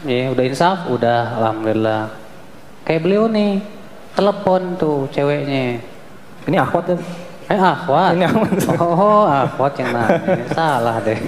Ya, 0.08 0.32
udah 0.32 0.44
insaf, 0.48 0.88
udah 0.88 1.36
alhamdulillah. 1.36 2.02
Kayak 2.88 3.00
beliau 3.04 3.24
nih, 3.28 3.60
telepon 4.16 4.72
tuh 4.80 5.04
ceweknya. 5.12 5.84
Ini 6.48 6.56
akhwat 6.64 6.96
ya? 6.96 7.23
Eh 7.54 7.62
akhwat. 7.62 8.18
Ini 8.18 8.26
Oh 8.82 9.22
akhwat 9.22 9.78
yang 9.78 9.90
nanya. 9.94 10.46
Salah 10.58 10.98
deh. 10.98 11.18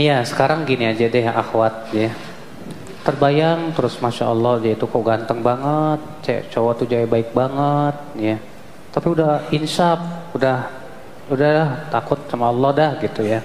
Iya 0.00 0.24
sekarang 0.24 0.64
gini 0.64 0.88
aja 0.88 1.04
deh 1.04 1.26
akhwat 1.28 1.92
ya. 1.92 2.08
Terbayang 3.04 3.76
terus 3.76 4.00
masya 4.00 4.32
Allah 4.32 4.60
dia 4.60 4.76
itu 4.76 4.84
kok 4.84 5.04
ganteng 5.04 5.40
banget, 5.40 6.00
cewek 6.24 6.44
cowok 6.52 6.72
tuh 6.80 6.86
jaya 6.88 7.04
baik 7.08 7.32
banget 7.36 7.96
ya. 8.16 8.36
Tapi 8.92 9.06
udah 9.12 9.52
insaf, 9.52 10.00
udah 10.32 10.68
udah 11.28 11.88
takut 11.92 12.20
sama 12.32 12.48
Allah 12.48 12.70
dah 12.72 12.90
gitu 13.00 13.24
ya. 13.24 13.40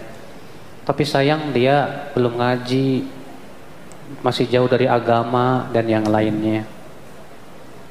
Tapi 0.86 1.03
sayang 1.03 1.51
dia 1.51 2.07
belum 2.13 2.39
ngaji, 2.39 3.09
masih 4.21 4.45
jauh 4.47 4.70
dari 4.70 4.86
agama 4.86 5.67
dan 5.74 5.87
yang 5.87 6.05
lainnya. 6.05 6.67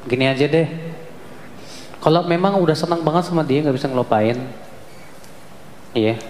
Gini 0.04 0.30
aja 0.30 0.46
deh, 0.46 0.68
kalau 2.04 2.20
memang 2.28 2.60
udah 2.60 2.76
senang 2.76 3.00
banget 3.00 3.32
sama 3.32 3.40
dia 3.40 3.64
nggak 3.64 3.80
bisa 3.80 3.88
ngelupain, 3.88 4.36
iya. 5.96 6.20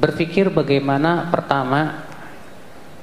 Berpikir 0.00 0.48
bagaimana 0.48 1.28
pertama 1.28 2.00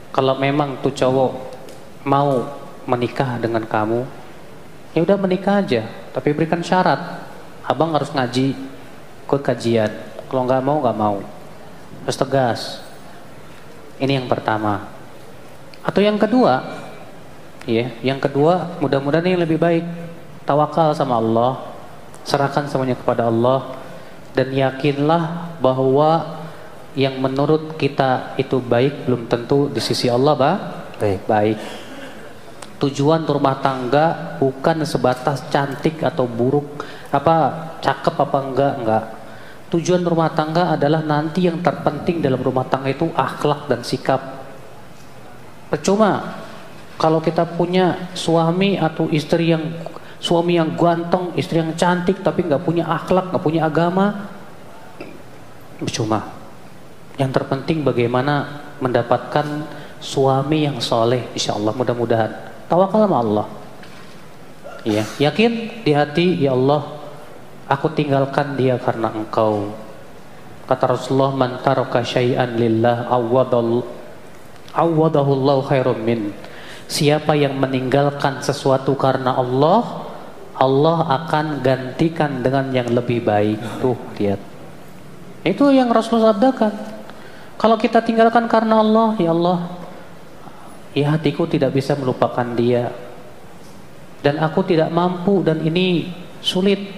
kalau 0.09 0.33
memang 0.41 0.81
tuh 0.81 0.89
cowok 0.89 1.53
mau 2.01 2.49
menikah 2.89 3.37
dengan 3.37 3.61
kamu, 3.61 4.09
ya 4.97 5.05
udah 5.05 5.21
menikah 5.21 5.61
aja. 5.61 5.85
Tapi 5.85 6.33
berikan 6.33 6.65
syarat, 6.65 7.21
abang 7.61 7.93
harus 7.93 8.09
ngaji, 8.09 8.57
ikut 9.21 9.41
kajian. 9.45 9.93
Kalau 10.25 10.49
nggak 10.49 10.65
mau 10.65 10.81
nggak 10.81 10.97
mau, 10.97 11.21
harus 12.01 12.17
tegas. 12.17 12.81
Ini 14.01 14.17
yang 14.17 14.25
pertama. 14.25 14.89
Atau 15.85 16.01
yang 16.01 16.17
kedua, 16.17 16.65
ya, 17.69 17.93
yang 18.01 18.17
kedua 18.17 18.81
mudah-mudahan 18.81 19.29
ini 19.29 19.37
lebih 19.37 19.61
baik 19.61 20.06
tawakal 20.47 20.95
sama 20.95 21.19
Allah, 21.19 21.75
serahkan 22.23 22.71
semuanya 22.71 22.95
kepada 22.95 23.27
Allah 23.27 23.75
dan 24.31 24.47
yakinlah 24.55 25.53
bahwa 25.59 26.39
yang 26.95 27.19
menurut 27.19 27.75
kita 27.75 28.33
itu 28.39 28.57
baik 28.63 29.05
belum 29.05 29.29
tentu 29.29 29.69
di 29.69 29.83
sisi 29.83 30.07
Allah 30.07 30.33
bah 30.33 30.57
baik. 30.97 31.21
baik. 31.27 31.59
Tujuan 32.77 33.25
rumah 33.25 33.57
tangga 33.59 34.37
bukan 34.37 34.85
sebatas 34.85 35.45
cantik 35.49 36.01
atau 36.01 36.29
buruk, 36.29 36.85
apa 37.09 37.35
cakep 37.81 38.15
apa 38.17 38.37
enggak 38.41 38.73
enggak. 38.81 39.05
Tujuan 39.67 40.05
rumah 40.05 40.31
tangga 40.31 40.77
adalah 40.77 41.03
nanti 41.03 41.43
yang 41.43 41.59
terpenting 41.59 42.23
dalam 42.23 42.39
rumah 42.39 42.63
tangga 42.69 42.87
itu 42.93 43.09
akhlak 43.17 43.67
dan 43.67 43.81
sikap. 43.81 44.21
Percuma 45.67 46.39
kalau 46.95 47.19
kita 47.19 47.43
punya 47.45 48.13
suami 48.13 48.77
atau 48.77 49.09
istri 49.09 49.51
yang 49.51 49.73
Suami 50.27 50.59
yang 50.59 50.75
ganteng, 50.75 51.31
istri 51.39 51.63
yang 51.63 51.71
cantik 51.79 52.19
tapi 52.19 52.43
nggak 52.43 52.59
punya 52.67 52.83
akhlak, 52.83 53.31
nggak 53.31 53.39
punya 53.39 53.63
agama, 53.63 54.27
cuma. 55.87 56.35
Yang 57.15 57.31
terpenting 57.39 57.87
bagaimana 57.87 58.59
mendapatkan 58.83 59.63
suami 60.03 60.67
yang 60.67 60.83
soleh, 60.83 61.31
insya 61.31 61.55
Allah 61.55 61.71
mudah-mudahan. 61.71 62.31
Tawakal 62.67 63.07
sama 63.07 63.17
Allah. 63.23 63.47
Ya, 64.83 65.07
yakin 65.31 65.83
di 65.87 65.91
hati, 65.95 66.43
ya 66.43 66.51
Allah, 66.51 66.83
aku 67.71 67.87
tinggalkan 67.95 68.59
dia 68.59 68.75
karena 68.75 69.07
Engkau. 69.15 69.71
Kata 70.67 70.91
Rasulullah, 70.91 71.31
"Man 71.31 71.63
taraka 71.63 72.03
syai'an 72.03 72.59
lillah 72.59 73.07
awwadal 73.07 73.87
awwadahu 74.75 75.29
Allah 75.43 75.57
khairum 75.63 75.99
min." 76.03 76.35
Siapa 76.87 77.35
yang 77.35 77.55
meninggalkan 77.59 78.39
sesuatu 78.43 78.95
karena 78.95 79.35
Allah, 79.35 80.06
Allah 80.57 81.05
akan 81.21 81.61
gantikan 81.61 82.41
dengan 82.41 82.73
yang 82.73 82.89
lebih 82.89 83.21
baik. 83.21 83.61
Tuh, 83.81 83.97
lihat. 84.17 84.41
Itu 85.45 85.69
yang 85.69 85.93
Rasulullah 85.93 86.33
sabdakan. 86.33 86.73
Kalau 87.57 87.77
kita 87.77 88.01
tinggalkan 88.01 88.49
karena 88.49 88.81
Allah, 88.81 89.13
ya 89.17 89.33
Allah, 89.33 89.69
ya 90.97 91.13
hatiku 91.13 91.45
tidak 91.45 91.77
bisa 91.77 91.93
melupakan 91.93 92.45
dia. 92.57 92.89
Dan 94.21 94.41
aku 94.41 94.65
tidak 94.65 94.89
mampu 94.89 95.45
dan 95.45 95.61
ini 95.61 96.09
sulit 96.41 96.89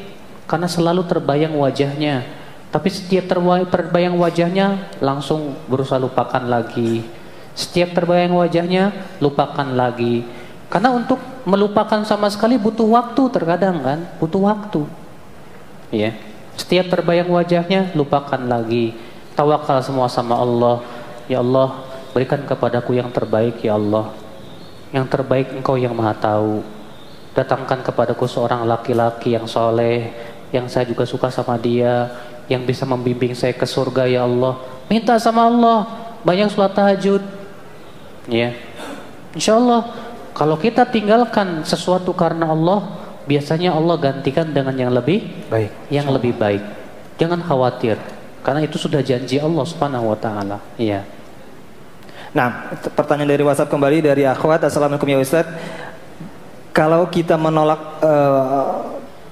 karena 0.47 0.71
selalu 0.71 1.03
terbayang 1.03 1.55
wajahnya. 1.59 2.23
Tapi 2.69 2.87
setiap 2.87 3.27
terbayang 3.67 4.15
wajahnya 4.15 4.97
langsung 5.03 5.57
berusaha 5.67 5.99
lupakan 5.99 6.43
lagi. 6.47 7.03
Setiap 7.57 7.91
terbayang 7.91 8.39
wajahnya 8.39 8.95
lupakan 9.19 9.67
lagi. 9.75 10.23
Karena 10.69 10.93
untuk 10.93 11.17
melupakan 11.49 12.05
sama 12.05 12.29
sekali 12.29 12.61
butuh 12.61 12.85
waktu 12.85 13.21
terkadang 13.33 13.81
kan, 13.81 13.99
butuh 14.21 14.53
waktu. 14.53 14.85
Ya. 15.89 16.13
Setiap 16.53 16.93
terbayang 16.93 17.33
wajahnya 17.33 17.89
lupakan 17.97 18.37
lagi. 18.37 18.93
Tawakal 19.33 19.81
semua 19.81 20.05
sama 20.05 20.37
Allah. 20.37 20.85
Ya 21.25 21.41
Allah, 21.41 21.81
berikan 22.13 22.45
kepadaku 22.45 22.93
yang 22.93 23.09
terbaik 23.09 23.65
ya 23.65 23.81
Allah. 23.81 24.13
Yang 24.93 25.05
terbaik 25.09 25.57
Engkau 25.57 25.73
yang 25.73 25.97
Maha 25.97 26.13
tahu. 26.13 26.61
Datangkan 27.33 27.81
kepadaku 27.81 28.29
seorang 28.29 28.65
laki-laki 28.69 29.33
yang 29.33 29.49
soleh, 29.49 30.13
yang 30.53 30.69
saya 30.69 30.85
juga 30.85 31.05
suka 31.05 31.33
sama 31.33 31.57
dia, 31.57 32.09
yang 32.49 32.65
bisa 32.65 32.85
membimbing 32.85 33.33
saya 33.33 33.53
ke 33.57 33.65
surga 33.65 34.05
ya 34.05 34.25
Allah. 34.25 34.57
Minta 34.89 35.17
sama 35.17 35.45
Allah, 35.45 35.85
banyak 36.25 36.49
sholat 36.49 36.73
tahajud. 36.73 37.21
Ya. 38.29 38.53
Insya 39.37 39.61
Allah 39.61 40.08
kalau 40.39 40.55
kita 40.55 40.87
tinggalkan 40.87 41.67
sesuatu 41.67 42.15
karena 42.15 42.47
Allah, 42.47 42.95
biasanya 43.27 43.75
Allah 43.75 43.99
gantikan 43.99 44.47
dengan 44.47 44.71
yang 44.71 44.95
lebih 44.95 45.27
Baik. 45.51 45.67
yang 45.91 46.07
lebih 46.07 46.31
baik. 46.39 46.63
Jangan 47.19 47.43
khawatir, 47.43 47.99
karena 48.39 48.63
itu 48.63 48.79
sudah 48.79 49.03
janji 49.03 49.35
Allah 49.35 49.67
Subhanahu 49.67 50.15
wa 50.15 50.15
taala. 50.15 50.63
Iya. 50.79 51.03
Nah, 52.31 52.71
pertanyaan 52.95 53.35
dari 53.35 53.43
WhatsApp 53.43 53.67
kembali 53.67 53.99
dari 53.99 54.23
Akhwat. 54.23 54.63
Assalamualaikum 54.63 55.11
ya 55.11 55.19
Ustaz. 55.19 55.43
Kalau 56.71 57.11
kita 57.11 57.35
menolak 57.35 57.99
eh, 57.99 58.71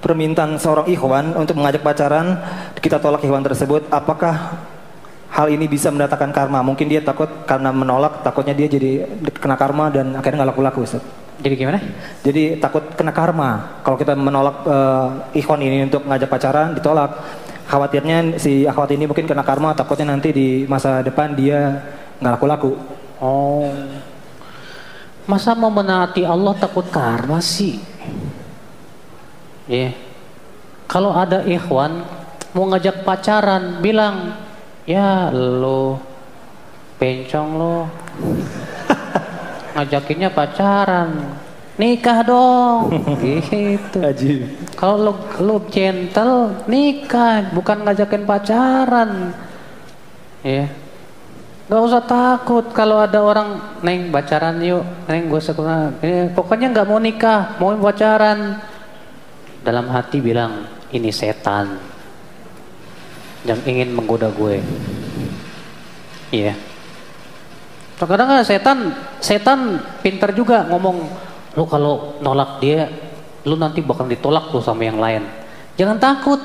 permintaan 0.03 0.59
seorang 0.59 0.91
ikhwan 0.91 1.31
untuk 1.39 1.55
mengajak 1.55 1.87
pacaran, 1.87 2.35
kita 2.83 2.99
tolak 2.99 3.23
ikhwan 3.23 3.47
tersebut, 3.47 3.87
apakah 3.87 4.59
hal 5.37 5.47
ini 5.53 5.69
bisa 5.69 5.93
mendatangkan 5.93 6.33
karma? 6.33 6.65
Mungkin 6.65 6.89
dia 6.89 7.05
takut 7.05 7.29
karena 7.45 7.69
menolak, 7.69 8.25
takutnya 8.25 8.57
dia 8.57 8.65
jadi 8.65 9.05
kena 9.37 9.53
karma 9.53 9.93
dan 9.93 10.17
akhirnya 10.17 10.41
nggak 10.41 10.49
laku-laku 10.49 10.81
Ustaz. 10.81 11.05
Jadi 11.37 11.53
gimana? 11.53 11.77
Jadi 12.25 12.57
takut 12.57 12.81
kena 12.97 13.13
karma. 13.13 13.77
Kalau 13.85 14.01
kita 14.01 14.17
menolak 14.17 14.65
eh, 14.65 15.37
ikhwan 15.37 15.61
ini 15.61 15.85
untuk 15.85 16.01
ngajak 16.09 16.29
pacaran, 16.33 16.73
ditolak. 16.73 17.13
Khawatirnya 17.69 18.41
si 18.41 18.65
akhwat 18.65 18.97
ini 18.97 19.05
mungkin 19.05 19.29
kena 19.29 19.45
karma, 19.45 19.77
takutnya 19.77 20.09
nanti 20.09 20.33
di 20.33 20.47
masa 20.65 21.05
depan 21.05 21.37
dia 21.37 21.85
nggak 22.17 22.33
laku-laku. 22.41 22.73
Oh. 23.21 23.69
Masa 25.29 25.53
mau 25.53 25.69
menaati 25.69 26.25
Allah 26.25 26.57
takut 26.57 26.89
karma 26.89 27.37
sih? 27.43 27.77
Ya. 29.69 29.93
Kalau 30.87 31.13
ada 31.13 31.43
ikhwan 31.45 32.01
mau 32.55 32.65
ngajak 32.71 33.03
pacaran, 33.03 33.83
bilang, 33.83 34.46
"Ya 34.87 35.27
lo 35.35 35.99
pencong 36.95 37.49
lo." 37.59 37.77
Ngajakinnya 39.77 40.33
pacaran. 40.33 41.37
Nikah 41.77 42.25
dong. 42.25 42.89
gitu. 43.21 44.01
Ajib. 44.01 44.49
Kalau 44.73 44.97
lu, 44.97 45.13
lu 45.45 45.57
gentle, 45.69 46.65
nikah, 46.65 47.53
bukan 47.53 47.85
ngajakin 47.85 48.25
pacaran. 48.25 49.37
Ya. 50.41 50.65
Gak 51.67 51.83
usah 51.83 52.01
takut 52.01 52.65
kalau 52.73 52.97
ada 52.97 53.21
orang, 53.21 53.61
Neng 53.85 54.09
pacaran 54.09 54.57
yuk, 54.63 54.81
Neng 55.05 55.29
gue 55.29 55.37
sekolah. 55.37 56.01
Eh, 56.01 56.31
pokoknya 56.33 56.73
nggak 56.73 56.87
mau 56.89 56.97
nikah, 56.97 57.59
mau 57.61 57.75
pacaran. 57.77 58.57
Dalam 59.61 59.85
hati 59.91 60.17
bilang, 60.23 60.65
ini 60.89 61.11
setan 61.13 61.96
yang 63.47 63.59
ingin 63.63 63.95
menggoda 63.95 64.27
gue. 64.35 64.59
Iya. 66.35 66.53
Terkadang 67.97 68.27
kan 68.29 68.43
setan, 68.43 68.77
setan 69.23 69.59
pintar 70.03 70.35
juga 70.35 70.67
ngomong, 70.67 71.07
lu 71.55 71.65
kalau 71.65 72.19
nolak 72.21 72.59
dia, 72.59 72.91
lu 73.47 73.55
nanti 73.55 73.79
bakal 73.79 74.05
ditolak 74.05 74.51
tuh 74.51 74.61
sama 74.61 74.83
yang 74.83 74.99
lain. 74.99 75.23
Jangan 75.79 75.97
takut. 75.97 76.37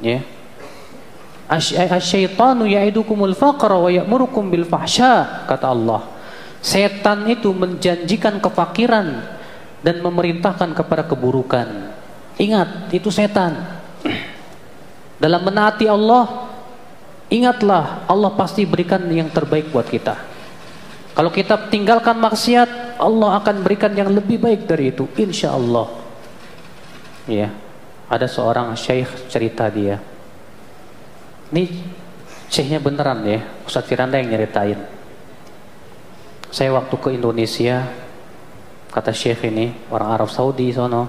Ya. 0.00 0.22
Asyaitanu 1.52 2.64
ya'idukumul 2.64 3.36
faqra 3.36 3.76
wa 3.76 3.90
ya'murukum 3.92 4.48
bil 4.48 4.64
fahsya 4.64 5.44
kata 5.44 5.68
Allah. 5.68 6.00
Setan 6.62 7.28
itu 7.28 7.50
menjanjikan 7.50 8.38
kefakiran 8.38 9.20
dan 9.82 9.96
memerintahkan 10.00 10.72
kepada 10.78 11.04
keburukan. 11.04 11.92
Ingat, 12.38 12.94
itu 12.94 13.10
setan. 13.10 13.81
Dalam 15.22 15.46
menaati 15.46 15.86
Allah, 15.86 16.50
ingatlah 17.30 18.02
Allah 18.10 18.34
pasti 18.34 18.66
berikan 18.66 19.06
yang 19.06 19.30
terbaik 19.30 19.70
buat 19.70 19.86
kita. 19.86 20.18
Kalau 21.14 21.30
kita 21.30 21.70
tinggalkan 21.70 22.18
maksiat, 22.18 22.98
Allah 22.98 23.38
akan 23.38 23.62
berikan 23.62 23.94
yang 23.94 24.10
lebih 24.10 24.42
baik 24.42 24.66
dari 24.66 24.90
itu, 24.90 25.06
insya 25.14 25.54
Allah. 25.54 25.86
Ya, 27.30 27.54
ada 28.10 28.26
seorang 28.26 28.74
syekh 28.74 29.30
cerita 29.30 29.70
dia. 29.70 30.02
Ini 31.54 31.70
syekhnya 32.50 32.82
beneran 32.82 33.22
ya, 33.22 33.46
Ustadz 33.62 33.86
Firanda 33.86 34.18
yang 34.18 34.26
nyeritain. 34.26 34.82
Saya 36.50 36.74
waktu 36.74 36.98
ke 36.98 37.14
Indonesia, 37.14 37.86
kata 38.90 39.14
syekh 39.14 39.46
ini, 39.46 39.70
orang 39.86 40.18
Arab 40.18 40.34
Saudi 40.34 40.74
sono. 40.74 41.06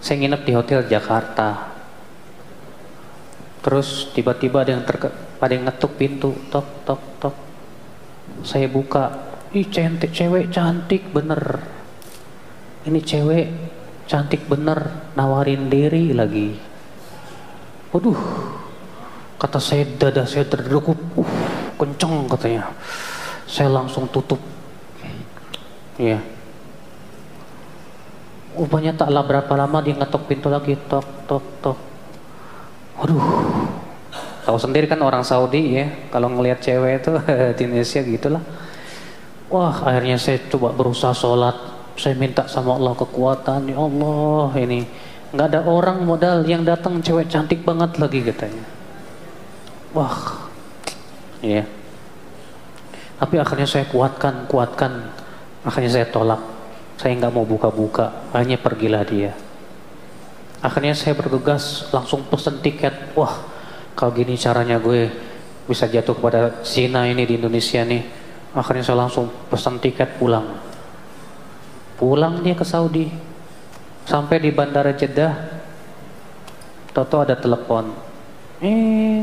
Saya 0.00 0.24
nginep 0.24 0.40
di 0.40 0.52
hotel 0.56 0.80
Jakarta. 0.88 1.75
Terus 3.66 4.14
tiba-tiba 4.14 4.62
ada 4.62 4.78
yang 4.78 4.86
terke, 4.86 5.10
ada 5.42 5.50
yang 5.50 5.66
ngetuk 5.66 5.98
pintu, 5.98 6.30
tok 6.54 6.86
tok 6.86 7.02
tok. 7.18 7.34
Saya 8.46 8.70
buka, 8.70 9.10
ih 9.50 9.66
cantik 9.66 10.14
cewek 10.14 10.54
cantik 10.54 11.10
bener. 11.10 11.66
Ini 12.86 13.02
cewek 13.02 13.46
cantik 14.06 14.46
bener, 14.46 15.10
nawarin 15.18 15.66
diri 15.66 16.14
lagi. 16.14 16.54
Waduh, 17.90 18.14
kata 19.34 19.58
saya 19.58 19.82
dada 19.98 20.22
saya 20.22 20.46
terdegup, 20.46 20.94
uh, 21.18 21.26
kenceng 21.74 22.30
katanya. 22.30 22.70
Saya 23.50 23.74
langsung 23.74 24.06
tutup. 24.14 24.38
Iya. 25.98 26.22
Rupanya 28.54 28.94
taklah 28.94 29.26
berapa 29.26 29.52
lama 29.58 29.82
dia 29.82 29.98
ngetok 29.98 30.22
pintu 30.30 30.54
lagi, 30.54 30.78
tok 30.86 31.26
tok 31.26 31.42
tok. 31.58 31.95
Waduh, 32.96 33.20
tahu 34.48 34.56
sendiri 34.56 34.88
kan 34.88 35.00
orang 35.04 35.20
Saudi 35.20 35.76
ya, 35.76 35.86
kalau 36.08 36.32
ngelihat 36.32 36.64
cewek 36.64 37.04
itu 37.04 37.12
di 37.60 37.62
Indonesia 37.68 38.00
gitulah. 38.00 38.42
Wah, 39.52 39.76
akhirnya 39.84 40.16
saya 40.16 40.40
coba 40.48 40.72
berusaha 40.72 41.12
sholat. 41.12 41.54
Saya 41.96 42.12
minta 42.16 42.44
sama 42.48 42.76
Allah 42.76 42.92
kekuatan, 42.92 43.72
ya 43.72 43.80
Allah 43.80 44.52
ini 44.60 44.84
nggak 45.32 45.48
ada 45.52 45.60
orang 45.64 46.04
modal 46.04 46.44
yang 46.44 46.64
datang 46.64 47.00
cewek 47.00 47.28
cantik 47.28 47.64
banget 47.64 48.00
lagi 48.00 48.20
katanya. 48.24 48.64
Wah, 49.96 50.48
iya. 51.40 51.64
Tapi 53.16 53.40
akhirnya 53.40 53.64
saya 53.64 53.88
kuatkan, 53.88 54.44
kuatkan. 54.44 55.08
Akhirnya 55.64 55.92
saya 56.00 56.06
tolak. 56.08 56.40
Saya 57.00 57.16
nggak 57.16 57.32
mau 57.32 57.48
buka-buka. 57.48 58.28
Hanya 58.36 58.60
pergilah 58.60 59.04
dia. 59.08 59.32
Akhirnya 60.66 60.98
saya 60.98 61.14
bergegas 61.14 61.94
langsung 61.94 62.26
pesen 62.26 62.58
tiket. 62.58 63.14
Wah, 63.14 63.38
kalau 63.94 64.10
gini 64.10 64.34
caranya 64.34 64.82
gue 64.82 65.14
bisa 65.70 65.86
jatuh 65.86 66.18
kepada 66.18 66.66
zina 66.66 67.06
ini 67.06 67.22
di 67.22 67.38
Indonesia 67.38 67.86
nih. 67.86 68.02
Akhirnya 68.50 68.82
saya 68.82 68.98
langsung 69.06 69.30
pesen 69.46 69.78
tiket 69.78 70.18
pulang. 70.18 70.58
Pulang 71.94 72.42
dia 72.42 72.58
ke 72.58 72.66
Saudi. 72.66 73.06
Sampai 74.10 74.42
di 74.42 74.50
bandara 74.50 74.90
Jeddah. 74.90 75.38
Toto 76.90 77.22
ada 77.22 77.38
telepon. 77.38 77.94
Eh, 78.58 79.22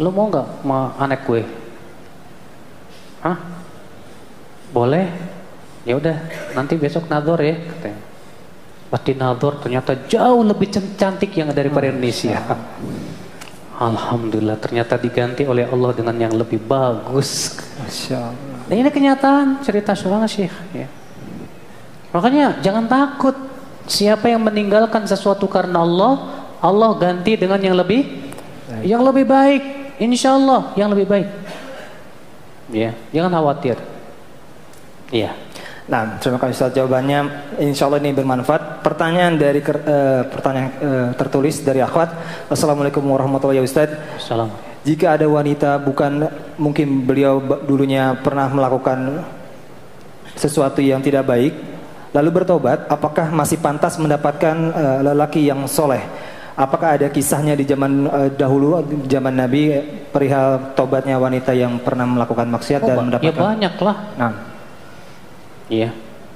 lu 0.00 0.08
mau 0.16 0.32
nggak 0.32 0.64
sama 0.64 0.96
anak 0.96 1.28
gue? 1.28 1.44
Hah? 3.20 3.36
Boleh? 4.72 5.12
Ya 5.84 6.00
udah, 6.00 6.16
nanti 6.56 6.80
besok 6.80 7.10
nador 7.12 7.42
ya 7.44 7.58
katanya. 7.58 8.11
Pasti 8.92 9.16
nador 9.16 9.56
ternyata 9.56 9.96
jauh 10.04 10.44
lebih 10.44 10.68
can- 10.68 10.92
cantik 11.00 11.32
yang 11.32 11.48
daripada 11.56 11.88
Indonesia. 11.88 12.36
Alhamdulillah 13.80 14.60
ternyata 14.60 15.00
diganti 15.00 15.48
oleh 15.48 15.64
Allah 15.64 15.96
dengan 15.96 16.12
yang 16.20 16.36
lebih 16.36 16.60
bagus. 16.60 17.56
Masya 17.80 18.20
Allah. 18.20 18.60
Dan 18.68 18.84
ini 18.84 18.90
kenyataan 18.92 19.64
cerita 19.64 19.96
seorang 19.96 20.28
syekh. 20.28 20.52
Ya. 20.76 20.92
Makanya 22.12 22.60
jangan 22.60 22.84
takut. 22.84 23.32
Siapa 23.88 24.30
yang 24.30 24.44
meninggalkan 24.44 25.08
sesuatu 25.08 25.50
karena 25.50 25.82
Allah, 25.82 26.44
Allah 26.62 26.94
ganti 26.94 27.34
dengan 27.34 27.58
yang 27.58 27.74
lebih, 27.74 28.30
yang 28.86 29.02
lebih 29.02 29.26
baik. 29.26 29.62
Insya 29.98 30.38
Allah 30.38 30.70
yang 30.78 30.92
lebih 30.92 31.08
baik. 31.08 31.28
Ya, 32.70 32.94
jangan 33.10 33.40
khawatir. 33.40 33.80
Iya. 35.10 35.34
Nah, 35.82 36.14
terima 36.22 36.38
kasih 36.38 36.54
Ustaz 36.54 36.74
jawabannya. 36.78 37.20
Insya 37.58 37.90
Allah 37.90 37.98
ini 37.98 38.14
bermanfaat. 38.14 38.86
Pertanyaan 38.86 39.34
dari 39.34 39.58
eh, 39.58 40.22
pertanyaan 40.30 40.70
eh, 40.78 41.08
tertulis 41.18 41.58
dari 41.66 41.82
akhwat. 41.82 42.10
Assalamualaikum 42.46 43.02
warahmatullahi 43.02 43.58
wabarakatuh. 43.58 44.22
Salam. 44.22 44.50
Jika 44.86 45.18
ada 45.18 45.26
wanita 45.26 45.82
bukan 45.82 46.26
mungkin 46.58 47.06
beliau 47.06 47.42
dulunya 47.66 48.14
pernah 48.18 48.50
melakukan 48.50 49.26
sesuatu 50.38 50.78
yang 50.78 51.02
tidak 51.02 51.26
baik, 51.26 51.54
lalu 52.14 52.30
bertobat, 52.30 52.86
apakah 52.86 53.34
masih 53.34 53.58
pantas 53.58 53.98
mendapatkan 53.98 54.54
eh, 54.54 54.98
lelaki 55.02 55.50
yang 55.50 55.66
soleh? 55.66 56.30
Apakah 56.52 56.94
ada 56.94 57.10
kisahnya 57.10 57.58
di 57.58 57.66
zaman 57.66 58.06
eh, 58.06 58.30
dahulu, 58.38 58.86
zaman 59.10 59.34
Nabi 59.34 59.82
perihal 60.14 60.78
tobatnya 60.78 61.18
wanita 61.18 61.50
yang 61.58 61.82
pernah 61.82 62.06
melakukan 62.06 62.46
maksiat 62.54 62.86
dan 62.86 62.94
ya 62.94 63.02
mendapatkan? 63.02 63.42
banyak 63.42 63.74
lah. 63.82 63.96
Nah, 64.14 64.51
Iya. 65.72 65.88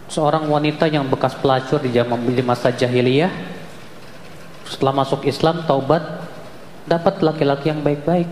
Seorang 0.09 0.49
wanita 0.49 0.89
yang 0.89 1.05
bekas 1.13 1.37
pelacur 1.37 1.85
di 1.85 1.93
zaman 1.93 2.25
di 2.25 2.41
masa 2.41 2.73
jahiliyah 2.73 3.29
setelah 4.65 5.05
masuk 5.05 5.29
Islam 5.29 5.69
taubat 5.69 6.01
dapat 6.89 7.21
laki-laki 7.21 7.69
yang 7.69 7.85
baik-baik. 7.85 8.31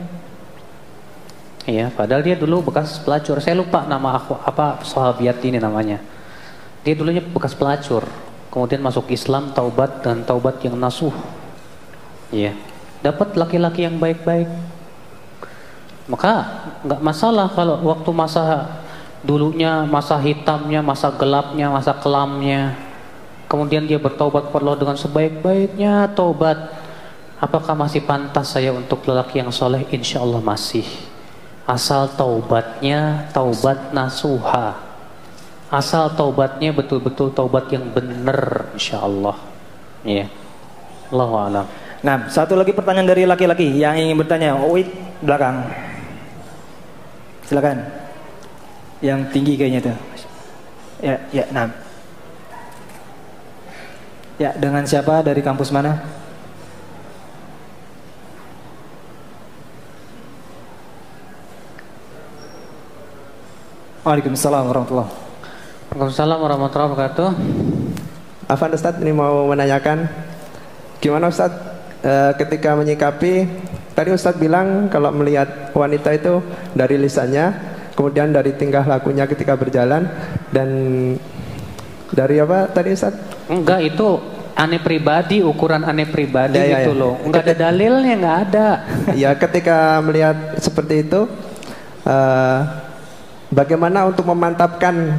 Iya, 1.68 1.92
padahal 1.92 2.24
dia 2.24 2.40
dulu 2.40 2.72
bekas 2.72 2.96
pelacur. 3.04 3.36
Saya 3.44 3.60
lupa 3.60 3.84
nama 3.84 4.16
aku 4.16 4.32
apa 4.38 4.80
sahabiat 4.80 5.44
ini 5.44 5.60
namanya. 5.60 6.00
Dia 6.86 6.94
dulunya 6.96 7.20
bekas 7.20 7.52
pelacur, 7.56 8.08
kemudian 8.48 8.80
masuk 8.80 9.08
Islam, 9.12 9.52
taubat 9.52 10.04
dan 10.04 10.24
taubat 10.24 10.60
yang 10.64 10.76
nasuh. 10.76 11.12
Iya, 12.32 12.52
dapat 13.00 13.36
laki-laki 13.36 13.84
yang 13.84 13.96
baik-baik. 13.96 14.48
Maka 16.08 16.32
nggak 16.84 17.00
masalah 17.00 17.48
kalau 17.48 17.80
waktu 17.80 18.10
masa 18.12 18.68
dulunya 19.24 19.88
masa 19.88 20.20
hitamnya, 20.20 20.84
masa 20.84 21.08
gelapnya, 21.16 21.72
masa 21.72 21.96
kelamnya. 21.96 22.76
Kemudian 23.48 23.88
dia 23.88 23.96
bertaubat 23.96 24.52
kepada 24.52 24.62
Allah 24.62 24.80
dengan 24.80 24.96
sebaik-baiknya 25.00 26.12
taubat. 26.12 26.84
Apakah 27.40 27.76
masih 27.76 28.04
pantas 28.04 28.52
saya 28.52 28.72
untuk 28.72 29.04
lelaki 29.04 29.40
yang 29.40 29.52
soleh? 29.52 29.84
Insya 29.90 30.20
Allah 30.20 30.40
masih. 30.40 30.84
Asal 31.64 32.12
taubatnya 32.12 33.28
taubat 33.32 33.92
nasuha. 33.96 34.76
Asal 35.72 36.12
taubatnya 36.12 36.76
betul-betul 36.76 37.32
taubat 37.32 37.72
yang 37.72 37.88
benar 37.88 38.68
insya 38.76 39.00
Allah. 39.00 39.36
Iya. 40.04 40.28
Allahu 41.08 41.34
alam. 41.36 41.66
nah 42.04 42.28
satu 42.28 42.52
lagi 42.52 42.76
pertanyaan 42.76 43.08
dari 43.08 43.24
laki-laki 43.24 43.80
yang 43.80 43.96
ingin 43.96 44.16
bertanya. 44.20 44.56
Oh, 44.60 44.76
belakang. 45.24 45.64
Silakan. 47.48 48.03
Yang 49.04 49.20
tinggi 49.36 49.52
kayaknya 49.60 49.92
tuh. 49.92 49.96
Ya, 51.04 51.20
ya, 51.28 51.44
nah. 51.52 51.68
Ya, 54.40 54.56
dengan 54.56 54.88
siapa 54.88 55.20
dari 55.20 55.44
kampus 55.44 55.68
mana? 55.68 56.00
Waalaikumsalam 64.04 64.68
warahmatullahi 64.68 65.12
Waalaikumsalam 65.92 66.38
warahmatullahi 66.40 66.90
wabarakatuh. 66.92 67.28
Afan 68.48 68.72
Ustadz 68.72 69.00
ini 69.04 69.12
mau 69.12 69.48
menanyakan 69.48 70.08
gimana 71.00 71.28
Ustadz 71.28 71.60
eh, 72.04 72.32
ketika 72.40 72.76
menyikapi 72.76 73.48
tadi 73.92 74.10
Ustadz 74.12 74.40
bilang 74.40 74.88
kalau 74.88 75.12
melihat 75.12 75.72
wanita 75.72 76.12
itu 76.12 76.40
dari 76.76 77.00
lisannya 77.00 77.73
kemudian 77.94 78.34
dari 78.34 78.54
tingkah 78.58 78.82
lakunya 78.84 79.24
ketika 79.26 79.54
berjalan 79.54 80.06
dan 80.50 80.68
dari 82.14 82.38
apa 82.38 82.70
tadi 82.70 82.94
Ustadz 82.94 83.34
Enggak 83.44 83.80
itu 83.84 84.08
aneh 84.56 84.80
pribadi, 84.80 85.44
ukuran 85.44 85.84
aneh 85.84 86.08
pribadi 86.08 86.56
Ya, 86.56 86.64
ya, 86.64 86.76
gitu 86.80 86.96
ya. 86.96 87.00
loh. 87.00 87.14
Enggak 87.26 87.42
ada 87.50 87.54
dalilnya, 87.68 88.14
enggak 88.16 88.38
ada. 88.48 88.66
ya 89.22 89.30
ketika 89.36 90.00
melihat 90.00 90.36
seperti 90.62 91.04
itu 91.04 91.28
eh, 92.08 92.58
bagaimana 93.52 94.08
untuk 94.08 94.24
memantapkan 94.30 95.12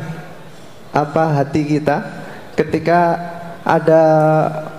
apa 0.95 1.23
hati 1.43 1.67
kita 1.67 2.01
ketika 2.55 3.19
ada 3.67 4.03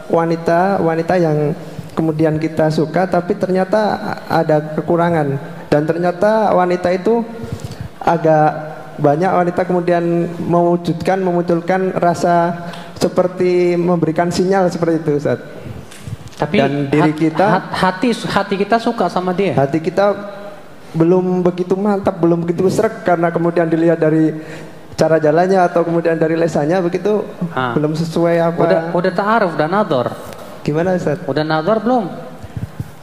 wanita 0.08 0.80
wanita 0.80 1.14
yang 1.20 1.52
kemudian 1.92 2.40
kita 2.40 2.72
suka 2.72 3.04
tapi 3.04 3.36
ternyata 3.36 4.00
ada 4.24 4.72
kekurangan 4.80 5.36
dan 5.68 5.82
ternyata 5.84 6.56
wanita 6.56 6.88
itu 6.96 7.20
agak 8.06 8.48
banyak 8.96 9.28
wanita 9.28 9.60
kemudian 9.62 10.04
mewujudkan 10.40 11.18
memunculkan 11.18 11.92
rasa 11.92 12.54
seperti 12.96 13.76
memberikan 13.76 14.30
sinyal 14.30 14.70
seperti 14.70 15.04
itu 15.04 15.10
Ustaz. 15.18 15.42
Tapi 16.36 16.56
Dan 16.56 16.88
diri 16.88 17.12
kita- 17.12 17.48
hat- 17.50 17.72
hati 17.74 18.12
hati 18.14 18.54
kita 18.56 18.76
suka 18.78 19.08
sama 19.08 19.32
dia. 19.32 19.52
hati 19.52 19.80
kita 19.80 20.12
belum 20.92 21.42
begitu 21.42 21.74
mantap, 21.74 22.16
belum 22.16 22.40
begitu 22.40 22.68
serak 22.68 23.04
karena 23.04 23.28
kemudian 23.28 23.66
dilihat 23.66 23.98
dari 23.98 24.32
cara 24.96 25.16
jalannya 25.18 25.60
atau 25.60 25.84
kemudian 25.84 26.16
dari 26.16 26.32
lesannya 26.34 26.80
begitu 26.80 27.20
Ah. 27.52 27.76
belum 27.76 27.92
sesuai 27.92 28.36
apa. 28.42 28.56
Udah 28.58 28.80
udah 28.94 29.12
ta'aruf, 29.12 29.50
udah 29.52 29.68
nador. 29.68 30.06
Gimana 30.62 30.96
Ustaz? 30.96 31.20
Udah 31.22 31.44
nador 31.44 31.78
belum? 31.78 32.04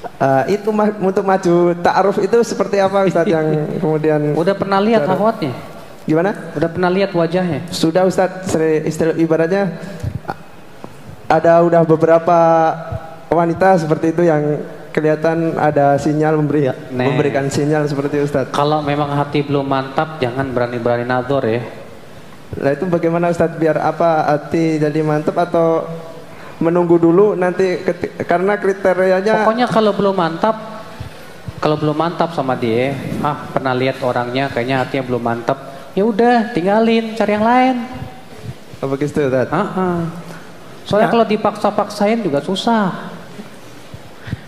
Eh, 0.03 0.59
itu 0.59 0.69
ma- 0.69 0.91
untuk 0.93 1.23
maju 1.23 1.55
ta'aruf 1.75 2.19
itu 2.19 2.37
seperti 2.43 2.75
apa 2.77 3.07
Ustaz 3.07 3.23
yang 3.23 3.47
kemudian 3.81 4.35
Udah 4.35 4.51
pernah 4.51 4.79
lihat 4.79 5.07
akhwatnya? 5.07 5.55
gimana? 6.03 6.35
Udah 6.51 6.67
pernah 6.67 6.91
lihat 6.91 7.15
wajahnya? 7.15 7.63
Sudah 7.71 8.03
Ustaz, 8.03 8.51
seri- 8.51 8.83
istilah 8.83 9.15
ibaratnya 9.15 9.79
ada 11.25 11.63
udah 11.63 11.81
beberapa 11.81 12.37
wanita 13.31 13.79
seperti 13.79 14.11
itu 14.11 14.27
yang 14.27 14.59
kelihatan 14.93 15.57
ada 15.57 15.97
sinyal 15.97 16.37
memberi 16.37 16.69
Nih. 16.91 17.07
memberikan 17.07 17.49
sinyal 17.49 17.87
seperti 17.87 18.19
itu, 18.19 18.27
Ustaz. 18.27 18.51
Kalau 18.51 18.83
memang 18.83 19.09
hati 19.09 19.41
belum 19.41 19.65
mantap, 19.65 20.19
jangan 20.19 20.51
berani-berani 20.51 21.07
nador 21.07 21.41
ya. 21.43 21.63
Nah 22.53 22.69
itu 22.69 22.85
bagaimana 22.85 23.33
Ustadz 23.33 23.57
biar 23.57 23.81
apa 23.81 24.29
hati 24.29 24.77
jadi 24.77 25.01
mantap 25.01 25.33
atau 25.33 25.89
menunggu 26.63 26.95
dulu 26.95 27.35
nanti 27.35 27.83
karena 28.23 28.55
kriterianya 28.55 29.43
Pokoknya 29.43 29.67
kalau 29.67 29.91
belum 29.91 30.15
mantap, 30.15 30.55
kalau 31.59 31.75
belum 31.75 31.95
mantap 31.95 32.31
sama 32.31 32.55
dia, 32.55 32.95
ah 33.19 33.47
pernah 33.51 33.75
lihat 33.75 33.99
orangnya, 33.99 34.47
kayaknya 34.47 34.83
hatinya 34.83 35.03
belum 35.11 35.23
mantap. 35.23 35.57
Ya 35.93 36.07
udah, 36.07 36.55
tinggalin, 36.55 37.13
cari 37.13 37.31
yang 37.35 37.45
lain. 37.45 37.75
oh, 38.81 38.87
begitu 38.89 39.19
Ustadz. 39.19 39.53
Ah, 39.53 39.59
ah. 39.77 39.99
Soalnya 40.83 41.09
kalau 41.13 41.25
dipaksa-paksain 41.27 42.19
juga 42.19 42.43
susah. 42.43 43.13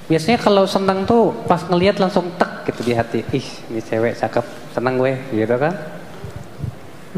Biasanya 0.05 0.37
kalau 0.37 0.67
seneng 0.69 1.07
tuh 1.07 1.33
pas 1.49 1.61
ngelihat 1.65 1.97
langsung 1.97 2.29
tek 2.37 2.67
gitu 2.69 2.81
di 2.85 2.93
hati. 2.93 3.19
Ih, 3.33 3.47
ini 3.73 3.81
cewek 3.81 4.13
cakep, 4.19 4.45
seneng 4.75 5.01
gue, 5.01 5.13
gitu 5.33 5.55
kan? 5.57 5.73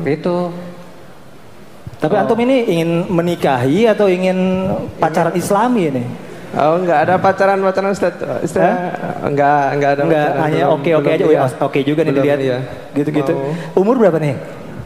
Gitu. 0.04 0.38
Tapi 1.98 2.14
antum 2.14 2.38
ini 2.38 2.56
ingin 2.70 2.90
menikahi 3.08 3.90
atau 3.90 4.06
ingin 4.06 4.70
pacaran 4.96 5.34
Islami 5.34 5.90
ini? 5.90 6.04
Oh 6.54 6.78
enggak 6.78 7.04
ada 7.04 7.14
pacaran 7.18 7.58
pacaran 7.60 7.90
Ustadz. 7.90 8.22
Ustadz 8.40 8.96
enggak 9.20 9.62
enggak 9.74 9.90
ada 9.92 10.02
Enggak, 10.04 10.26
pacaran. 10.28 10.44
hanya 10.46 10.64
oke-oke 10.70 11.04
belum, 11.04 11.18
aja. 11.18 11.26
iya. 11.28 11.42
Oh, 11.44 11.66
Oke 11.66 11.80
juga 11.82 12.02
nih 12.02 12.08
Belum, 12.08 12.24
dilihat. 12.24 12.40
iya. 12.40 12.58
Gitu-gitu. 12.94 13.34
Mau- 13.34 13.82
Umur 13.82 13.96
berapa 13.98 14.18
nih? 14.18 14.36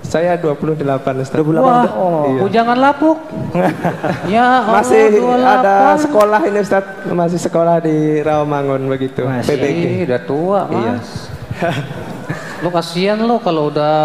Saya 0.01 0.35
28 0.35 0.81
Ustadz. 1.21 1.37
28. 1.37 1.61
Wah, 1.61 1.85
Oh. 1.93 2.25
Iya. 2.27 2.41
jangan 2.49 2.77
lapuk. 2.79 3.19
ya 4.33 4.43
Allah, 4.61 4.81
Masih 4.81 5.03
28. 5.13 5.53
ada 5.53 5.75
sekolah 5.95 6.41
ini 6.43 6.57
Ustadz, 6.59 6.89
masih 7.07 7.39
sekolah 7.39 7.75
di 7.79 7.95
Rawamangun 8.19 8.81
begitu. 8.87 9.21
Masih. 9.23 9.51
PBG. 9.53 9.81
Udah 10.05 10.21
tua, 10.21 10.59
Iya. 10.67 10.91
Mas. 10.97 11.09
lu 12.59 12.69
kasihan 12.69 13.17
lu 13.17 13.37
kalau 13.37 13.69
udah 13.69 13.95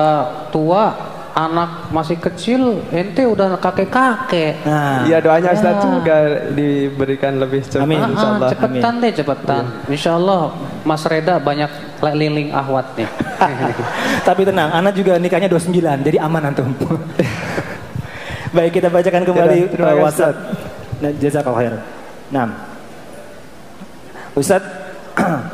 tua 0.48 0.92
anak 1.36 1.92
masih 1.92 2.16
kecil, 2.16 2.80
ente 2.88 3.20
udah 3.28 3.60
kakek-kakek. 3.60 4.64
Nah, 4.64 5.04
Iya 5.04 5.20
doanya 5.20 5.52
Ustaz 5.52 5.76
Ya. 5.76 5.82
semoga 5.84 6.16
diberikan 6.56 7.36
lebih 7.36 7.60
cepat 7.60 7.84
Amin. 7.84 8.00
Ah, 8.00 8.08
insyaallah. 8.08 8.50
cepetan 8.56 8.92
deh 9.04 9.12
cepetan. 9.12 9.64
Insya 9.92 10.16
Allah 10.16 10.56
Mas 10.88 11.04
Reda 11.04 11.36
banyak 11.36 11.68
liling 12.00 12.56
ahwat 12.56 12.88
nih. 12.96 13.08
tapi 14.28 14.48
tenang, 14.48 14.72
Ana 14.72 14.88
juga 14.88 15.20
nikahnya 15.20 15.52
29, 15.52 16.08
jadi 16.08 16.18
aman 16.24 16.42
antum. 16.48 16.72
Baik, 18.56 18.80
kita 18.80 18.88
bacakan 18.88 19.22
kembali 19.28 19.58
Ya, 19.60 19.68
terima 19.68 19.92
uh, 19.92 20.00
WhatsApp. 20.08 20.36
Nah, 21.04 21.12
Jazakallah 21.20 21.58
khair. 21.60 21.74
Nah. 22.32 22.48
Ustaz, 24.32 24.64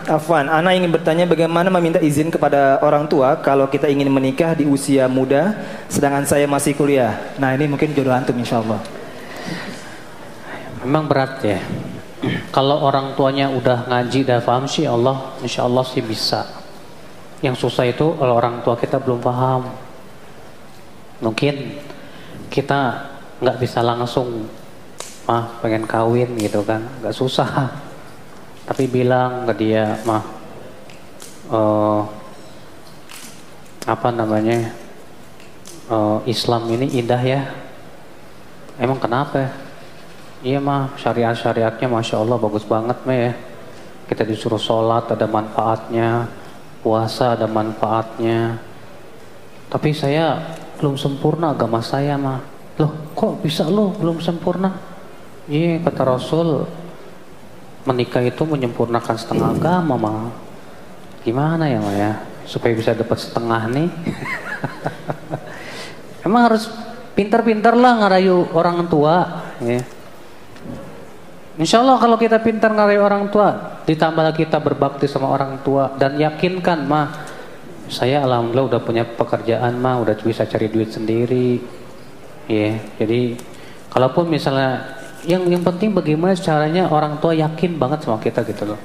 Afwan, 0.02 0.50
Ana 0.50 0.74
ingin 0.74 0.90
bertanya 0.90 1.22
bagaimana 1.30 1.70
meminta 1.70 2.02
izin 2.02 2.26
kepada 2.26 2.82
orang 2.82 3.06
tua 3.06 3.38
kalau 3.38 3.70
kita 3.70 3.86
ingin 3.86 4.10
menikah 4.10 4.58
di 4.58 4.66
usia 4.66 5.06
muda, 5.06 5.54
sedangkan 5.86 6.26
saya 6.26 6.50
masih 6.50 6.74
kuliah. 6.74 7.18
Nah, 7.38 7.54
ini 7.54 7.70
mungkin 7.70 7.94
jodoh 7.94 8.10
antum 8.10 8.34
insya 8.34 8.58
Allah. 8.58 8.82
Memang 10.82 11.06
berat 11.06 11.38
ya. 11.46 11.62
Kalau 12.50 12.82
orang 12.82 13.14
tuanya 13.14 13.50
udah 13.50 13.86
ngaji 13.86 14.26
dan 14.26 14.42
paham 14.42 14.66
sih 14.66 14.86
Allah, 14.86 15.38
insya 15.38 15.62
Allah 15.62 15.86
sih 15.86 16.02
bisa. 16.02 16.46
Yang 17.38 17.66
susah 17.66 17.86
itu 17.86 18.18
kalau 18.18 18.34
orang 18.34 18.62
tua 18.66 18.74
kita 18.74 18.98
belum 18.98 19.22
paham. 19.22 19.70
Mungkin 21.22 21.78
kita 22.50 23.10
nggak 23.38 23.58
bisa 23.62 23.78
langsung, 23.82 24.50
mah 25.30 25.62
pengen 25.62 25.86
kawin 25.86 26.34
gitu 26.38 26.66
kan, 26.66 26.82
nggak 27.02 27.14
susah. 27.14 27.70
Tapi 28.62 28.86
bilang 28.86 29.42
ke 29.50 29.54
dia, 29.58 29.98
mah 30.06 30.22
eh, 31.50 32.02
apa 33.82 34.08
namanya 34.14 34.70
eh, 35.90 36.18
Islam 36.30 36.70
ini 36.70 36.86
indah 36.98 37.22
ya. 37.22 37.42
Emang 38.78 39.02
kenapa? 39.02 39.50
Iya 40.42 40.58
mah 40.58 40.94
syariat 40.98 41.38
syariatnya 41.38 41.86
masya 41.86 42.18
Allah 42.18 42.38
bagus 42.38 42.66
banget 42.66 42.98
mah 43.06 43.14
ya. 43.14 43.32
Kita 44.10 44.26
disuruh 44.26 44.58
sholat 44.58 45.06
ada 45.10 45.26
manfaatnya, 45.30 46.26
puasa 46.82 47.38
ada 47.38 47.46
manfaatnya. 47.46 48.58
Tapi 49.70 49.94
saya 49.94 50.42
belum 50.82 50.98
sempurna 50.98 51.54
agama 51.54 51.78
saya 51.78 52.18
mah. 52.18 52.42
Loh 52.82 53.14
kok 53.14 53.38
bisa 53.38 53.70
lo 53.70 53.94
belum 53.94 54.18
sempurna? 54.18 54.74
Iya 55.46 55.78
kata 55.86 56.02
Rasul 56.06 56.66
menikah 57.82 58.22
itu 58.22 58.42
menyempurnakan 58.46 59.16
setengah 59.18 59.54
agama 59.54 59.94
mah. 59.98 60.30
Gimana 61.22 61.70
ya 61.70 61.78
mah 61.78 61.94
ya 61.94 62.12
supaya 62.46 62.74
bisa 62.74 62.94
dapat 62.94 63.18
setengah 63.18 63.62
nih? 63.70 63.88
Emang 66.26 66.50
harus 66.50 66.70
pintar-pintar 67.18 67.74
lah 67.74 67.98
ngerayu 68.02 68.50
orang 68.54 68.86
tua. 68.86 69.46
Ya. 69.62 69.82
Insya 71.60 71.84
Allah 71.84 72.00
kalau 72.00 72.16
kita 72.16 72.40
pintar 72.40 72.72
ngerayu 72.72 73.02
orang 73.04 73.28
tua, 73.28 73.78
ditambah 73.84 74.34
kita 74.34 74.56
berbakti 74.62 75.04
sama 75.04 75.28
orang 75.28 75.60
tua 75.60 75.92
dan 76.00 76.16
yakinkan 76.16 76.88
mah 76.88 77.06
saya 77.92 78.24
alhamdulillah 78.24 78.72
udah 78.72 78.80
punya 78.80 79.04
pekerjaan 79.04 79.76
mah 79.76 80.00
udah 80.00 80.16
bisa 80.16 80.48
cari 80.48 80.72
duit 80.72 80.94
sendiri. 80.94 81.60
Ya, 82.48 82.80
jadi 82.98 83.36
kalaupun 83.92 84.32
misalnya 84.32 85.01
yang 85.22 85.46
yang 85.46 85.62
penting 85.62 85.94
bagaimana 85.94 86.34
caranya 86.34 86.90
orang 86.90 87.18
tua 87.22 87.34
yakin 87.34 87.78
banget 87.78 88.02
sama 88.02 88.18
kita 88.18 88.42
gitu 88.42 88.74
loh. 88.74 88.80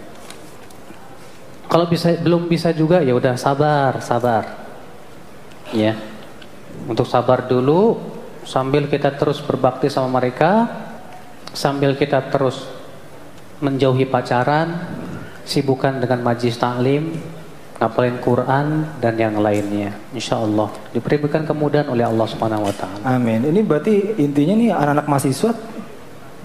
Kalau 1.67 1.85
bisa 1.89 2.15
belum 2.15 2.47
bisa 2.47 2.71
juga 2.71 3.03
ya 3.03 3.11
udah 3.17 3.35
sabar, 3.35 3.99
sabar. 3.99 4.43
Ya. 5.75 5.97
Untuk 6.87 7.09
sabar 7.09 7.49
dulu 7.49 7.99
sambil 8.47 8.87
kita 8.87 9.11
terus 9.17 9.43
berbakti 9.43 9.91
sama 9.91 10.21
mereka, 10.21 10.69
sambil 11.51 11.97
kita 11.97 12.31
terus 12.31 12.69
menjauhi 13.59 14.07
pacaran, 14.07 14.87
sibukkan 15.43 15.99
dengan 15.99 16.21
majlis 16.23 16.55
taklim, 16.55 17.17
ngapalin 17.81 18.17
Quran 18.21 18.65
dan 19.01 19.17
yang 19.17 19.35
lainnya. 19.41 19.91
Insya 20.13 20.41
Allah 20.41 20.69
diberikan 20.93 21.43
kemudahan 21.43 21.89
oleh 21.89 22.05
Allah 22.05 22.27
Subhanahu 22.29 22.69
Wa 22.69 22.73
Taala. 22.77 23.03
Amin. 23.17 23.43
Ini 23.43 23.59
berarti 23.65 24.21
intinya 24.21 24.53
nih 24.55 24.69
anak-anak 24.71 25.05
mahasiswa 25.09 25.51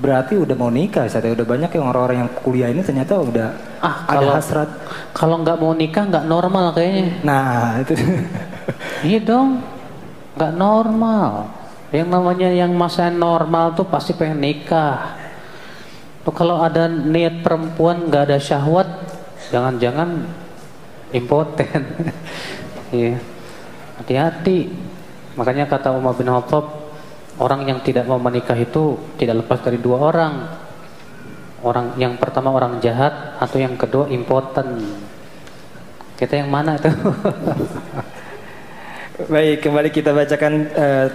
berarti 0.02 0.34
udah 0.34 0.58
mau 0.58 0.66
nikah, 0.66 1.06
saya 1.06 1.30
udah 1.30 1.46
banyak 1.46 1.70
yang 1.70 1.86
orang-orang 1.86 2.26
yang 2.26 2.30
kuliah 2.42 2.68
ini 2.68 2.82
ternyata 2.82 3.14
udah 3.16 3.48
Ah, 3.78 4.02
ada 4.04 4.18
kalau- 4.18 4.34
hasrat. 4.34 4.70
Kalau 5.14 5.36
nggak 5.38 5.56
mau 5.56 5.72
nikah 5.72 6.02
nggak 6.04 6.26
normal 6.26 6.74
kayaknya. 6.74 7.22
Nah, 7.22 7.78
itu 7.78 7.94
Iya 9.02 9.18
dong, 9.22 9.62
nggak 10.34 10.52
normal. 10.52 11.30
Yang 11.90 12.08
namanya 12.08 12.48
yang 12.48 12.72
masa 12.72 13.06
normal 13.08 13.74
tuh 13.74 13.84
pasti 13.84 14.10
pengen 14.12 14.40
nikah. 14.40 15.14
Tuh 16.22 16.30
kalau 16.30 16.58
ada 16.58 16.86
niat 16.86 17.42
perempuan 17.42 18.06
nggak 18.06 18.30
ada 18.30 18.38
syahwat, 18.38 18.86
jangan-jangan 19.48 20.26
impoten. 21.10 21.82
Iya, 22.92 23.16
hati-hati. 23.96 24.68
Makanya 25.32 25.64
kata 25.64 25.96
Umar 25.96 26.12
bin 26.12 26.28
Khattab, 26.28 26.81
orang 27.42 27.66
yang 27.66 27.82
tidak 27.82 28.06
mau 28.06 28.22
menikah 28.22 28.54
itu 28.54 28.94
tidak 29.18 29.42
lepas 29.42 29.58
dari 29.66 29.82
dua 29.82 29.98
orang. 29.98 30.34
Orang 31.62 31.94
yang 31.98 32.18
pertama 32.18 32.50
orang 32.50 32.82
jahat 32.82 33.38
atau 33.38 33.58
yang 33.58 33.78
kedua 33.78 34.10
impoten. 34.10 34.82
Kita 36.18 36.34
yang 36.38 36.50
mana 36.50 36.78
tuh? 36.78 36.90
Baik, 39.32 39.62
kembali 39.62 39.90
kita 39.94 40.10
bacakan 40.10 40.52
eh, 40.74 41.06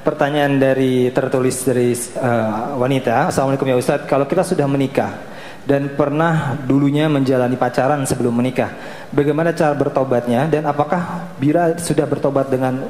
pertanyaan 0.00 0.56
dari 0.56 1.12
tertulis 1.12 1.68
dari 1.68 1.92
eh, 1.92 2.64
wanita. 2.80 3.28
Assalamualaikum 3.28 3.68
ya 3.68 3.76
Ustadz. 3.76 4.08
Kalau 4.08 4.24
kita 4.24 4.40
sudah 4.40 4.64
menikah 4.64 5.20
dan 5.68 5.92
pernah 5.92 6.56
dulunya 6.64 7.04
menjalani 7.12 7.60
pacaran 7.60 8.00
sebelum 8.08 8.32
menikah, 8.32 8.72
bagaimana 9.12 9.52
cara 9.52 9.76
bertobatnya 9.76 10.48
dan 10.48 10.64
apakah 10.64 11.28
Bira 11.36 11.76
sudah 11.76 12.08
bertobat 12.08 12.48
dengan 12.48 12.88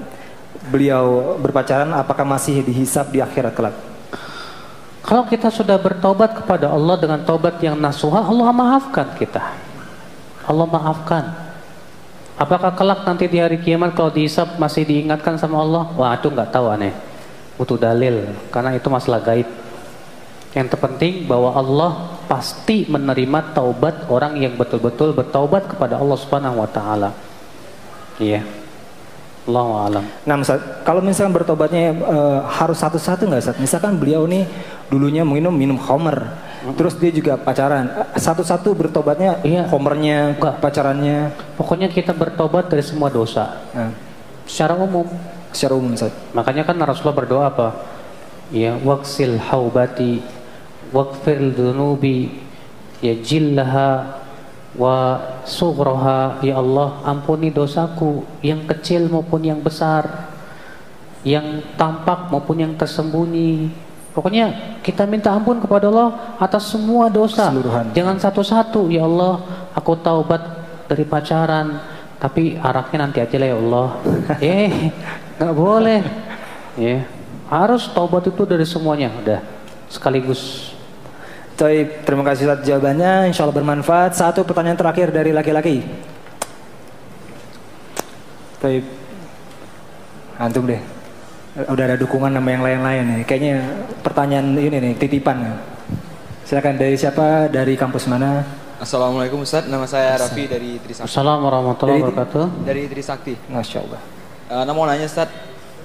beliau 0.68 1.36
berpacaran? 1.40 1.88
Apakah 1.96 2.28
masih 2.28 2.60
dihisap 2.60 3.08
di 3.08 3.24
akhirat 3.24 3.56
kelak? 3.56 3.76
Kalau 5.00 5.24
kita 5.24 5.48
sudah 5.48 5.80
bertobat 5.80 6.36
kepada 6.36 6.68
Allah 6.68 7.00
dengan 7.00 7.24
tobat 7.24 7.56
yang 7.64 7.80
nasuha, 7.80 8.20
Allah 8.20 8.52
maafkan 8.52 9.08
kita. 9.16 9.40
Allah 10.44 10.66
maafkan. 10.68 11.24
Apakah 12.40 12.72
kelak 12.72 13.04
nanti 13.04 13.28
di 13.28 13.36
hari 13.36 13.60
kiamat 13.60 13.92
kalau 13.92 14.12
dihisap 14.12 14.56
masih 14.56 14.84
diingatkan 14.84 15.36
sama 15.36 15.60
Allah? 15.60 15.88
Wah 15.96 16.16
itu 16.16 16.28
nggak 16.28 16.52
tahu 16.52 16.72
aneh. 16.72 16.92
Butuh 17.56 17.76
dalil 17.76 18.32
karena 18.48 18.76
itu 18.76 18.88
masalah 18.88 19.20
gaib. 19.20 19.48
Yang 20.56 20.66
terpenting 20.72 21.28
bahwa 21.28 21.52
Allah 21.52 21.90
pasti 22.26 22.88
menerima 22.88 23.52
taubat 23.52 24.08
orang 24.08 24.40
yang 24.40 24.56
betul-betul 24.56 25.12
bertaubat 25.12 25.68
kepada 25.68 26.00
Allah 26.00 26.16
Subhanahu 26.16 26.64
wa 26.64 26.68
taala. 26.68 27.10
Iya. 28.16 28.59
Allahu 29.50 29.72
a'lam. 29.76 30.04
Nah, 30.22 30.34
Ustaz, 30.38 30.62
kalau 30.86 31.02
misalkan 31.02 31.34
bertobatnya 31.34 31.90
eh, 31.90 32.38
harus 32.46 32.78
satu-satu 32.78 33.26
nggak, 33.26 33.42
Ustaz? 33.42 33.56
Misalkan 33.58 33.98
beliau 33.98 34.24
nih 34.24 34.46
dulunya 34.86 35.26
minum 35.26 35.50
minum 35.50 35.74
homer, 35.76 36.34
terus 36.74 36.94
dia 36.94 37.10
juga 37.10 37.34
pacaran, 37.34 38.10
satu-satu 38.14 38.74
bertobatnya, 38.74 39.38
Iya. 39.42 39.66
homernya, 39.70 40.38
Enggak. 40.38 40.58
pacarannya, 40.58 41.18
Pokoknya 41.54 41.90
kita 41.90 42.10
bertobat 42.10 42.70
dari 42.70 42.82
semua 42.82 43.06
dosa 43.06 43.58
nah, 43.70 43.90
secara 44.46 44.74
umum. 44.74 45.06
secara 45.50 45.74
umum, 45.74 45.94
Ustaz. 45.94 46.14
Makanya 46.30 46.62
kan 46.62 46.78
Rasulullah 46.78 47.18
berdoa 47.18 47.44
apa? 47.50 47.68
Ya, 48.50 48.74
waksil 48.82 49.38
haubati, 49.38 50.22
wakfir 50.90 51.38
dunubi, 51.54 52.38
ya 52.98 53.14
jillaha 53.14 54.18
wa 54.76 55.18
sughraha. 55.46 56.42
Ya 56.44 56.58
Allah, 56.58 57.02
ampuni 57.02 57.50
dosaku 57.50 58.22
yang 58.44 58.66
kecil 58.66 59.10
maupun 59.10 59.42
yang 59.42 59.58
besar, 59.58 60.30
yang 61.26 61.64
tampak 61.74 62.30
maupun 62.30 62.62
yang 62.62 62.72
tersembunyi. 62.76 63.70
Pokoknya 64.10 64.78
kita 64.82 65.06
minta 65.06 65.30
ampun 65.30 65.62
kepada 65.62 65.86
Allah 65.86 66.36
atas 66.42 66.66
semua 66.66 67.06
dosa. 67.06 67.50
Keseluruhan. 67.50 67.94
Jangan 67.94 68.16
satu-satu, 68.18 68.90
ya 68.90 69.06
Allah, 69.06 69.38
aku 69.70 69.94
taubat 70.02 70.42
dari 70.90 71.06
pacaran, 71.06 71.78
tapi 72.18 72.58
araknya 72.58 73.06
nanti 73.06 73.18
aja 73.22 73.36
lah 73.38 73.48
ya 73.48 73.56
Allah. 73.56 73.88
eh, 74.42 74.90
nggak 75.38 75.54
boleh. 75.54 76.02
Ya, 76.74 77.06
harus 77.46 77.86
taubat 77.90 78.26
itu 78.26 78.42
dari 78.42 78.66
semuanya, 78.66 79.14
udah 79.22 79.40
sekaligus. 79.86 80.74
Taib, 81.60 82.08
terima 82.08 82.24
kasih 82.24 82.48
Ustaz 82.48 82.64
jawabannya, 82.64 83.28
insya 83.28 83.44
Allah 83.44 83.52
bermanfaat. 83.60 84.16
Satu 84.16 84.48
pertanyaan 84.48 84.80
terakhir 84.80 85.12
dari 85.12 85.28
laki-laki. 85.28 85.84
Taib, 88.64 88.80
antum 90.40 90.64
deh. 90.64 90.80
Udah 91.68 91.84
ada 91.84 92.00
dukungan 92.00 92.32
sama 92.32 92.48
yang 92.48 92.64
lain-lain 92.64 93.02
nih. 93.12 93.20
Kayaknya 93.28 93.54
pertanyaan 94.00 94.56
ini 94.56 94.76
nih, 94.80 94.92
titipan. 94.96 95.52
Silakan 96.48 96.80
dari 96.80 96.96
siapa? 96.96 97.52
Dari 97.52 97.76
kampus 97.76 98.08
mana? 98.08 98.40
Assalamualaikum 98.80 99.44
Ustaz, 99.44 99.68
nama 99.68 99.84
saya 99.84 100.16
Raffi 100.16 100.48
dari 100.48 100.80
Trisakti. 100.80 101.12
Assalamualaikum 101.12 101.44
warahmatullahi 101.44 102.00
Dari- 102.00 102.08
wabarakatuh. 102.08 102.44
Dari 102.64 102.82
Trisakti. 102.88 103.34
Masya 103.52 103.78
Allah. 103.84 104.00
Uh, 104.48 104.62
nah 104.64 104.72
mau 104.72 104.88
nanya 104.88 105.04
Ustaz, 105.04 105.28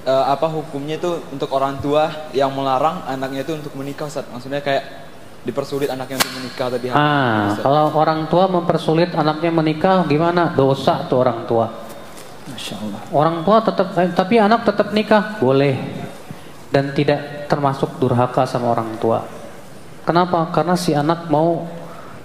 eh, 0.08 0.24
apa 0.24 0.48
hukumnya 0.48 0.96
itu 0.96 1.20
untuk 1.36 1.52
orang 1.52 1.84
tua 1.84 2.32
yang 2.32 2.56
melarang 2.56 3.04
anaknya 3.12 3.44
itu 3.44 3.60
untuk 3.60 3.76
menikah 3.76 4.08
Ustaz? 4.08 4.24
Maksudnya 4.32 4.64
kayak 4.64 5.05
dipersulit 5.46 5.88
anaknya 5.94 6.18
untuk 6.18 6.34
menikah 6.42 6.68
tadi. 6.74 6.86
Ah, 6.90 7.54
Ustaz. 7.54 7.62
kalau 7.62 7.94
orang 7.94 8.26
tua 8.26 8.50
mempersulit 8.50 9.14
anaknya 9.14 9.54
menikah 9.54 10.02
gimana? 10.10 10.52
Dosa 10.58 11.06
tuh 11.06 11.22
orang 11.22 11.46
tua. 11.46 11.70
Masya 12.50 12.76
Allah. 12.82 13.02
Orang 13.14 13.38
tua 13.46 13.58
tetap 13.62 13.94
eh, 13.98 14.10
tapi 14.10 14.42
anak 14.42 14.66
tetap 14.66 14.90
nikah 14.90 15.38
boleh 15.38 15.78
dan 16.74 16.92
tidak 16.98 17.46
termasuk 17.46 18.02
durhaka 18.02 18.50
sama 18.50 18.74
orang 18.74 18.98
tua. 18.98 19.22
Kenapa? 20.06 20.50
Karena 20.50 20.74
si 20.74 20.94
anak 20.98 21.30
mau 21.30 21.66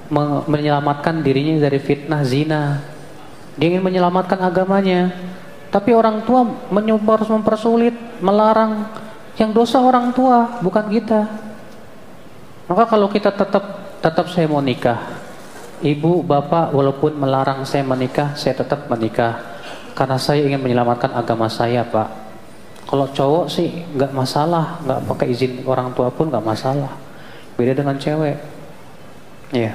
me- 0.09 0.44
menyelamatkan 0.48 1.20
dirinya 1.20 1.60
dari 1.60 1.80
fitnah 1.80 2.24
zina. 2.24 2.80
Dia 3.56 3.68
ingin 3.76 3.84
menyelamatkan 3.84 4.40
agamanya. 4.40 5.12
Tapi 5.70 5.94
orang 5.94 6.24
tua 6.26 6.42
menyobar 6.72 7.22
mempersulit, 7.28 7.94
melarang. 8.18 8.90
Yang 9.38 9.51
dosa 9.55 9.78
orang 9.80 10.10
tua, 10.12 10.60
bukan 10.60 10.88
kita. 10.90 11.49
Maka 12.70 12.86
kalau 12.86 13.10
kita 13.10 13.34
tetap 13.34 13.98
tetap 13.98 14.30
saya 14.30 14.47
mau 14.47 14.62
nikah. 14.62 15.18
Ibu, 15.82 16.22
bapak 16.22 16.70
walaupun 16.70 17.18
melarang 17.18 17.66
saya 17.66 17.82
menikah, 17.82 18.38
saya 18.38 18.55
tetap 18.55 18.86
menikah. 18.86 19.42
Karena 19.98 20.14
saya 20.22 20.47
ingin 20.47 20.62
menyelamatkan 20.62 21.10
agama 21.10 21.51
saya, 21.51 21.82
Pak. 21.82 22.09
Kalau 22.86 23.10
cowok 23.10 23.51
sih 23.51 23.74
nggak 23.97 24.14
masalah, 24.14 24.78
nggak 24.86 25.01
pakai 25.02 25.26
izin 25.34 25.66
orang 25.66 25.90
tua 25.98 26.14
pun 26.14 26.30
nggak 26.30 26.47
masalah. 26.47 26.94
Beda 27.59 27.74
dengan 27.74 27.98
cewek. 27.98 28.38
Iya. 29.51 29.74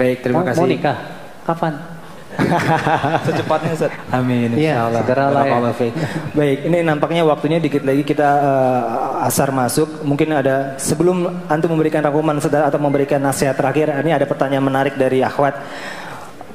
Baik, 0.00 0.24
terima 0.24 0.40
mau, 0.40 0.48
kasih. 0.48 0.60
Mau 0.64 0.68
nikah? 0.72 0.98
Kapan? 1.44 1.99
Secepatnya 3.26 3.70
Ustaz. 3.74 3.92
Amin. 4.14 4.54
Iya, 4.54 4.86
insyaallah. 4.86 5.02
segera 5.02 5.26
lah 5.28 5.44
ya. 5.46 5.90
Baik, 6.32 6.58
ini 6.70 6.78
nampaknya 6.86 7.22
waktunya 7.26 7.58
dikit 7.58 7.82
lagi 7.82 8.06
kita 8.06 8.28
eh, 8.40 9.26
asar 9.26 9.50
masuk. 9.50 10.06
Mungkin 10.06 10.30
ada 10.30 10.78
sebelum 10.78 11.26
antum 11.50 11.74
memberikan 11.74 12.00
rangkuman 12.06 12.38
saudara 12.38 12.70
atau 12.70 12.78
memberikan 12.78 13.18
nasihat 13.20 13.58
terakhir, 13.58 13.90
ini 14.00 14.14
ada 14.14 14.24
pertanyaan 14.24 14.64
menarik 14.64 14.94
dari 14.94 15.20
akhwat. 15.26 15.58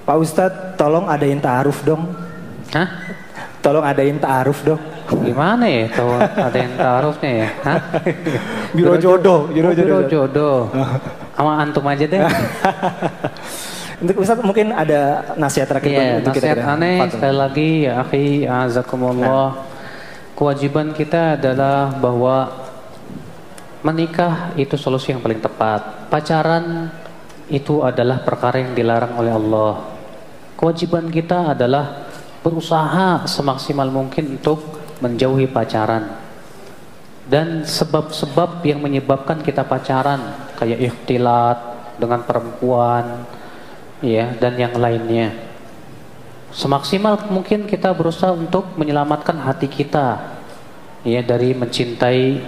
Pak 0.06 0.18
Ustadz, 0.22 0.78
tolong 0.78 1.10
adain 1.10 1.42
ta'aruf 1.42 1.82
dong. 1.82 2.14
Hah? 2.72 2.88
Tolong 3.60 3.82
adain 3.82 4.22
ta'aruf 4.22 4.62
dong. 4.62 4.82
Gimana 5.06 5.66
ya? 5.70 5.86
Tahu 5.94 6.10
ada 6.18 6.58
yang 6.58 6.74
taruhnya 6.78 7.30
ya? 7.30 7.48
Hah? 7.62 7.80
Biro 8.74 8.98
jodoh, 8.98 9.50
biro 9.50 9.70
Oh, 9.70 9.74
biro 9.74 9.98
jodoh. 10.10 10.70
jodoh. 10.70 10.94
Sama 11.38 11.52
antum 11.62 11.86
aja 11.86 12.06
deh. 12.10 12.22
Untuk 13.96 14.16
Ustadz 14.20 14.44
mungkin 14.44 14.76
ada 14.76 15.34
nasihat 15.40 15.72
terakhir 15.72 15.92
Iya, 15.96 16.12
untuk 16.20 16.36
nasihat 16.36 16.58
kita. 16.60 16.74
aneh 16.76 16.98
Fadhol. 17.00 17.14
sekali 17.16 17.36
lagi 17.40 17.70
ya 17.88 17.94
akhi 18.04 18.26
azakumullah. 18.44 19.48
Kewajiban 20.36 20.92
kita 20.92 21.40
adalah 21.40 21.96
bahwa 21.96 22.52
menikah 23.80 24.52
itu 24.60 24.76
solusi 24.76 25.16
yang 25.16 25.24
paling 25.24 25.40
tepat. 25.40 26.12
Pacaran 26.12 26.92
itu 27.48 27.86
adalah 27.86 28.20
perkara 28.20 28.60
yang 28.60 28.76
dilarang 28.76 29.16
oleh 29.16 29.32
Allah. 29.32 29.74
Kewajiban 30.60 31.08
kita 31.08 31.56
adalah 31.56 32.10
berusaha 32.44 33.24
semaksimal 33.26 33.88
mungkin 33.88 34.36
untuk 34.36 34.60
menjauhi 35.00 35.48
pacaran. 35.48 36.20
Dan 37.26 37.64
sebab-sebab 37.64 38.62
yang 38.62 38.84
menyebabkan 38.84 39.40
kita 39.40 39.64
pacaran 39.64 40.20
kayak 40.60 40.84
ikhtilat 40.84 41.58
dengan 41.98 42.22
perempuan 42.22 43.24
ya 44.06 44.38
dan 44.38 44.54
yang 44.56 44.78
lainnya. 44.78 45.34
Semaksimal 46.56 47.28
mungkin 47.34 47.68
kita 47.68 47.92
berusaha 47.92 48.32
untuk 48.32 48.78
menyelamatkan 48.80 49.36
hati 49.44 49.68
kita 49.68 50.40
ya 51.04 51.20
dari 51.20 51.52
mencintai 51.52 52.40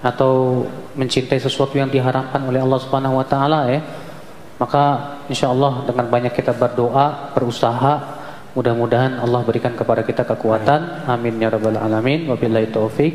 atau 0.00 0.64
mencintai 0.94 1.40
sesuatu 1.40 1.76
yang 1.76 1.90
diharamkan 1.90 2.40
oleh 2.46 2.62
Allah 2.62 2.80
Subhanahu 2.80 3.18
wa 3.18 3.26
taala 3.26 3.66
ya. 3.66 3.80
Maka 4.60 5.16
insya 5.32 5.48
Allah 5.48 5.88
dengan 5.88 6.06
banyak 6.12 6.36
kita 6.36 6.52
berdoa, 6.52 7.32
berusaha, 7.32 8.20
mudah-mudahan 8.52 9.16
Allah 9.16 9.40
berikan 9.40 9.72
kepada 9.72 10.04
kita 10.04 10.22
kekuatan. 10.28 11.08
Amin 11.08 11.40
ya 11.40 11.48
rabbal 11.48 11.80
alamin. 11.80 12.28
Wabillahi 12.28 12.68
taufik. 12.68 13.12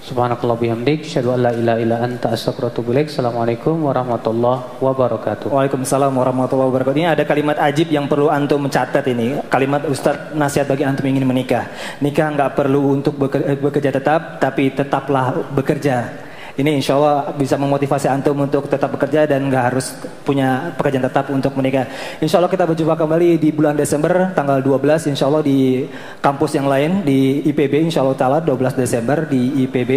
Subhanakallah 0.00 0.56
bihamdik, 0.56 1.04
syahadu 1.04 1.36
an 1.36 1.40
la 1.44 1.52
ilaha 1.52 1.76
illa 1.76 1.96
anta 2.00 2.32
ilaik. 2.32 3.12
Assalamualaikum 3.12 3.84
warahmatullahi 3.84 4.80
wabarakatuh. 4.80 5.52
Waalaikumsalam 5.52 6.08
warahmatullahi 6.16 6.72
wabarakatuh. 6.72 6.96
Ini 6.96 7.12
ada 7.12 7.28
kalimat 7.28 7.60
ajib 7.60 7.92
yang 7.92 8.08
perlu 8.08 8.32
antum 8.32 8.64
mencatat 8.64 9.04
ini. 9.12 9.44
Kalimat 9.52 9.84
Ustadz 9.84 10.32
nasihat 10.32 10.72
bagi 10.72 10.88
antum 10.88 11.04
ingin 11.04 11.28
menikah. 11.28 11.68
Nikah 12.00 12.32
nggak 12.32 12.56
perlu 12.56 12.96
untuk 12.96 13.20
eh, 13.44 13.60
bekerja 13.60 13.92
tetap, 13.92 14.40
tapi 14.40 14.72
tetaplah 14.72 15.36
bekerja. 15.52 16.29
Ini 16.58 16.70
insya 16.82 16.98
Allah 16.98 17.30
bisa 17.36 17.54
memotivasi 17.54 18.10
antum 18.10 18.34
untuk 18.42 18.66
tetap 18.66 18.90
bekerja 18.94 19.26
dan 19.26 19.46
nggak 19.46 19.64
harus 19.70 19.94
punya 20.26 20.74
pekerjaan 20.74 21.06
tetap 21.06 21.30
untuk 21.30 21.54
menikah. 21.54 21.86
Insya 22.18 22.42
Allah 22.42 22.50
kita 22.50 22.66
berjumpa 22.66 22.98
kembali 22.98 23.38
di 23.38 23.48
bulan 23.54 23.78
Desember 23.78 24.34
tanggal 24.34 24.58
12 24.62 25.10
insya 25.14 25.30
Allah 25.30 25.42
di 25.42 25.86
kampus 26.18 26.58
yang 26.58 26.66
lain 26.66 27.06
di 27.06 27.44
IPB 27.50 27.90
insya 27.90 28.02
Allah 28.02 28.18
Ta'ala 28.18 28.38
12 28.42 28.74
Desember 28.74 29.26
di 29.26 29.66
IPB. 29.66 29.90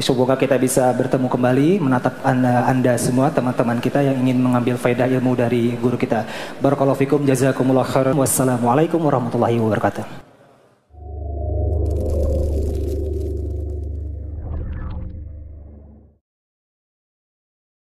Semoga 0.00 0.36
kita 0.36 0.60
bisa 0.60 0.92
bertemu 0.92 1.28
kembali 1.28 1.68
menatap 1.80 2.20
anda, 2.24 2.68
anda 2.68 2.94
semua 3.00 3.32
teman-teman 3.32 3.80
kita 3.80 4.04
yang 4.04 4.16
ingin 4.20 4.38
mengambil 4.40 4.76
faedah 4.76 5.08
ilmu 5.08 5.32
dari 5.36 5.74
guru 5.76 5.96
kita. 5.96 6.28
Barakallahu 6.60 6.96
fikum 6.96 7.24
jazakumullah 7.24 7.84
khairan. 7.84 8.16
Wassalamualaikum 8.16 9.00
warahmatullahi 9.00 9.60
wabarakatuh. 9.60 10.35